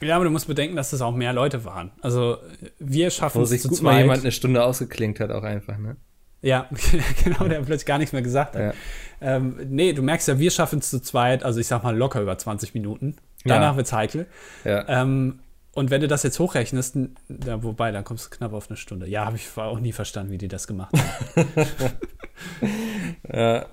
ja, 0.00 0.14
aber 0.14 0.24
du 0.24 0.30
musst 0.30 0.46
bedenken, 0.46 0.76
dass 0.76 0.90
das 0.90 1.00
auch 1.00 1.14
mehr 1.14 1.32
Leute 1.32 1.64
waren. 1.64 1.90
Also 2.02 2.38
wir 2.78 3.10
schaffen 3.10 3.38
Wo 3.40 3.42
es 3.42 3.50
sich 3.50 3.62
zu 3.62 3.68
gut 3.68 3.82
mal 3.82 3.98
jemand 4.00 4.20
eine 4.22 4.30
Stunde 4.32 4.62
ausgeklinkt 4.62 5.18
hat, 5.20 5.30
auch 5.32 5.42
einfach, 5.42 5.76
ne? 5.78 5.96
Ja, 6.40 6.68
genau, 7.24 7.48
der 7.48 7.60
plötzlich 7.62 7.86
gar 7.86 7.98
nichts 7.98 8.12
mehr 8.12 8.22
gesagt 8.22 8.54
hat. 8.54 8.62
Ja. 8.62 8.72
Ähm, 9.20 9.56
nee, 9.68 9.92
du 9.92 10.02
merkst 10.02 10.28
ja, 10.28 10.38
wir 10.38 10.50
schaffen 10.50 10.78
es 10.78 10.90
zu 10.90 11.00
zweit, 11.00 11.42
also 11.42 11.58
ich 11.58 11.66
sag 11.66 11.82
mal 11.82 11.96
locker 11.96 12.20
über 12.20 12.38
20 12.38 12.74
Minuten. 12.74 13.16
Ja. 13.44 13.54
Danach 13.54 13.76
wird's 13.76 13.92
heikel. 13.92 14.26
Ja. 14.64 14.88
Ähm, 14.88 15.40
und 15.74 15.90
wenn 15.90 16.00
du 16.00 16.08
das 16.08 16.22
jetzt 16.22 16.38
hochrechnest, 16.38 16.98
da, 17.28 17.62
wobei, 17.62 17.92
dann 17.92 18.04
kommst 18.04 18.26
du 18.26 18.30
knapp 18.36 18.52
auf 18.52 18.68
eine 18.68 18.76
Stunde. 18.76 19.08
Ja, 19.08 19.24
habe 19.26 19.36
ich 19.36 19.48
auch 19.56 19.80
nie 19.80 19.92
verstanden, 19.92 20.32
wie 20.32 20.38
die 20.38 20.48
das 20.48 20.66
gemacht 20.66 20.92
haben. 20.96 21.48
ja. 23.32 23.66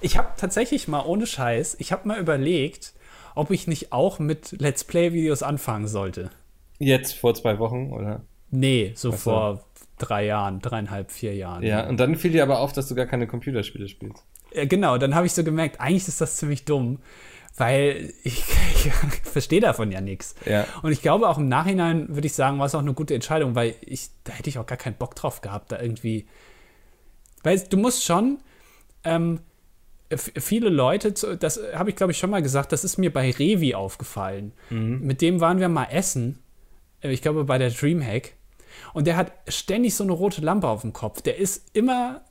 ich 0.00 0.18
habe 0.18 0.28
tatsächlich 0.36 0.86
mal 0.88 1.04
ohne 1.04 1.26
Scheiß, 1.26 1.76
ich 1.80 1.90
habe 1.90 2.06
mal 2.06 2.18
überlegt, 2.18 2.94
ob 3.34 3.50
ich 3.50 3.66
nicht 3.66 3.92
auch 3.92 4.18
mit 4.18 4.60
Let's 4.60 4.84
Play-Videos 4.84 5.42
anfangen 5.42 5.88
sollte. 5.88 6.30
Jetzt 6.78 7.14
vor 7.14 7.34
zwei 7.34 7.58
Wochen, 7.58 7.92
oder? 7.92 8.22
Nee, 8.50 8.92
so 8.94 9.10
so. 9.10 9.16
vor 9.16 9.64
drei 9.98 10.26
Jahren, 10.26 10.60
dreieinhalb, 10.60 11.10
vier 11.10 11.34
Jahren. 11.34 11.62
Ja, 11.62 11.88
und 11.88 11.98
dann 11.98 12.16
fiel 12.16 12.32
dir 12.32 12.42
aber 12.42 12.60
auf, 12.60 12.72
dass 12.72 12.88
du 12.88 12.94
gar 12.94 13.06
keine 13.06 13.26
Computerspiele 13.26 13.88
spielst. 13.88 14.24
Ja, 14.52 14.64
genau, 14.64 14.98
dann 14.98 15.14
habe 15.14 15.26
ich 15.26 15.32
so 15.32 15.44
gemerkt, 15.44 15.80
eigentlich 15.80 16.08
ist 16.08 16.20
das 16.20 16.36
ziemlich 16.36 16.64
dumm, 16.64 16.98
weil 17.56 18.12
ich, 18.22 18.44
ich 18.74 18.90
verstehe 19.24 19.60
davon 19.60 19.92
ja 19.92 20.00
nichts. 20.00 20.34
Ja. 20.46 20.64
Und 20.82 20.92
ich 20.92 21.02
glaube, 21.02 21.28
auch 21.28 21.38
im 21.38 21.48
Nachhinein 21.48 22.14
würde 22.14 22.26
ich 22.26 22.34
sagen, 22.34 22.58
war 22.58 22.66
es 22.66 22.74
auch 22.74 22.80
eine 22.80 22.94
gute 22.94 23.14
Entscheidung, 23.14 23.54
weil 23.54 23.74
ich, 23.80 24.08
da 24.24 24.32
hätte 24.32 24.48
ich 24.48 24.58
auch 24.58 24.66
gar 24.66 24.78
keinen 24.78 24.96
Bock 24.96 25.14
drauf 25.14 25.40
gehabt, 25.40 25.72
da 25.72 25.80
irgendwie. 25.80 26.26
Weil 27.42 27.60
du 27.60 27.76
musst 27.76 28.04
schon, 28.04 28.38
ähm, 29.04 29.40
viele 30.16 30.70
Leute, 30.70 31.12
das 31.12 31.60
habe 31.74 31.90
ich 31.90 31.96
glaube 31.96 32.12
ich 32.12 32.18
schon 32.18 32.30
mal 32.30 32.42
gesagt, 32.42 32.72
das 32.72 32.84
ist 32.84 32.96
mir 32.96 33.12
bei 33.12 33.30
Revi 33.30 33.74
aufgefallen. 33.74 34.52
Mit 34.70 35.20
dem 35.20 35.40
waren 35.40 35.60
wir 35.60 35.68
mal 35.68 35.88
essen, 35.90 36.38
äh, 37.02 37.10
ich 37.10 37.22
glaube 37.22 37.44
bei 37.44 37.58
der 37.58 37.70
Dreamhack. 37.70 38.34
Und 38.94 39.06
der 39.06 39.16
hat 39.16 39.32
ständig 39.48 39.94
so 39.94 40.04
eine 40.04 40.12
rote 40.12 40.40
Lampe 40.40 40.68
auf 40.68 40.82
dem 40.82 40.92
Kopf. 40.92 41.22
Der 41.22 41.38
ist 41.38 41.70
immer 41.72 42.22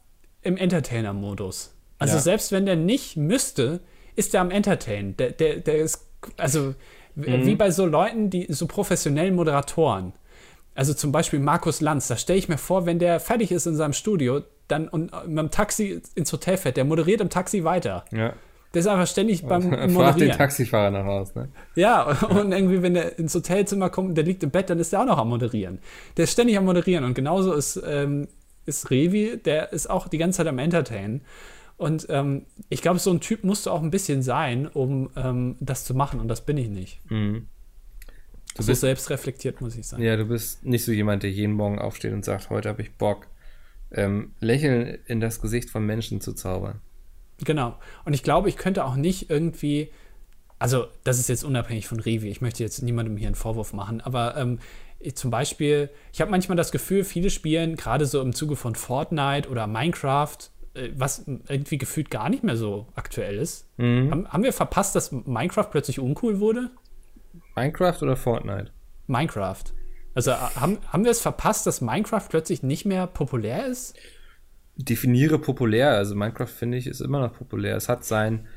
im 0.41 0.57
Entertainer-Modus. 0.57 1.73
Also 1.99 2.15
Ja. 2.15 2.21
selbst 2.21 2.51
wenn 2.51 2.65
der 2.65 2.75
nicht 2.75 3.17
müsste, 3.17 3.79
ist 4.15 4.33
der 4.33 4.41
am 4.41 4.51
Entertain. 4.51 5.15
Der, 5.17 5.31
der, 5.31 5.57
der 5.57 5.77
ist, 5.77 6.05
also 6.37 6.75
w- 7.15 7.45
wie 7.45 7.55
bei 7.55 7.71
so 7.71 7.85
Leuten, 7.85 8.29
die 8.29 8.45
so 8.49 8.67
professionellen 8.67 9.35
Moderatoren. 9.35 10.13
Also 10.75 10.93
zum 10.93 11.11
Beispiel 11.11 11.39
Markus 11.39 11.81
Lanz, 11.81 12.07
da 12.07 12.17
stelle 12.17 12.37
ich 12.37 12.49
mir 12.49 12.57
vor, 12.59 12.85
wenn 12.85 12.99
der 12.99 13.19
fertig 13.19 13.51
ist 13.51 13.65
in 13.65 13.75
seinem 13.75 13.93
Studio, 13.93 14.41
dann 14.67 14.87
und 14.87 15.11
mit 15.27 15.37
dem 15.39 15.49
Taxi 15.51 16.01
ins 16.13 16.31
Hotel 16.31 16.57
fährt, 16.57 16.77
der 16.77 16.85
moderiert 16.85 17.21
im 17.21 17.29
Taxi 17.29 17.63
weiter. 17.63 18.05
Ja. 18.11 18.33
Der 18.73 18.81
ist 18.81 18.87
einfach 18.87 19.07
ständig 19.07 19.45
beim 19.45 19.61
Frag 19.69 19.81
den 19.81 19.93
Moderieren. 19.93 20.37
Taxifahrer 20.37 20.91
nach 20.91 21.05
Haus, 21.05 21.35
ne? 21.35 21.49
Ja, 21.75 22.03
und 22.27 22.51
irgendwie, 22.51 22.81
wenn 22.81 22.93
der 22.93 23.17
ins 23.17 23.33
Hotelzimmer 23.33 23.89
kommt 23.89 24.09
und 24.09 24.15
der 24.15 24.23
liegt 24.23 24.43
im 24.43 24.51
Bett, 24.51 24.69
dann 24.69 24.79
ist 24.79 24.91
der 24.91 25.01
auch 25.01 25.05
noch 25.05 25.17
am 25.17 25.29
Moderieren. 25.29 25.79
Der 26.17 26.25
ist 26.25 26.33
ständig 26.33 26.57
am 26.57 26.65
Moderieren 26.65 27.03
und 27.03 27.13
genauso 27.13 27.53
ist, 27.53 27.81
ähm, 27.85 28.27
ist 28.65 28.91
Revi, 28.91 29.37
der 29.43 29.71
ist 29.71 29.89
auch 29.89 30.07
die 30.07 30.17
ganze 30.17 30.37
Zeit 30.37 30.47
am 30.47 30.59
Entertainen. 30.59 31.21
Und 31.77 32.07
ähm, 32.09 32.45
ich 32.69 32.81
glaube, 32.81 32.99
so 32.99 33.11
ein 33.11 33.19
Typ 33.21 33.43
musst 33.43 33.67
du 33.67 33.71
auch 33.71 33.81
ein 33.81 33.91
bisschen 33.91 34.23
sein, 34.23 34.67
um 34.67 35.11
ähm, 35.15 35.55
das 35.59 35.85
zu 35.85 35.93
machen. 35.93 36.19
Und 36.19 36.27
das 36.27 36.41
bin 36.41 36.57
ich 36.57 36.69
nicht. 36.69 36.99
Mhm. 37.09 37.47
Du 38.55 38.63
so 38.63 38.71
bist, 38.71 38.81
selbst 38.81 39.09
reflektiert, 39.11 39.61
muss 39.61 39.77
ich 39.77 39.87
sagen. 39.87 40.01
Ja, 40.01 40.17
du 40.17 40.25
bist 40.25 40.65
nicht 40.65 40.83
so 40.83 40.91
jemand, 40.91 41.21
der 41.21 41.29
jeden 41.29 41.53
Morgen 41.53 41.77
aufsteht 41.77 42.13
und 42.13 42.25
sagt, 42.25 42.49
heute 42.49 42.69
habe 42.69 42.81
ich 42.81 42.95
Bock, 42.95 43.27
ähm, 43.91 44.33
Lächeln 44.39 44.97
in 45.05 45.19
das 45.19 45.39
Gesicht 45.39 45.69
von 45.69 45.85
Menschen 45.85 46.19
zu 46.19 46.33
zaubern. 46.33 46.81
Genau. 47.43 47.77
Und 48.05 48.13
ich 48.13 48.23
glaube, 48.23 48.49
ich 48.49 48.57
könnte 48.57 48.85
auch 48.85 48.95
nicht 48.95 49.29
irgendwie, 49.29 49.91
also 50.59 50.87
das 51.03 51.19
ist 51.19 51.29
jetzt 51.29 51.43
unabhängig 51.43 51.87
von 51.87 51.99
Revi, 51.99 52.29
ich 52.29 52.41
möchte 52.41 52.63
jetzt 52.63 52.81
niemandem 52.81 53.17
hier 53.17 53.27
einen 53.27 53.35
Vorwurf 53.35 53.73
machen, 53.73 54.01
aber 54.01 54.35
ähm, 54.37 54.59
zum 55.13 55.29
Beispiel, 55.29 55.89
ich 56.11 56.21
habe 56.21 56.31
manchmal 56.31 56.57
das 56.57 56.71
Gefühl, 56.71 57.03
viele 57.03 57.29
spielen 57.29 57.75
gerade 57.75 58.05
so 58.05 58.21
im 58.21 58.33
Zuge 58.33 58.55
von 58.55 58.75
Fortnite 58.75 59.49
oder 59.49 59.67
Minecraft, 59.67 60.37
äh, 60.73 60.89
was 60.95 61.25
irgendwie 61.27 61.77
gefühlt 61.77 62.09
gar 62.09 62.29
nicht 62.29 62.43
mehr 62.43 62.57
so 62.57 62.87
aktuell 62.95 63.37
ist. 63.37 63.67
Mhm. 63.77 64.11
Haben, 64.11 64.27
haben 64.29 64.43
wir 64.43 64.53
verpasst, 64.53 64.95
dass 64.95 65.11
Minecraft 65.11 65.67
plötzlich 65.69 65.99
uncool 65.99 66.39
wurde? 66.39 66.71
Minecraft 67.55 68.01
oder 68.01 68.15
Fortnite? 68.15 68.71
Minecraft. 69.05 69.63
Also 70.15 70.31
äh, 70.31 70.35
haben, 70.35 70.79
haben 70.87 71.03
wir 71.03 71.11
es 71.11 71.21
verpasst, 71.21 71.67
dass 71.67 71.81
Minecraft 71.81 72.27
plötzlich 72.29 72.63
nicht 72.63 72.85
mehr 72.85 73.05
populär 73.05 73.67
ist? 73.67 73.95
Definiere 74.77 75.39
populär. 75.39 75.91
Also 75.91 76.15
Minecraft, 76.15 76.47
finde 76.47 76.77
ich, 76.77 76.87
ist 76.87 77.01
immer 77.01 77.19
noch 77.19 77.33
populär. 77.33 77.75
Es 77.75 77.89
hat 77.89 78.05
sein 78.05 78.47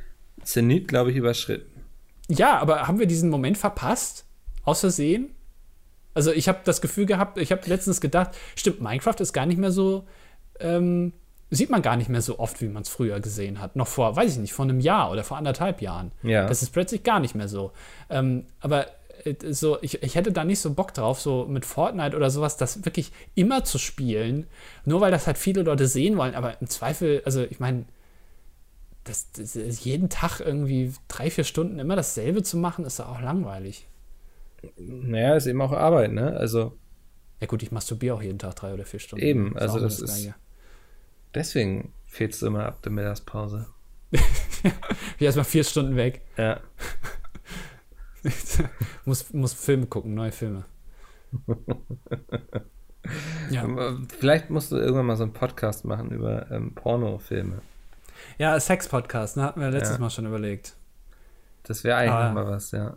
Zenit, 0.43 0.89
glaube 0.89 1.11
ich, 1.11 1.16
überschritten. 1.16 1.83
Ja, 2.29 2.59
aber 2.59 2.87
haben 2.87 2.99
wir 2.99 3.07
diesen 3.07 3.31
Moment 3.31 3.59
verpasst? 3.59 4.27
Aus 4.64 4.81
Versehen? 4.81 5.31
Also 6.14 6.33
ich 6.33 6.49
habe 6.49 6.61
das 6.64 6.81
Gefühl 6.81 7.07
gehabt, 7.07 7.39
ich 7.39 7.53
habe 7.53 7.62
letztens 7.66 8.01
gedacht, 8.01 8.31
stimmt, 8.57 8.81
Minecraft 8.81 9.16
ist 9.21 9.33
gar 9.33 9.47
nicht 9.47 9.59
mehr 9.59 9.73
so, 9.73 10.07
ähm, 10.59 11.12
sieht 11.51 11.71
man 11.71 11.83
gar 11.83 11.97
nicht 11.97 12.09
mehr 12.09 12.23
so 12.23 12.39
oft, 12.39 12.61
wie 12.61 12.68
man 12.68 12.83
es 12.83 12.89
früher 12.89 13.21
gesehen 13.21 13.61
hat. 13.61 13.77
Noch 13.77 13.89
vor, 13.89 14.14
weiß 14.16 14.33
ich 14.33 14.39
nicht, 14.39 14.53
vor 14.53 14.64
einem 14.64 14.81
Jahr 14.81 15.11
oder 15.11 15.25
vor 15.25 15.37
anderthalb 15.37 15.81
Jahren. 15.83 16.12
Ja. 16.23 16.47
Das 16.47 16.62
ist 16.62 16.71
plötzlich 16.71 17.03
gar 17.03 17.21
nicht 17.21 17.35
mehr 17.35 17.49
so. 17.49 17.73
Ähm, 18.09 18.45
aber 18.61 18.87
so, 19.51 19.79
ich, 19.83 20.03
ich 20.03 20.14
hätte 20.14 20.33
da 20.33 20.45
nicht 20.45 20.61
so 20.61 20.73
Bock 20.73 20.95
drauf, 20.95 21.21
so 21.21 21.47
mit 21.47 21.64
Fortnite 21.64 22.16
oder 22.16 22.31
sowas, 22.31 22.57
das 22.57 22.85
wirklich 22.85 23.12
immer 23.35 23.64
zu 23.64 23.79
spielen, 23.79 24.47
nur 24.85 25.01
weil 25.01 25.11
das 25.11 25.27
halt 25.27 25.39
viele 25.39 25.62
Leute 25.62 25.87
sehen 25.87 26.16
wollen, 26.16 26.35
aber 26.35 26.61
im 26.61 26.68
Zweifel, 26.68 27.23
also 27.25 27.43
ich 27.43 27.61
meine, 27.61 27.85
das, 29.05 29.33
das, 29.33 29.55
jeden 29.85 30.09
Tag 30.09 30.41
irgendwie 30.41 30.93
drei, 31.09 31.31
vier 31.31 31.45
Stunden 31.45 31.79
immer 31.79 31.97
dasselbe 31.97 32.43
zu 32.43 32.57
machen, 32.57 32.85
ist 32.85 32.99
ja 32.99 33.07
auch 33.07 33.21
langweilig. 33.21 33.87
Naja, 34.77 35.37
ist 35.37 35.47
eben 35.47 35.61
auch 35.62 35.73
Arbeit, 35.73 36.12
ne? 36.12 36.37
Also. 36.37 36.77
Ja, 37.41 37.47
gut, 37.47 37.62
ich 37.62 37.73
masturbiere 37.73 38.14
auch 38.14 38.23
jeden 38.23 38.39
Tag 38.39 38.57
drei 38.57 38.75
oder 38.75 38.85
vier 38.85 39.01
Stunden. 39.01 39.25
Eben, 39.25 39.57
also 39.57 39.81
das, 39.81 39.99
das 39.99 40.18
ist. 40.18 40.35
Deswegen 41.35 41.95
fehlst 42.07 42.43
du 42.43 42.47
immer 42.47 42.66
ab 42.66 42.83
der 42.83 42.93
Mittagspause. 42.93 43.66
ich 44.12 45.23
erstmal 45.23 45.45
vier 45.45 45.64
Stunden 45.64 45.97
weg. 45.97 46.23
Ja. 46.37 46.61
muss, 49.05 49.33
muss 49.33 49.53
Filme 49.53 49.87
gucken, 49.87 50.14
neue 50.14 50.33
Filme. 50.33 50.64
ja. 53.51 53.66
Vielleicht 54.18 54.51
musst 54.51 54.73
du 54.73 54.77
irgendwann 54.77 55.07
mal 55.07 55.16
so 55.16 55.23
einen 55.25 55.33
Podcast 55.33 55.85
machen 55.85 56.11
über 56.11 56.51
ähm, 56.51 56.75
Pornofilme. 56.75 57.62
Ja, 58.39 58.59
Sex-Podcast, 58.59 59.37
ne? 59.37 59.45
Hatten 59.45 59.61
wir 59.61 59.71
letztes 59.71 59.97
ja. 59.97 60.01
Mal 60.01 60.11
schon 60.11 60.27
überlegt. 60.27 60.77
Das 61.62 61.85
wäre 61.85 61.97
eigentlich 61.97 62.12
Aber 62.12 62.35
mal 62.35 62.47
was, 62.47 62.71
ja. 62.73 62.97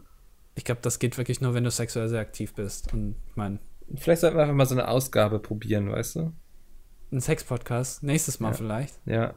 Ich 0.55 0.65
glaube, 0.65 0.81
das 0.81 0.99
geht 0.99 1.17
wirklich 1.17 1.41
nur, 1.41 1.53
wenn 1.53 1.63
du 1.63 1.71
sexuell 1.71 2.07
sehr 2.09 2.21
aktiv 2.21 2.53
bist. 2.53 2.93
Und 2.93 3.15
ich 3.29 3.35
meine. 3.35 3.59
Vielleicht 3.95 4.21
sollten 4.21 4.37
wir 4.37 4.43
einfach 4.43 4.55
mal 4.55 4.65
so 4.65 4.75
eine 4.75 4.87
Ausgabe 4.87 5.39
probieren, 5.39 5.91
weißt 5.91 6.15
du? 6.15 6.33
Ein 7.11 7.21
Sex-Podcast. 7.21 8.03
Nächstes 8.03 8.39
Mal 8.39 8.49
ja. 8.49 8.53
vielleicht. 8.53 8.99
Ja. 9.05 9.33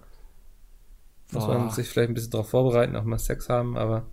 Muss 1.32 1.46
man 1.46 1.70
sich 1.70 1.88
vielleicht 1.88 2.10
ein 2.10 2.14
bisschen 2.14 2.30
darauf 2.30 2.50
vorbereiten, 2.50 2.94
auch 2.96 3.04
mal 3.04 3.18
Sex 3.18 3.48
haben, 3.48 3.76
aber. 3.76 4.06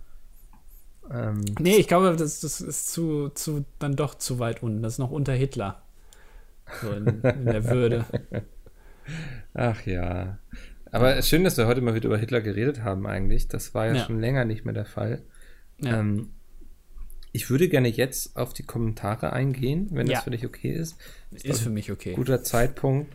Ähm, 1.10 1.44
nee, 1.58 1.76
ich 1.76 1.88
glaube, 1.88 2.14
das, 2.16 2.40
das 2.40 2.60
ist 2.60 2.92
zu, 2.92 3.28
zu, 3.30 3.64
dann 3.78 3.96
doch 3.96 4.14
zu 4.14 4.38
weit 4.38 4.62
unten. 4.62 4.82
Das 4.82 4.94
ist 4.94 4.98
noch 4.98 5.10
unter 5.10 5.32
Hitler. 5.32 5.82
So 6.80 6.90
in, 6.92 7.06
in 7.06 7.44
der 7.44 7.64
Würde. 7.64 8.04
Ach 9.54 9.84
ja. 9.86 10.38
Aber 10.90 11.20
schön, 11.22 11.44
dass 11.44 11.56
wir 11.56 11.66
heute 11.66 11.80
mal 11.80 11.94
wieder 11.94 12.06
über 12.06 12.18
Hitler 12.18 12.40
geredet 12.40 12.82
haben, 12.82 13.06
eigentlich. 13.06 13.48
Das 13.48 13.74
war 13.74 13.86
ja, 13.86 13.94
ja. 13.94 14.04
schon 14.04 14.20
länger 14.20 14.44
nicht 14.44 14.64
mehr 14.64 14.74
der 14.74 14.86
Fall. 14.86 15.22
Ja. 15.80 15.98
Ähm, 16.00 16.30
ich 17.32 17.50
würde 17.50 17.68
gerne 17.68 17.88
jetzt 17.88 18.36
auf 18.36 18.54
die 18.54 18.62
Kommentare 18.62 19.32
eingehen, 19.32 19.88
wenn 19.90 20.06
ja. 20.06 20.14
das 20.14 20.24
für 20.24 20.30
dich 20.30 20.46
okay 20.46 20.72
ist. 20.72 20.96
Ist, 21.32 21.44
ist 21.44 21.62
für 21.62 21.70
mich 21.70 21.90
okay. 21.90 22.12
Guter 22.14 22.44
Zeitpunkt, 22.44 23.12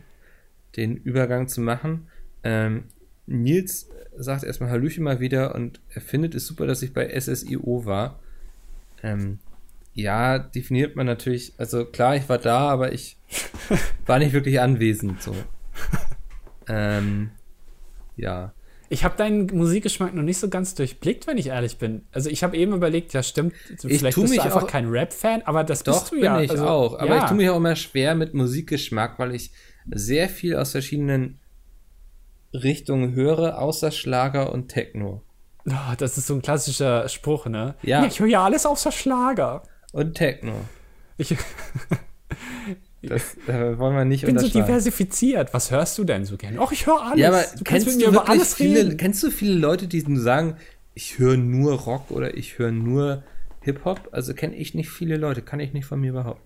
den 0.76 0.96
Übergang 0.96 1.48
zu 1.48 1.62
machen. 1.62 2.08
Ähm, 2.44 2.84
Nils 3.30 3.88
sagt 4.16 4.44
erstmal 4.44 4.70
Hallöchen 4.70 5.04
mal 5.04 5.20
wieder 5.20 5.54
und 5.54 5.80
er 5.90 6.00
findet 6.00 6.34
es 6.34 6.46
super, 6.46 6.66
dass 6.66 6.82
ich 6.82 6.92
bei 6.92 7.08
SSIO 7.18 7.86
war. 7.86 8.18
Ähm, 9.02 9.38
ja, 9.94 10.38
definiert 10.38 10.96
man 10.96 11.06
natürlich, 11.06 11.54
also 11.56 11.84
klar, 11.84 12.16
ich 12.16 12.28
war 12.28 12.38
da, 12.38 12.68
aber 12.68 12.92
ich 12.92 13.16
war 14.06 14.18
nicht 14.18 14.32
wirklich 14.32 14.60
anwesend, 14.60 15.22
so. 15.22 15.34
ähm, 16.68 17.30
ja. 18.16 18.52
Ich 18.92 19.04
habe 19.04 19.16
deinen 19.16 19.46
Musikgeschmack 19.46 20.14
noch 20.14 20.24
nicht 20.24 20.38
so 20.38 20.48
ganz 20.48 20.74
durchblickt, 20.74 21.28
wenn 21.28 21.38
ich 21.38 21.46
ehrlich 21.46 21.78
bin. 21.78 22.02
Also 22.10 22.28
ich 22.28 22.42
habe 22.42 22.56
eben 22.56 22.72
überlegt, 22.72 23.12
ja 23.12 23.22
stimmt, 23.22 23.54
ich 23.70 23.98
vielleicht 23.98 24.20
bist 24.20 24.36
du 24.36 24.42
einfach 24.42 24.64
auch, 24.64 24.66
kein 24.66 24.88
Rap-Fan, 24.88 25.42
aber 25.42 25.62
das 25.62 25.84
doch, 25.84 26.00
bist 26.00 26.12
du 26.12 26.16
ja. 26.16 26.34
bin 26.34 26.44
ich 26.44 26.50
also, 26.50 26.66
auch. 26.66 26.98
Aber 26.98 27.14
ja. 27.14 27.22
ich 27.22 27.28
tue 27.28 27.36
mich 27.36 27.48
auch 27.48 27.56
immer 27.56 27.76
schwer 27.76 28.16
mit 28.16 28.34
Musikgeschmack, 28.34 29.18
weil 29.20 29.34
ich 29.34 29.52
sehr 29.92 30.28
viel 30.28 30.56
aus 30.56 30.72
verschiedenen 30.72 31.39
Richtungen 32.52 33.14
höre, 33.14 33.58
außer 33.58 33.90
Schlager 33.90 34.52
und 34.52 34.68
Techno. 34.68 35.22
Oh, 35.68 35.94
das 35.98 36.18
ist 36.18 36.26
so 36.26 36.34
ein 36.34 36.42
klassischer 36.42 37.08
Spruch, 37.08 37.46
ne? 37.46 37.74
Ja. 37.82 38.04
ich 38.04 38.20
höre 38.20 38.28
ja 38.28 38.44
alles 38.44 38.66
außer 38.66 38.92
Schlager. 38.92 39.62
Und 39.92 40.14
Techno. 40.14 40.54
Ich, 41.18 41.36
das 43.02 43.36
äh, 43.46 43.78
wollen 43.78 43.94
wir 43.94 44.04
nicht 44.04 44.22
Ich 44.22 44.26
bin 44.26 44.38
so 44.38 44.48
diversifiziert. 44.48 45.52
Was 45.52 45.70
hörst 45.70 45.98
du 45.98 46.04
denn 46.04 46.24
so 46.24 46.36
gerne? 46.36 46.58
Ach, 46.60 46.72
ich 46.72 46.86
höre 46.86 47.02
alles. 47.02 47.18
Ja, 47.18 47.28
aber 47.28 47.44
du 47.56 47.64
kennst, 47.64 47.86
du 47.86 48.06
über 48.06 48.28
alles 48.28 48.54
viele, 48.54 48.80
reden. 48.80 48.96
kennst 48.96 49.22
du 49.22 49.30
viele 49.30 49.54
Leute, 49.54 49.86
die 49.86 50.00
sagen, 50.16 50.56
ich 50.94 51.18
höre 51.18 51.36
nur 51.36 51.74
Rock 51.74 52.10
oder 52.10 52.36
ich 52.36 52.58
höre 52.58 52.72
nur 52.72 53.22
Hip-Hop? 53.60 54.08
Also 54.12 54.34
kenne 54.34 54.56
ich 54.56 54.74
nicht 54.74 54.90
viele 54.90 55.16
Leute, 55.16 55.42
kann 55.42 55.60
ich 55.60 55.72
nicht 55.72 55.86
von 55.86 56.00
mir 56.00 56.12
behaupten. 56.12 56.42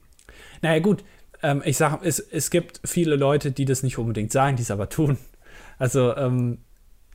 Naja, 0.62 0.80
gut. 0.80 1.04
Ähm, 1.42 1.62
ich 1.64 1.76
sage, 1.76 2.00
es, 2.04 2.18
es 2.18 2.50
gibt 2.50 2.80
viele 2.84 3.16
Leute, 3.16 3.52
die 3.52 3.64
das 3.64 3.82
nicht 3.82 3.98
unbedingt 3.98 4.32
sagen, 4.32 4.56
die 4.56 4.62
es 4.62 4.70
aber 4.70 4.88
tun. 4.88 5.18
Also, 5.78 6.16
ähm, 6.16 6.58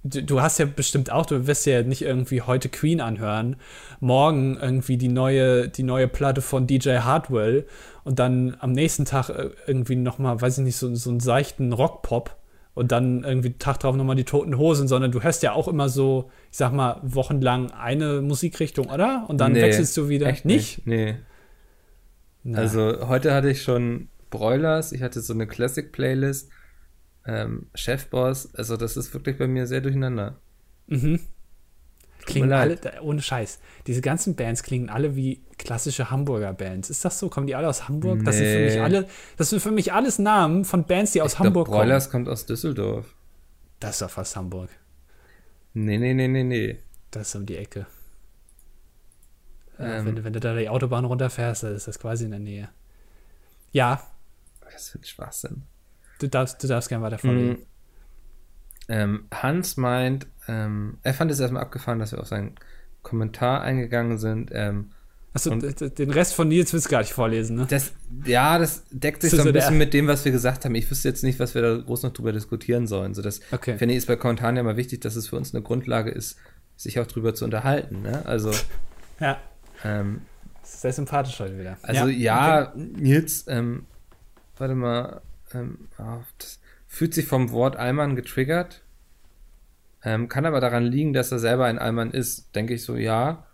du, 0.04 0.24
du, 0.24 0.42
hast 0.42 0.60
ja 0.60 0.66
bestimmt 0.66 1.12
auch, 1.12 1.26
du 1.26 1.48
wirst 1.48 1.66
ja 1.66 1.84
nicht 1.84 2.02
irgendwie 2.02 2.42
heute 2.42 2.70
Queen 2.70 3.02
anhören, 3.02 3.56
morgen 4.00 4.58
irgendwie 4.62 4.98
die 4.98 5.08
neue, 5.08 5.70
die 5.70 5.84
neue 5.84 6.08
Platte 6.08 6.42
von 6.42 6.68
DJ 6.68 7.00
Hardwell 7.00 7.66
und 8.04 8.20
dann 8.20 8.56
am 8.60 8.72
nächsten 8.72 9.06
Tag 9.06 9.30
äh, 9.30 9.50
irgendwie 9.68 9.96
nochmal, 9.96 10.40
weiß 10.42 10.60
ich 10.60 10.64
nicht, 10.64 10.78
so, 10.78 10.94
so 10.96 11.10
einen 11.10 11.20
seichten 11.20 11.74
Rockpop 11.74 12.36
und 12.74 12.92
dann 12.92 13.24
irgendwie 13.24 13.54
Tag 13.54 13.80
drauf 13.80 13.96
nochmal 13.96 14.16
die 14.16 14.24
toten 14.24 14.58
Hosen, 14.58 14.88
sondern 14.88 15.12
du 15.12 15.22
hörst 15.22 15.44
ja 15.44 15.52
auch 15.54 15.68
immer 15.68 15.90
so, 15.90 16.32
ich 16.52 16.58
sag 16.58 16.72
mal, 16.72 17.00
wochenlang 17.04 17.72
eine 17.72 18.22
Musikrichtung, 18.22 18.90
oder? 18.90 19.26
Und 19.28 19.40
dann 19.40 19.54
nee, 19.54 19.62
wechselst 19.62 19.98
du 19.98 20.08
wieder. 20.08 20.28
Echt 20.28 20.46
nicht? 20.46 20.88
Nee. 20.88 21.16
Na. 22.44 22.60
Also 22.60 23.10
heute 23.10 23.34
hatte 23.34 23.50
ich 23.50 23.64
schon 23.64 24.08
Broilers, 24.30 24.94
ich 24.94 25.02
hatte 25.02 25.20
so 25.20 25.34
eine 25.34 25.46
Classic-Playlist 25.46 26.52
ähm, 27.30 27.68
Chefboss, 27.76 28.54
also 28.56 28.78
das 28.78 28.98
ist 28.98 29.14
wirklich 29.14 29.38
bei 29.38 29.48
mir 29.48 29.68
sehr 29.68 29.82
durcheinander. 29.82 30.40
Mhm. 30.88 31.20
Klingen 32.26 32.52
alle, 32.52 32.78
ohne 33.02 33.22
Scheiß, 33.22 33.60
diese 33.88 34.02
ganzen 34.02 34.36
Bands 34.36 34.62
klingen 34.64 34.90
alle 34.90 35.16
wie 35.16 35.42
klassische 35.58 36.12
Hamburger 36.12 36.54
Bands. 36.54 36.90
Ist 36.90 37.06
das 37.06 37.18
so? 37.18 37.30
Kommen 37.30 37.48
die 37.48 37.56
alle 37.56 37.68
aus 37.68 37.88
Hamburg? 37.88 38.20
Nee. 38.20 38.26
Das 38.26 38.38
sind 38.38 38.48
für 38.48 38.66
mich 38.66 38.82
alle, 38.82 39.08
das 39.38 39.50
sind 39.50 39.62
für 39.62 39.72
mich 39.72 39.94
alles 39.94 40.20
Namen 40.20 40.66
von 40.66 40.86
Bands, 40.86 41.14
die 41.14 41.22
aus 41.22 41.34
ich 41.34 41.40
Hamburg 41.40 41.68
glaub, 41.68 41.78
kommen. 41.78 41.88
Broilers 41.88 42.10
kommt 42.10 42.28
aus 42.28 42.46
Düsseldorf. 42.46 43.16
Das 43.80 43.92
ist 43.92 44.02
doch 44.02 44.10
fast 44.10 44.36
Hamburg. 44.36 44.70
Nee, 45.74 45.98
nee, 45.98 46.14
nee, 46.14 46.28
nee, 46.28 46.44
nee. 46.44 46.80
Das 47.12 47.30
ist 47.30 47.36
um 47.36 47.46
die 47.46 47.58
Ecke. 47.58 47.88
Ähm, 49.80 50.06
wenn, 50.06 50.24
wenn, 50.26 50.34
du 50.34 50.40
da 50.40 50.56
die 50.56 50.70
Autobahn 50.70 51.06
runterfährst, 51.06 51.64
dann 51.64 51.74
ist 51.74 51.88
das 51.88 52.00
quasi 52.00 52.26
in 52.26 52.32
der 52.32 52.40
Nähe. 52.40 52.70
Ja. 53.72 54.04
Was 54.74 54.90
für 54.90 55.00
ein 55.00 55.04
Schwachsinn. 55.04 55.64
Du 56.20 56.28
darfst, 56.28 56.62
du 56.64 56.68
darfst 56.68 56.90
gerne 56.90 57.04
weiter 57.04 57.18
vorlesen. 57.18 57.50
Mhm. 57.50 57.66
Ähm, 58.90 59.26
Hans 59.32 59.78
meint, 59.78 60.28
ähm, 60.48 60.98
er 61.04 61.14
fand 61.14 61.32
es 61.32 61.40
erstmal 61.40 61.64
abgefahren, 61.64 62.00
dass 62.00 62.12
wir 62.12 62.20
auf 62.20 62.28
seinen 62.28 62.56
Kommentar 63.04 63.62
eingegangen 63.62 64.18
sind. 64.18 64.52
Ähm, 64.54 64.92
Achso, 65.32 65.56
den 65.56 66.10
Rest 66.10 66.34
von 66.34 66.48
Nils 66.48 66.74
willst 66.74 66.88
du 66.88 66.90
gar 66.90 67.02
nicht 67.02 67.14
vorlesen, 67.14 67.58
ne? 67.58 67.68
Das, 67.70 67.92
ja, 68.26 68.58
das 68.58 68.84
deckt 68.90 69.22
sich 69.22 69.30
das 69.30 69.42
so 69.42 69.48
ein 69.48 69.54
bisschen 69.54 69.78
mit 69.78 69.94
dem, 69.94 70.08
was 70.08 70.26
wir 70.26 70.32
gesagt 70.32 70.66
haben. 70.66 70.74
Ich 70.74 70.90
wüsste 70.90 71.08
jetzt 71.08 71.24
nicht, 71.24 71.40
was 71.40 71.54
wir 71.54 71.62
da 71.62 71.78
groß 71.78 72.02
noch 72.02 72.14
drüber 72.14 72.32
diskutieren 72.32 72.88
sollen. 72.88 73.14
So, 73.14 73.22
das 73.22 73.42
okay. 73.52 73.78
finde 73.78 73.94
ich 73.94 74.00
ist 74.00 74.08
bei 74.08 74.16
Kommentaren 74.16 74.58
ja 74.58 74.64
mal 74.64 74.76
wichtig, 74.76 75.02
dass 75.02 75.16
es 75.16 75.28
für 75.28 75.36
uns 75.36 75.54
eine 75.54 75.62
Grundlage 75.62 76.10
ist, 76.10 76.38
sich 76.76 77.00
auch 77.00 77.06
drüber 77.06 77.36
zu 77.36 77.46
unterhalten. 77.46 78.02
Ne? 78.02 78.26
Also. 78.26 78.52
ja. 79.20 79.38
Ähm, 79.84 80.22
sehr 80.64 80.94
sympathisch 80.94 81.40
heute 81.40 81.60
wieder. 81.60 81.78
Also 81.84 82.08
ja, 82.08 82.60
ja 82.60 82.70
okay. 82.70 82.88
Nils, 82.98 83.46
ähm, 83.48 83.86
warte 84.58 84.74
mal, 84.74 85.22
ähm, 85.54 85.88
oh, 85.98 86.22
fühlt 86.88 87.14
sich 87.14 87.26
vom 87.28 87.52
Wort 87.52 87.76
Allmann 87.76 88.16
getriggert. 88.16 88.82
Ähm, 90.04 90.30
kann 90.30 90.46
aber 90.46 90.60
daran 90.60 90.86
liegen, 90.86 91.14
dass 91.14 91.32
er 91.32 91.40
selber 91.40 91.66
ein 91.66 91.80
Allmann 91.80 92.12
ist. 92.12 92.56
Denke 92.56 92.74
ich 92.74 92.84
so, 92.84 92.96
ja. 92.96 93.46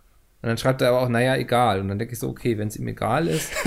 Und 0.42 0.48
dann 0.48 0.58
schreibt 0.58 0.80
er 0.80 0.90
aber 0.90 1.00
auch, 1.00 1.08
naja, 1.08 1.36
egal. 1.36 1.80
Und 1.80 1.88
dann 1.88 1.98
denke 1.98 2.12
ich 2.14 2.20
so, 2.20 2.28
okay, 2.28 2.56
wenn 2.58 2.68
es 2.68 2.76
ihm 2.76 2.86
egal 2.86 3.26
ist. 3.26 3.52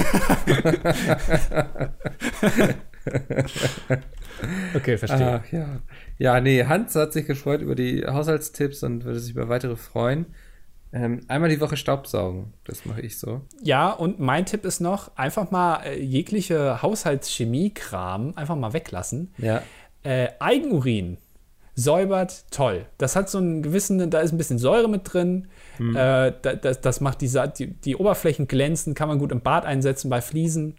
okay, 4.75 4.97
verstehe. 4.97 5.41
Ach, 5.43 5.51
ja. 5.51 5.81
ja, 6.17 6.39
nee, 6.39 6.63
Hans 6.65 6.95
hat 6.95 7.11
sich 7.11 7.25
gefreut 7.25 7.61
über 7.61 7.75
die 7.75 8.05
Haushaltstipps 8.05 8.83
und 8.83 9.03
würde 9.03 9.19
sich 9.19 9.33
über 9.33 9.49
weitere 9.49 9.75
freuen. 9.75 10.27
Ähm, 10.91 11.21
einmal 11.27 11.49
die 11.49 11.61
Woche 11.61 11.77
Staubsaugen, 11.77 12.53
das 12.63 12.85
mache 12.85 13.01
ich 13.01 13.19
so. 13.19 13.41
Ja, 13.61 13.91
und 13.91 14.19
mein 14.19 14.45
Tipp 14.45 14.65
ist 14.65 14.79
noch, 14.79 15.15
einfach 15.15 15.51
mal 15.51 15.83
äh, 15.83 16.01
jegliche 16.01 16.81
Haushaltschemie-Kram 16.81 18.33
einfach 18.35 18.55
mal 18.55 18.73
weglassen. 18.73 19.31
Ja. 19.37 19.61
Äh, 20.01 20.29
Eigenurin 20.39 21.17
säubert 21.75 22.45
toll. 22.51 22.85
Das 22.97 23.15
hat 23.15 23.29
so 23.29 23.37
einen 23.37 23.61
gewissen, 23.61 24.09
da 24.09 24.19
ist 24.19 24.31
ein 24.31 24.37
bisschen 24.37 24.57
Säure 24.57 24.89
mit 24.89 25.13
drin. 25.13 25.47
Hm. 25.77 25.95
Äh, 25.95 26.33
das, 26.41 26.81
das, 26.81 27.01
macht 27.01 27.21
die, 27.21 27.31
die, 27.57 27.67
die 27.67 27.95
Oberflächen 27.95 28.47
glänzen, 28.47 28.95
kann 28.95 29.07
man 29.07 29.19
gut 29.19 29.31
im 29.31 29.41
Bad 29.41 29.65
einsetzen 29.65 30.09
bei 30.09 30.21
Fliesen. 30.21 30.75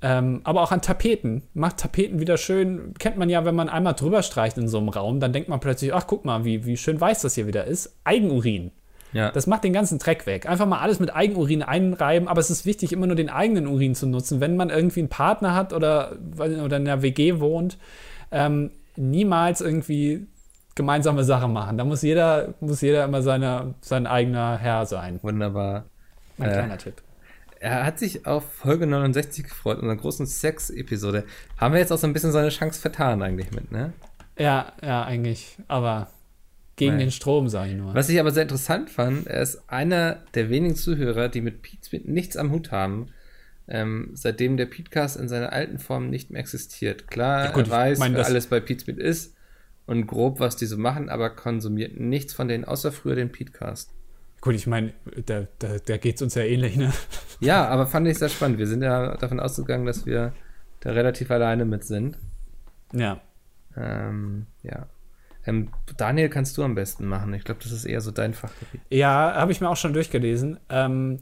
Ähm, 0.00 0.42
aber 0.44 0.62
auch 0.62 0.70
an 0.70 0.80
Tapeten. 0.80 1.42
Macht 1.54 1.78
Tapeten 1.78 2.20
wieder 2.20 2.36
schön. 2.36 2.94
Kennt 2.98 3.16
man 3.16 3.30
ja, 3.30 3.44
wenn 3.44 3.54
man 3.54 3.68
einmal 3.68 3.94
drüber 3.94 4.22
streicht 4.22 4.58
in 4.58 4.68
so 4.68 4.78
einem 4.78 4.90
Raum, 4.90 5.18
dann 5.18 5.32
denkt 5.32 5.48
man 5.48 5.60
plötzlich, 5.60 5.92
ach 5.92 6.06
guck 6.06 6.24
mal, 6.24 6.44
wie, 6.44 6.64
wie 6.66 6.76
schön 6.76 7.00
weiß 7.00 7.22
das 7.22 7.34
hier 7.34 7.46
wieder 7.46 7.64
ist. 7.64 7.96
Eigenurin. 8.04 8.70
Ja. 9.14 9.30
Das 9.30 9.46
macht 9.46 9.64
den 9.64 9.72
ganzen 9.72 9.98
Dreck 9.98 10.26
weg. 10.26 10.46
Einfach 10.46 10.66
mal 10.66 10.80
alles 10.80 10.98
mit 10.98 11.14
Eigenurin 11.14 11.62
einreiben, 11.62 12.28
aber 12.28 12.40
es 12.40 12.50
ist 12.50 12.66
wichtig, 12.66 12.92
immer 12.92 13.06
nur 13.06 13.16
den 13.16 13.30
eigenen 13.30 13.68
Urin 13.68 13.94
zu 13.94 14.06
nutzen. 14.06 14.40
Wenn 14.40 14.56
man 14.56 14.70
irgendwie 14.70 15.00
einen 15.00 15.08
Partner 15.08 15.54
hat 15.54 15.72
oder, 15.72 16.18
oder 16.36 16.76
in 16.76 16.88
einer 16.88 17.00
WG 17.00 17.38
wohnt, 17.38 17.78
ähm, 18.32 18.72
niemals 18.96 19.60
irgendwie 19.60 20.26
gemeinsame 20.74 21.22
Sachen 21.22 21.52
machen. 21.52 21.78
Da 21.78 21.84
muss 21.84 22.02
jeder, 22.02 22.54
muss 22.60 22.80
jeder 22.80 23.04
immer 23.04 23.22
seine, 23.22 23.74
sein 23.80 24.08
eigener 24.08 24.58
Herr 24.58 24.84
sein. 24.86 25.20
Wunderbar. 25.22 25.84
Mein 26.36 26.50
äh, 26.50 26.52
kleiner 26.52 26.78
Tipp. 26.78 27.00
Er 27.60 27.86
hat 27.86 28.00
sich 28.00 28.26
auf 28.26 28.44
Folge 28.52 28.86
69 28.86 29.44
gefreut, 29.44 29.78
unserer 29.78 29.96
großen 29.96 30.26
Sex-Episode. 30.26 31.24
Haben 31.56 31.72
wir 31.72 31.80
jetzt 31.80 31.92
auch 31.92 31.98
so 31.98 32.06
ein 32.08 32.12
bisschen 32.12 32.32
seine 32.32 32.48
Chance 32.48 32.80
vertan 32.80 33.22
eigentlich 33.22 33.52
mit, 33.52 33.70
ne? 33.70 33.92
Ja, 34.36 34.72
ja, 34.82 35.04
eigentlich. 35.04 35.56
Aber 35.68 36.08
gegen 36.76 36.92
Nein. 36.92 37.00
den 37.00 37.10
Strom, 37.10 37.48
sage 37.48 37.70
ich 37.70 37.76
nur. 37.76 37.94
Was 37.94 38.08
ich 38.08 38.18
aber 38.18 38.30
sehr 38.30 38.42
interessant 38.42 38.90
fand, 38.90 39.26
er 39.26 39.42
ist 39.42 39.62
einer 39.68 40.22
der 40.34 40.50
wenigen 40.50 40.74
Zuhörer, 40.74 41.28
die 41.28 41.40
mit 41.40 41.62
Pete 41.62 42.00
nichts 42.04 42.36
am 42.36 42.50
Hut 42.50 42.72
haben, 42.72 43.08
ähm, 43.68 44.10
seitdem 44.14 44.56
der 44.56 44.66
Petecast 44.66 45.16
in 45.16 45.28
seiner 45.28 45.52
alten 45.52 45.78
Form 45.78 46.10
nicht 46.10 46.30
mehr 46.30 46.40
existiert. 46.40 47.08
Klar, 47.08 47.46
ja, 47.46 47.50
gut, 47.52 47.66
er 47.66 47.70
weiß, 47.70 47.98
mein, 47.98 48.14
wer 48.14 48.26
alles 48.26 48.48
bei 48.48 48.60
Pete 48.60 48.90
ist 48.92 49.34
und 49.86 50.06
grob, 50.06 50.40
was 50.40 50.56
die 50.56 50.66
so 50.66 50.76
machen, 50.76 51.08
aber 51.08 51.30
konsumiert 51.30 51.98
nichts 51.98 52.32
von 52.32 52.48
denen, 52.48 52.64
außer 52.64 52.92
früher 52.92 53.14
den 53.14 53.30
Petecast. 53.30 53.90
Gut, 54.40 54.54
ich 54.54 54.66
meine, 54.66 54.92
da, 55.24 55.46
da, 55.58 55.78
da 55.78 55.96
geht 55.96 56.16
es 56.16 56.22
uns 56.22 56.34
ja 56.34 56.42
ähnlich, 56.42 56.76
ne? 56.76 56.92
Ja, 57.40 57.66
aber 57.66 57.86
fand 57.86 58.06
ich 58.06 58.18
sehr 58.18 58.28
spannend. 58.28 58.58
Wir 58.58 58.66
sind 58.66 58.82
ja 58.82 59.16
davon 59.16 59.40
ausgegangen, 59.40 59.86
dass 59.86 60.06
wir 60.06 60.32
da 60.80 60.92
relativ 60.92 61.30
alleine 61.30 61.64
mit 61.64 61.84
sind. 61.84 62.16
Ja. 62.92 63.20
Ähm, 63.76 64.46
ja. 64.62 64.86
Ähm, 65.46 65.68
Daniel, 65.96 66.28
kannst 66.28 66.56
du 66.56 66.62
am 66.62 66.74
besten 66.74 67.06
machen. 67.06 67.34
Ich 67.34 67.44
glaube, 67.44 67.60
das 67.62 67.72
ist 67.72 67.84
eher 67.84 68.00
so 68.00 68.10
dein 68.10 68.34
Fachgebiet. 68.34 68.80
Ja, 68.90 69.34
habe 69.34 69.52
ich 69.52 69.60
mir 69.60 69.68
auch 69.68 69.76
schon 69.76 69.92
durchgelesen. 69.92 70.58
Ähm, 70.70 71.20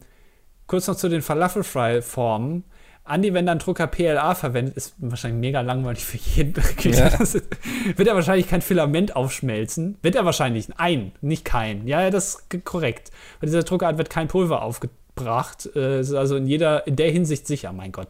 kurz 0.67 0.87
noch 0.87 0.97
zu 0.97 1.09
den 1.09 1.23
Falafel-Fry-Formen. 1.23 2.65
Andi, 3.05 3.35
wenn 3.35 3.47
dann 3.47 3.59
Drucker 3.59 3.89
PLA 3.89 4.35
verwendet, 4.37 4.77
ist 4.77 4.95
wahrscheinlich 4.99 5.41
mega 5.41 5.61
langweilig 5.61 6.05
für 6.05 6.19
jeden. 6.19 6.55
Ja. 6.85 7.11
wird 7.19 8.09
er 8.09 8.15
wahrscheinlich 8.15 8.49
kein 8.49 8.63
Filament 8.63 9.17
aufschmelzen. 9.17 9.99
Wird 10.03 10.15
er 10.15 10.25
wahrscheinlich. 10.25 10.69
Ein, 10.77 11.13
nicht 11.21 11.45
kein. 11.45 11.89
Ja, 11.89 12.11
das 12.11 12.37
ist 12.37 12.65
korrekt. 12.65 13.11
Bei 13.41 13.47
dieser 13.47 13.65
Druckerart 13.65 13.99
wird 13.99 14.09
kein 14.09 14.29
Pulver 14.29 14.63
aufgebracht. 14.63 15.69
Äh, 15.75 16.01
ist 16.01 16.13
also 16.15 16.37
in 16.37 16.47
jeder, 16.47 16.87
in 16.87 16.95
der 16.95 17.11
Hinsicht 17.11 17.47
sicher, 17.49 17.73
mein 17.73 17.91
Gott. 17.91 18.09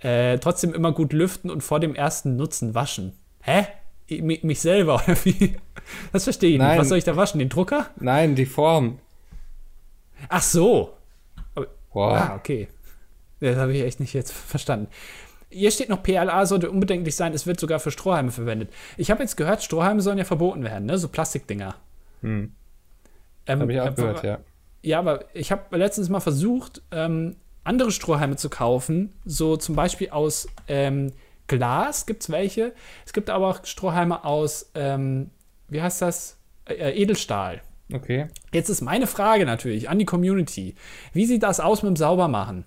Äh, 0.00 0.38
trotzdem 0.38 0.74
immer 0.74 0.92
gut 0.92 1.12
lüften 1.12 1.50
und 1.50 1.62
vor 1.62 1.78
dem 1.78 1.94
ersten 1.94 2.36
Nutzen 2.36 2.74
waschen. 2.74 3.12
Hä? 3.42 3.66
Mich 4.10 4.60
selber 4.60 5.02
oder 5.06 5.16
wie? 5.24 5.56
Das 6.12 6.24
verstehe 6.24 6.52
ich 6.52 6.58
Nein. 6.58 6.70
nicht. 6.70 6.80
Was 6.80 6.88
soll 6.88 6.98
ich 6.98 7.04
da 7.04 7.16
waschen? 7.16 7.38
Den 7.38 7.48
Drucker? 7.48 7.90
Nein, 7.96 8.34
die 8.34 8.46
Form. 8.46 8.98
Ach 10.28 10.42
so. 10.42 10.92
Wow. 11.92 12.12
Ah, 12.12 12.36
okay. 12.36 12.68
Das 13.40 13.56
habe 13.56 13.72
ich 13.72 13.82
echt 13.82 14.00
nicht 14.00 14.12
jetzt 14.12 14.32
verstanden. 14.32 14.88
Hier 15.48 15.70
steht 15.70 15.88
noch, 15.88 16.02
PLA 16.02 16.46
sollte 16.46 16.70
unbedenklich 16.70 17.16
sein, 17.16 17.34
es 17.34 17.46
wird 17.46 17.58
sogar 17.58 17.80
für 17.80 17.90
Strohhalme 17.90 18.30
verwendet. 18.30 18.70
Ich 18.96 19.10
habe 19.10 19.22
jetzt 19.22 19.36
gehört, 19.36 19.64
Strohhalme 19.64 20.00
sollen 20.00 20.18
ja 20.18 20.24
verboten 20.24 20.62
werden, 20.62 20.86
ne? 20.86 20.96
So 20.96 21.08
Plastikdinger. 21.08 21.74
Hm. 22.20 22.52
Ähm, 23.46 23.60
habe 23.60 23.72
ich 23.72 23.80
auch 23.80 23.86
äh, 23.86 23.94
gehört, 23.94 24.22
ja. 24.22 24.38
Ja, 24.82 24.98
aber 25.00 25.24
ich 25.34 25.50
habe 25.50 25.76
letztens 25.76 26.08
mal 26.08 26.20
versucht, 26.20 26.82
ähm, 26.92 27.36
andere 27.64 27.90
Strohhalme 27.90 28.36
zu 28.36 28.48
kaufen, 28.48 29.12
so 29.24 29.56
zum 29.56 29.74
Beispiel 29.74 30.10
aus 30.10 30.48
ähm, 30.68 31.12
Glas 31.50 32.06
gibt 32.06 32.22
es 32.22 32.30
welche. 32.30 32.72
Es 33.04 33.12
gibt 33.12 33.28
aber 33.28 33.48
auch 33.48 33.64
Strohhalme 33.64 34.24
aus, 34.24 34.70
ähm, 34.76 35.30
wie 35.68 35.82
heißt 35.82 36.00
das? 36.00 36.38
Äh, 36.64 36.92
Edelstahl. 37.02 37.60
Okay. 37.92 38.28
Jetzt 38.52 38.68
ist 38.68 38.82
meine 38.82 39.08
Frage 39.08 39.44
natürlich 39.44 39.88
an 39.88 39.98
die 39.98 40.04
Community. 40.04 40.76
Wie 41.12 41.26
sieht 41.26 41.42
das 41.42 41.58
aus 41.58 41.82
mit 41.82 41.90
dem 41.90 41.96
Saubermachen? 41.96 42.64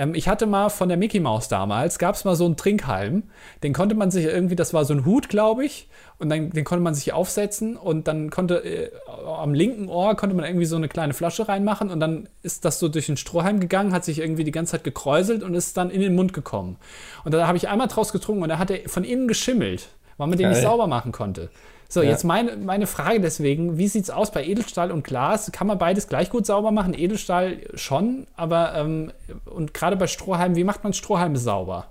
Ähm, 0.00 0.14
ich 0.14 0.28
hatte 0.28 0.46
mal 0.46 0.70
von 0.70 0.88
der 0.88 0.96
Mickey 0.96 1.20
Mouse 1.20 1.48
damals, 1.48 1.98
gab 1.98 2.14
es 2.14 2.24
mal 2.24 2.34
so 2.34 2.46
einen 2.46 2.56
Trinkhalm. 2.56 3.24
Den 3.62 3.74
konnte 3.74 3.94
man 3.94 4.10
sich 4.10 4.24
irgendwie, 4.24 4.56
das 4.56 4.72
war 4.72 4.86
so 4.86 4.94
ein 4.94 5.04
Hut, 5.04 5.28
glaube 5.28 5.64
ich. 5.64 5.88
Und 6.18 6.30
dann, 6.30 6.50
den 6.50 6.64
konnte 6.64 6.82
man 6.82 6.94
sich 6.94 7.12
aufsetzen 7.12 7.76
und 7.76 8.08
dann 8.08 8.30
konnte 8.30 8.64
äh, 8.64 8.90
am 9.26 9.52
linken 9.52 9.88
Ohr 9.88 10.16
konnte 10.16 10.34
man 10.34 10.46
irgendwie 10.46 10.66
so 10.66 10.76
eine 10.76 10.88
kleine 10.88 11.12
Flasche 11.12 11.48
reinmachen 11.48 11.90
und 11.90 12.00
dann 12.00 12.28
ist 12.42 12.64
das 12.64 12.78
so 12.78 12.88
durch 12.88 13.06
den 13.06 13.16
Strohhalm 13.16 13.60
gegangen, 13.60 13.92
hat 13.92 14.04
sich 14.04 14.18
irgendwie 14.18 14.44
die 14.44 14.52
ganze 14.52 14.72
Zeit 14.72 14.84
gekräuselt 14.84 15.42
und 15.42 15.54
ist 15.54 15.76
dann 15.76 15.90
in 15.90 16.00
den 16.00 16.14
Mund 16.14 16.32
gekommen. 16.32 16.76
Und 17.24 17.32
da 17.32 17.46
habe 17.46 17.58
ich 17.58 17.68
einmal 17.68 17.88
draus 17.88 18.12
getrunken 18.12 18.42
und 18.42 18.48
da 18.48 18.58
hat 18.58 18.70
er 18.70 18.88
von 18.88 19.04
innen 19.04 19.28
geschimmelt, 19.28 19.88
weil 20.16 20.28
man 20.28 20.38
den 20.38 20.44
Geil. 20.44 20.52
nicht 20.52 20.62
sauber 20.62 20.86
machen 20.86 21.12
konnte. 21.12 21.50
So, 21.92 22.02
ja. 22.02 22.10
jetzt 22.10 22.22
meine, 22.22 22.56
meine 22.56 22.86
Frage 22.86 23.20
deswegen, 23.20 23.76
wie 23.76 23.88
sieht 23.88 24.04
es 24.04 24.10
aus 24.10 24.30
bei 24.30 24.46
Edelstahl 24.46 24.92
und 24.92 25.02
Glas? 25.02 25.50
Kann 25.50 25.66
man 25.66 25.76
beides 25.76 26.06
gleich 26.06 26.30
gut 26.30 26.46
sauber 26.46 26.70
machen? 26.70 26.94
Edelstahl 26.94 27.58
schon, 27.74 28.28
aber 28.36 28.76
ähm, 28.76 29.12
und 29.44 29.74
gerade 29.74 29.96
bei 29.96 30.06
Strohhalmen, 30.06 30.56
wie 30.56 30.62
macht 30.62 30.84
man 30.84 30.92
Strohhalme 30.92 31.36
sauber? 31.36 31.90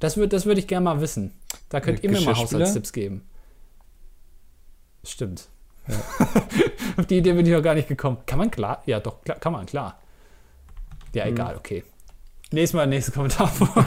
Das, 0.00 0.16
würd, 0.16 0.32
das 0.32 0.46
würde 0.46 0.58
ich 0.58 0.66
gerne 0.66 0.82
mal 0.82 1.00
wissen. 1.00 1.32
Da 1.68 1.78
könnt 1.78 2.02
ihr 2.02 2.10
mir 2.10 2.20
mal 2.22 2.36
Haushaltstipps 2.36 2.92
geben. 2.92 3.22
Stimmt. 5.04 5.46
Ja. 5.86 5.94
Auf 6.96 7.06
die 7.08 7.18
Idee 7.18 7.34
bin 7.34 7.46
ich 7.46 7.52
noch 7.52 7.62
gar 7.62 7.76
nicht 7.76 7.86
gekommen. 7.86 8.18
Kann 8.26 8.40
man 8.40 8.50
klar? 8.50 8.82
Ja, 8.86 8.98
doch, 8.98 9.22
klar, 9.22 9.38
kann 9.38 9.52
man, 9.52 9.66
klar. 9.66 10.00
Ja, 11.14 11.22
hm. 11.22 11.34
egal, 11.34 11.56
okay. 11.56 11.84
Nächstes 12.50 12.74
Mal, 12.74 12.88
nächstes 12.88 13.14
Kommentar 13.14 13.46
vor. 13.46 13.86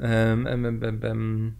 ähm, 0.00 0.46
ähm, 0.46 0.82
ähm, 0.84 1.00
ähm, 1.02 1.56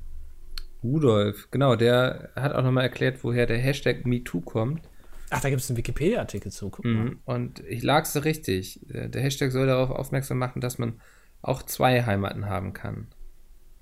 Rudolf, 0.82 1.50
genau, 1.50 1.76
der 1.76 2.30
hat 2.34 2.52
auch 2.52 2.62
nochmal 2.62 2.84
erklärt, 2.84 3.22
woher 3.22 3.46
der 3.46 3.58
Hashtag 3.58 4.04
MeToo 4.06 4.40
kommt. 4.40 4.82
Ach, 5.30 5.40
da 5.40 5.48
gibt 5.48 5.62
es 5.62 5.70
einen 5.70 5.78
Wikipedia-Artikel 5.78 6.52
zu. 6.52 6.68
Guck 6.68 6.84
mal. 6.84 6.92
Mhm. 6.92 7.20
Und 7.24 7.60
ich 7.60 7.82
lag 7.82 8.04
so 8.04 8.20
richtig. 8.20 8.80
Der 8.84 9.22
Hashtag 9.22 9.50
soll 9.50 9.66
darauf 9.66 9.90
aufmerksam 9.90 10.36
machen, 10.36 10.60
dass 10.60 10.76
man 10.76 11.00
auch 11.40 11.62
zwei 11.62 12.04
Heimaten 12.04 12.46
haben 12.46 12.74
kann. 12.74 13.06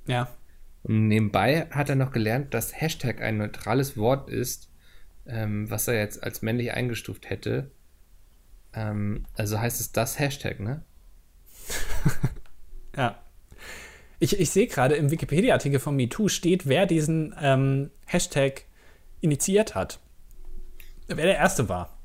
Ja. 0.07 0.29
Und 0.83 1.09
nebenbei 1.09 1.67
hat 1.71 1.89
er 1.89 1.97
noch 1.97 2.13
gelernt, 2.13 2.55
dass 2.55 2.81
Hashtag 2.81 3.21
ein 3.21 3.39
neutrales 3.39 3.97
Wort 3.97 4.31
ist, 4.31 4.71
ähm, 5.27 5.69
was 5.69 5.89
er 5.89 5.95
jetzt 5.95 6.23
als 6.23 6.41
männlich 6.41 6.73
eingestuft 6.73 7.29
hätte. 7.29 7.73
Ähm, 8.73 9.27
also 9.35 9.59
heißt 9.59 9.81
es 9.81 9.91
das 9.91 10.19
Hashtag, 10.19 10.61
ne? 10.61 10.85
ja. 12.97 13.21
Ich, 14.21 14.39
ich 14.39 14.51
sehe 14.51 14.67
gerade 14.67 14.95
im 14.95 15.11
Wikipedia-Artikel 15.11 15.81
von 15.81 15.97
MeToo 15.97 16.29
steht, 16.29 16.69
wer 16.69 16.87
diesen 16.87 17.35
ähm, 17.41 17.91
Hashtag 18.07 18.67
initiiert 19.23 19.75
hat. 19.75 19.99
Wer 21.09 21.27
der 21.27 21.39
Erste 21.39 21.69
war. 21.69 21.97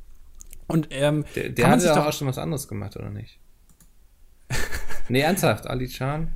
Und 0.68 0.88
ähm, 0.92 1.26
der, 1.36 1.50
der 1.50 1.70
hat 1.70 1.84
doch 1.84 2.08
auch 2.08 2.14
schon 2.14 2.28
was 2.28 2.38
anderes 2.38 2.68
gemacht, 2.68 2.96
oder 2.96 3.10
nicht? 3.10 3.38
nee, 5.10 5.20
ernsthaft, 5.20 5.68
Ali 5.68 5.88
Chan? 5.88 6.32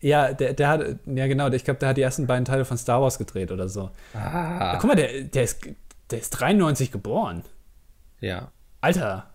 Ja, 0.00 0.32
der, 0.34 0.52
der 0.52 0.68
hat, 0.68 0.80
ja 1.06 1.26
genau, 1.26 1.48
ich 1.48 1.64
glaube, 1.64 1.80
der 1.80 1.90
hat 1.90 1.96
die 1.96 2.02
ersten 2.02 2.26
beiden 2.26 2.44
Teile 2.44 2.64
von 2.66 2.76
Star 2.76 3.00
Wars 3.00 3.16
gedreht 3.16 3.50
oder 3.52 3.68
so. 3.68 3.90
Ah. 4.12 4.76
guck 4.76 4.88
mal, 4.88 4.96
der, 4.96 5.22
der, 5.22 5.44
ist, 5.44 5.66
der 6.10 6.18
ist 6.18 6.30
93 6.30 6.92
geboren. 6.92 7.42
Ja. 8.20 8.50
Alter. 8.80 9.30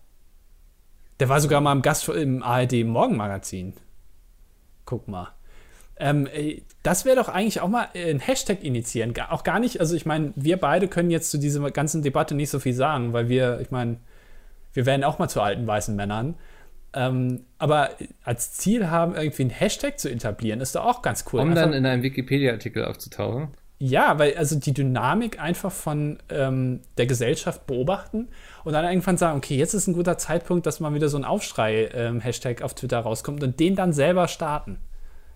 Der 1.19 1.27
war 1.27 1.41
sogar 1.41 1.59
mal 1.61 1.71
im 1.71 1.81
Gast 1.81 2.07
im 2.09 2.43
ARD 2.43 2.83
Morgenmagazin. 2.85 3.73
Guck 4.85 5.07
mal. 5.07 5.29
Ähm, 5.99 6.27
das 6.81 7.05
wäre 7.05 7.17
doch 7.17 7.29
eigentlich 7.29 7.61
auch 7.61 7.67
mal 7.67 7.87
ein 7.93 8.19
Hashtag 8.19 8.63
initiieren. 8.63 9.13
Auch 9.29 9.43
gar 9.43 9.59
nicht, 9.59 9.79
also 9.79 9.95
ich 9.95 10.05
meine, 10.05 10.31
wir 10.35 10.57
beide 10.57 10.87
können 10.87 11.11
jetzt 11.11 11.29
zu 11.29 11.37
dieser 11.37 11.69
ganzen 11.71 12.01
Debatte 12.01 12.35
nicht 12.35 12.49
so 12.49 12.59
viel 12.59 12.73
sagen, 12.73 13.13
weil 13.13 13.27
wir, 13.27 13.59
ich 13.61 13.69
meine, 13.69 13.97
wir 14.73 14.85
werden 14.85 15.03
auch 15.03 15.19
mal 15.19 15.27
zu 15.27 15.41
alten 15.41 15.67
weißen 15.67 15.95
Männern. 15.95 16.35
Ähm, 16.93 17.45
aber 17.57 17.91
als 18.23 18.53
Ziel 18.53 18.89
haben, 18.89 19.15
irgendwie 19.15 19.43
einen 19.43 19.51
Hashtag 19.51 19.99
zu 19.99 20.09
etablieren, 20.09 20.61
ist 20.61 20.75
doch 20.75 20.85
auch 20.85 21.01
ganz 21.01 21.25
cool. 21.31 21.41
Um 21.41 21.49
Einfach, 21.49 21.63
dann 21.63 21.73
in 21.73 21.85
einem 21.85 22.01
Wikipedia-Artikel 22.01 22.85
aufzutauchen. 22.85 23.49
Ja, 23.77 24.19
weil 24.19 24.35
also 24.35 24.59
die 24.59 24.73
Dynamik 24.73 25.39
einfach 25.39 25.71
von 25.71 26.19
ähm, 26.29 26.81
der 26.97 27.05
Gesellschaft 27.05 27.65
beobachten 27.65 28.27
und 28.65 28.73
dann 28.73 28.83
irgendwann 28.83 29.17
sagen, 29.17 29.37
okay, 29.37 29.55
jetzt 29.55 29.73
ist 29.73 29.87
ein 29.87 29.93
guter 29.93 30.17
Zeitpunkt, 30.17 30.65
dass 30.65 30.81
mal 30.81 30.93
wieder 30.93 31.07
so 31.07 31.17
ein 31.17 31.23
Aufschrei-Hashtag 31.23 32.59
ähm, 32.59 32.65
auf 32.65 32.73
Twitter 32.73 32.99
rauskommt 32.99 33.41
und 33.41 33.59
den 33.59 33.75
dann 33.75 33.93
selber 33.93 34.27
starten. 34.27 34.79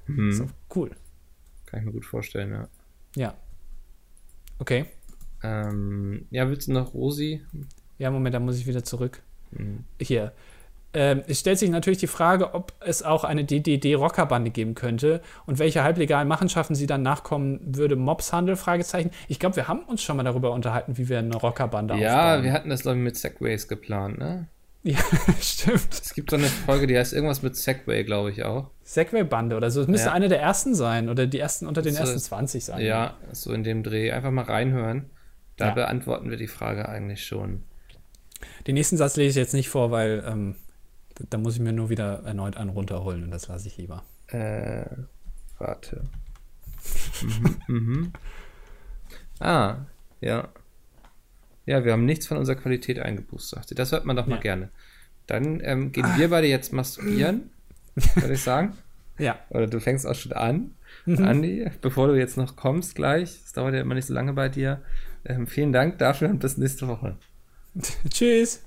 Hm. 0.05 0.31
So, 0.31 0.47
cool. 0.75 0.91
Kann 1.65 1.79
ich 1.79 1.85
mir 1.85 1.91
gut 1.93 2.05
vorstellen, 2.05 2.51
ja. 2.51 2.67
Ja. 3.15 3.33
Okay. 4.59 4.85
Ähm, 5.43 6.25
ja, 6.31 6.47
willst 6.49 6.67
du 6.67 6.73
noch 6.73 6.93
Rosi? 6.93 7.41
Ja, 7.97 8.11
Moment, 8.11 8.33
da 8.35 8.39
muss 8.39 8.57
ich 8.57 8.67
wieder 8.67 8.83
zurück. 8.83 9.21
Hm. 9.55 9.83
Hier. 9.99 10.31
Ähm, 10.95 11.23
es 11.27 11.39
stellt 11.39 11.57
sich 11.57 11.71
natürlich 11.71 11.97
die 11.97 12.07
Frage, 12.07 12.53
ob 12.53 12.71
es 12.79 13.01
auch 13.01 13.23
eine 13.23 13.43
DDD-Rockerbande 13.45 14.51
geben 14.51 14.75
könnte 14.75 15.21
und 15.47 15.57
welche 15.57 15.83
halblegalen 15.83 16.27
Machenschaften 16.27 16.75
sie 16.75 16.85
dann 16.85 17.01
nachkommen 17.01 17.59
würde. 17.75 17.95
Mobshandel? 17.95 18.55
Fragezeichen. 18.55 19.09
Ich 19.27 19.39
glaube, 19.39 19.55
wir 19.55 19.67
haben 19.67 19.79
uns 19.85 20.03
schon 20.03 20.17
mal 20.17 20.23
darüber 20.23 20.51
unterhalten, 20.51 20.97
wie 20.97 21.09
wir 21.09 21.17
eine 21.17 21.35
Rockerbande 21.35 21.95
Ja, 21.95 22.33
aufbauen. 22.33 22.43
wir 22.43 22.53
hatten 22.53 22.69
das, 22.69 22.83
glaube 22.83 22.99
ich, 22.99 23.03
mit 23.03 23.17
Segways 23.17 23.67
geplant, 23.67 24.19
ne? 24.19 24.47
Ja, 24.83 24.97
stimmt. 25.41 25.87
Es 25.91 26.13
gibt 26.13 26.29
so 26.31 26.35
eine 26.35 26.47
Folge, 26.47 26.87
die 26.87 26.97
heißt 26.97 27.13
irgendwas 27.13 27.41
mit 27.41 27.55
Segway, 27.55 28.03
glaube 28.03 28.31
ich 28.31 28.43
auch. 28.43 28.69
Segway-Bande 28.83 29.55
oder 29.55 29.71
so. 29.71 29.81
Es 29.81 29.87
müsste 29.87 30.07
Ja. 30.07 30.13
eine 30.13 30.27
der 30.27 30.41
ersten 30.41 30.75
sein 30.75 31.07
oder 31.09 31.25
die 31.25 31.39
ersten 31.39 31.67
unter 31.67 31.81
den 31.81 31.93
So 31.93 32.01
ersten 32.01 32.17
ist- 32.17 32.25
20 32.25 32.65
sein. 32.65 32.81
Ja, 32.81 33.15
so 33.31 33.53
in 33.53 33.63
dem 33.63 33.83
Dreh. 33.83 34.11
Einfach 34.11 34.31
mal 34.31 34.43
reinhören. 34.43 35.09
Da 35.57 35.67
Ja. 35.69 35.73
beantworten 35.73 36.29
wir 36.29 36.37
die 36.37 36.47
Frage 36.47 36.89
eigentlich 36.89 37.25
schon. 37.25 37.63
Den 38.67 38.73
nächsten 38.75 38.97
Satz 38.97 39.15
lese 39.15 39.29
ich 39.29 39.35
jetzt 39.45 39.53
nicht 39.53 39.69
vor, 39.69 39.91
weil 39.91 40.21
ähm, 40.27 40.55
da- 41.15 41.25
da 41.29 41.37
muss 41.37 41.53
ich 41.55 41.61
mir 41.61 41.71
nur 41.71 41.89
wieder 41.89 42.23
erneut 42.25 42.57
einen 42.57 42.69
runterholen 42.71 43.23
und 43.23 43.31
das 43.31 43.47
lasse 43.47 43.67
ich 43.69 43.77
lieber. 43.77 44.03
Äh, 44.27 44.83
warte. 45.59 46.01
mhm, 47.21 47.57
mhm. 47.67 48.13
Ah, 49.39 49.77
ja. 50.19 50.49
Ja, 51.65 51.85
wir 51.85 51.93
haben 51.93 52.05
nichts 52.05 52.27
von 52.27 52.37
unserer 52.37 52.55
Qualität 52.55 52.99
eingebußt, 52.99 53.49
sagt 53.49 53.69
sie. 53.69 53.75
Das 53.75 53.91
hört 53.91 54.05
man 54.05 54.15
doch 54.15 54.25
mal 54.27 54.35
Ja. 54.35 54.41
gerne. 54.41 54.69
Dann 55.27 55.61
ähm, 55.63 55.91
gehen 55.91 56.05
wir 56.17 56.29
beide 56.29 56.47
jetzt 56.47 56.73
masturbieren, 56.73 57.49
würde 58.15 58.33
ich 58.33 58.41
sagen. 58.41 58.73
Ja. 59.17 59.39
Oder 59.49 59.67
du 59.67 59.79
fängst 59.79 60.05
auch 60.07 60.15
schon 60.15 60.33
an, 60.33 60.71
Mhm. 61.05 61.25
Andi, 61.25 61.71
bevor 61.81 62.07
du 62.07 62.13
jetzt 62.13 62.37
noch 62.37 62.55
kommst 62.55 62.93
gleich. 62.95 63.41
Es 63.45 63.51
dauert 63.53 63.73
ja 63.73 63.81
immer 63.81 63.95
nicht 63.95 64.05
so 64.05 64.13
lange 64.13 64.33
bei 64.33 64.47
dir. 64.47 64.81
Ähm, 65.25 65.47
vielen 65.47 65.73
Dank 65.73 65.97
dafür 65.97 66.29
und 66.29 66.39
bis 66.39 66.57
nächste 66.57 66.87
Woche. 66.87 67.15
Tschüss. 68.09 68.61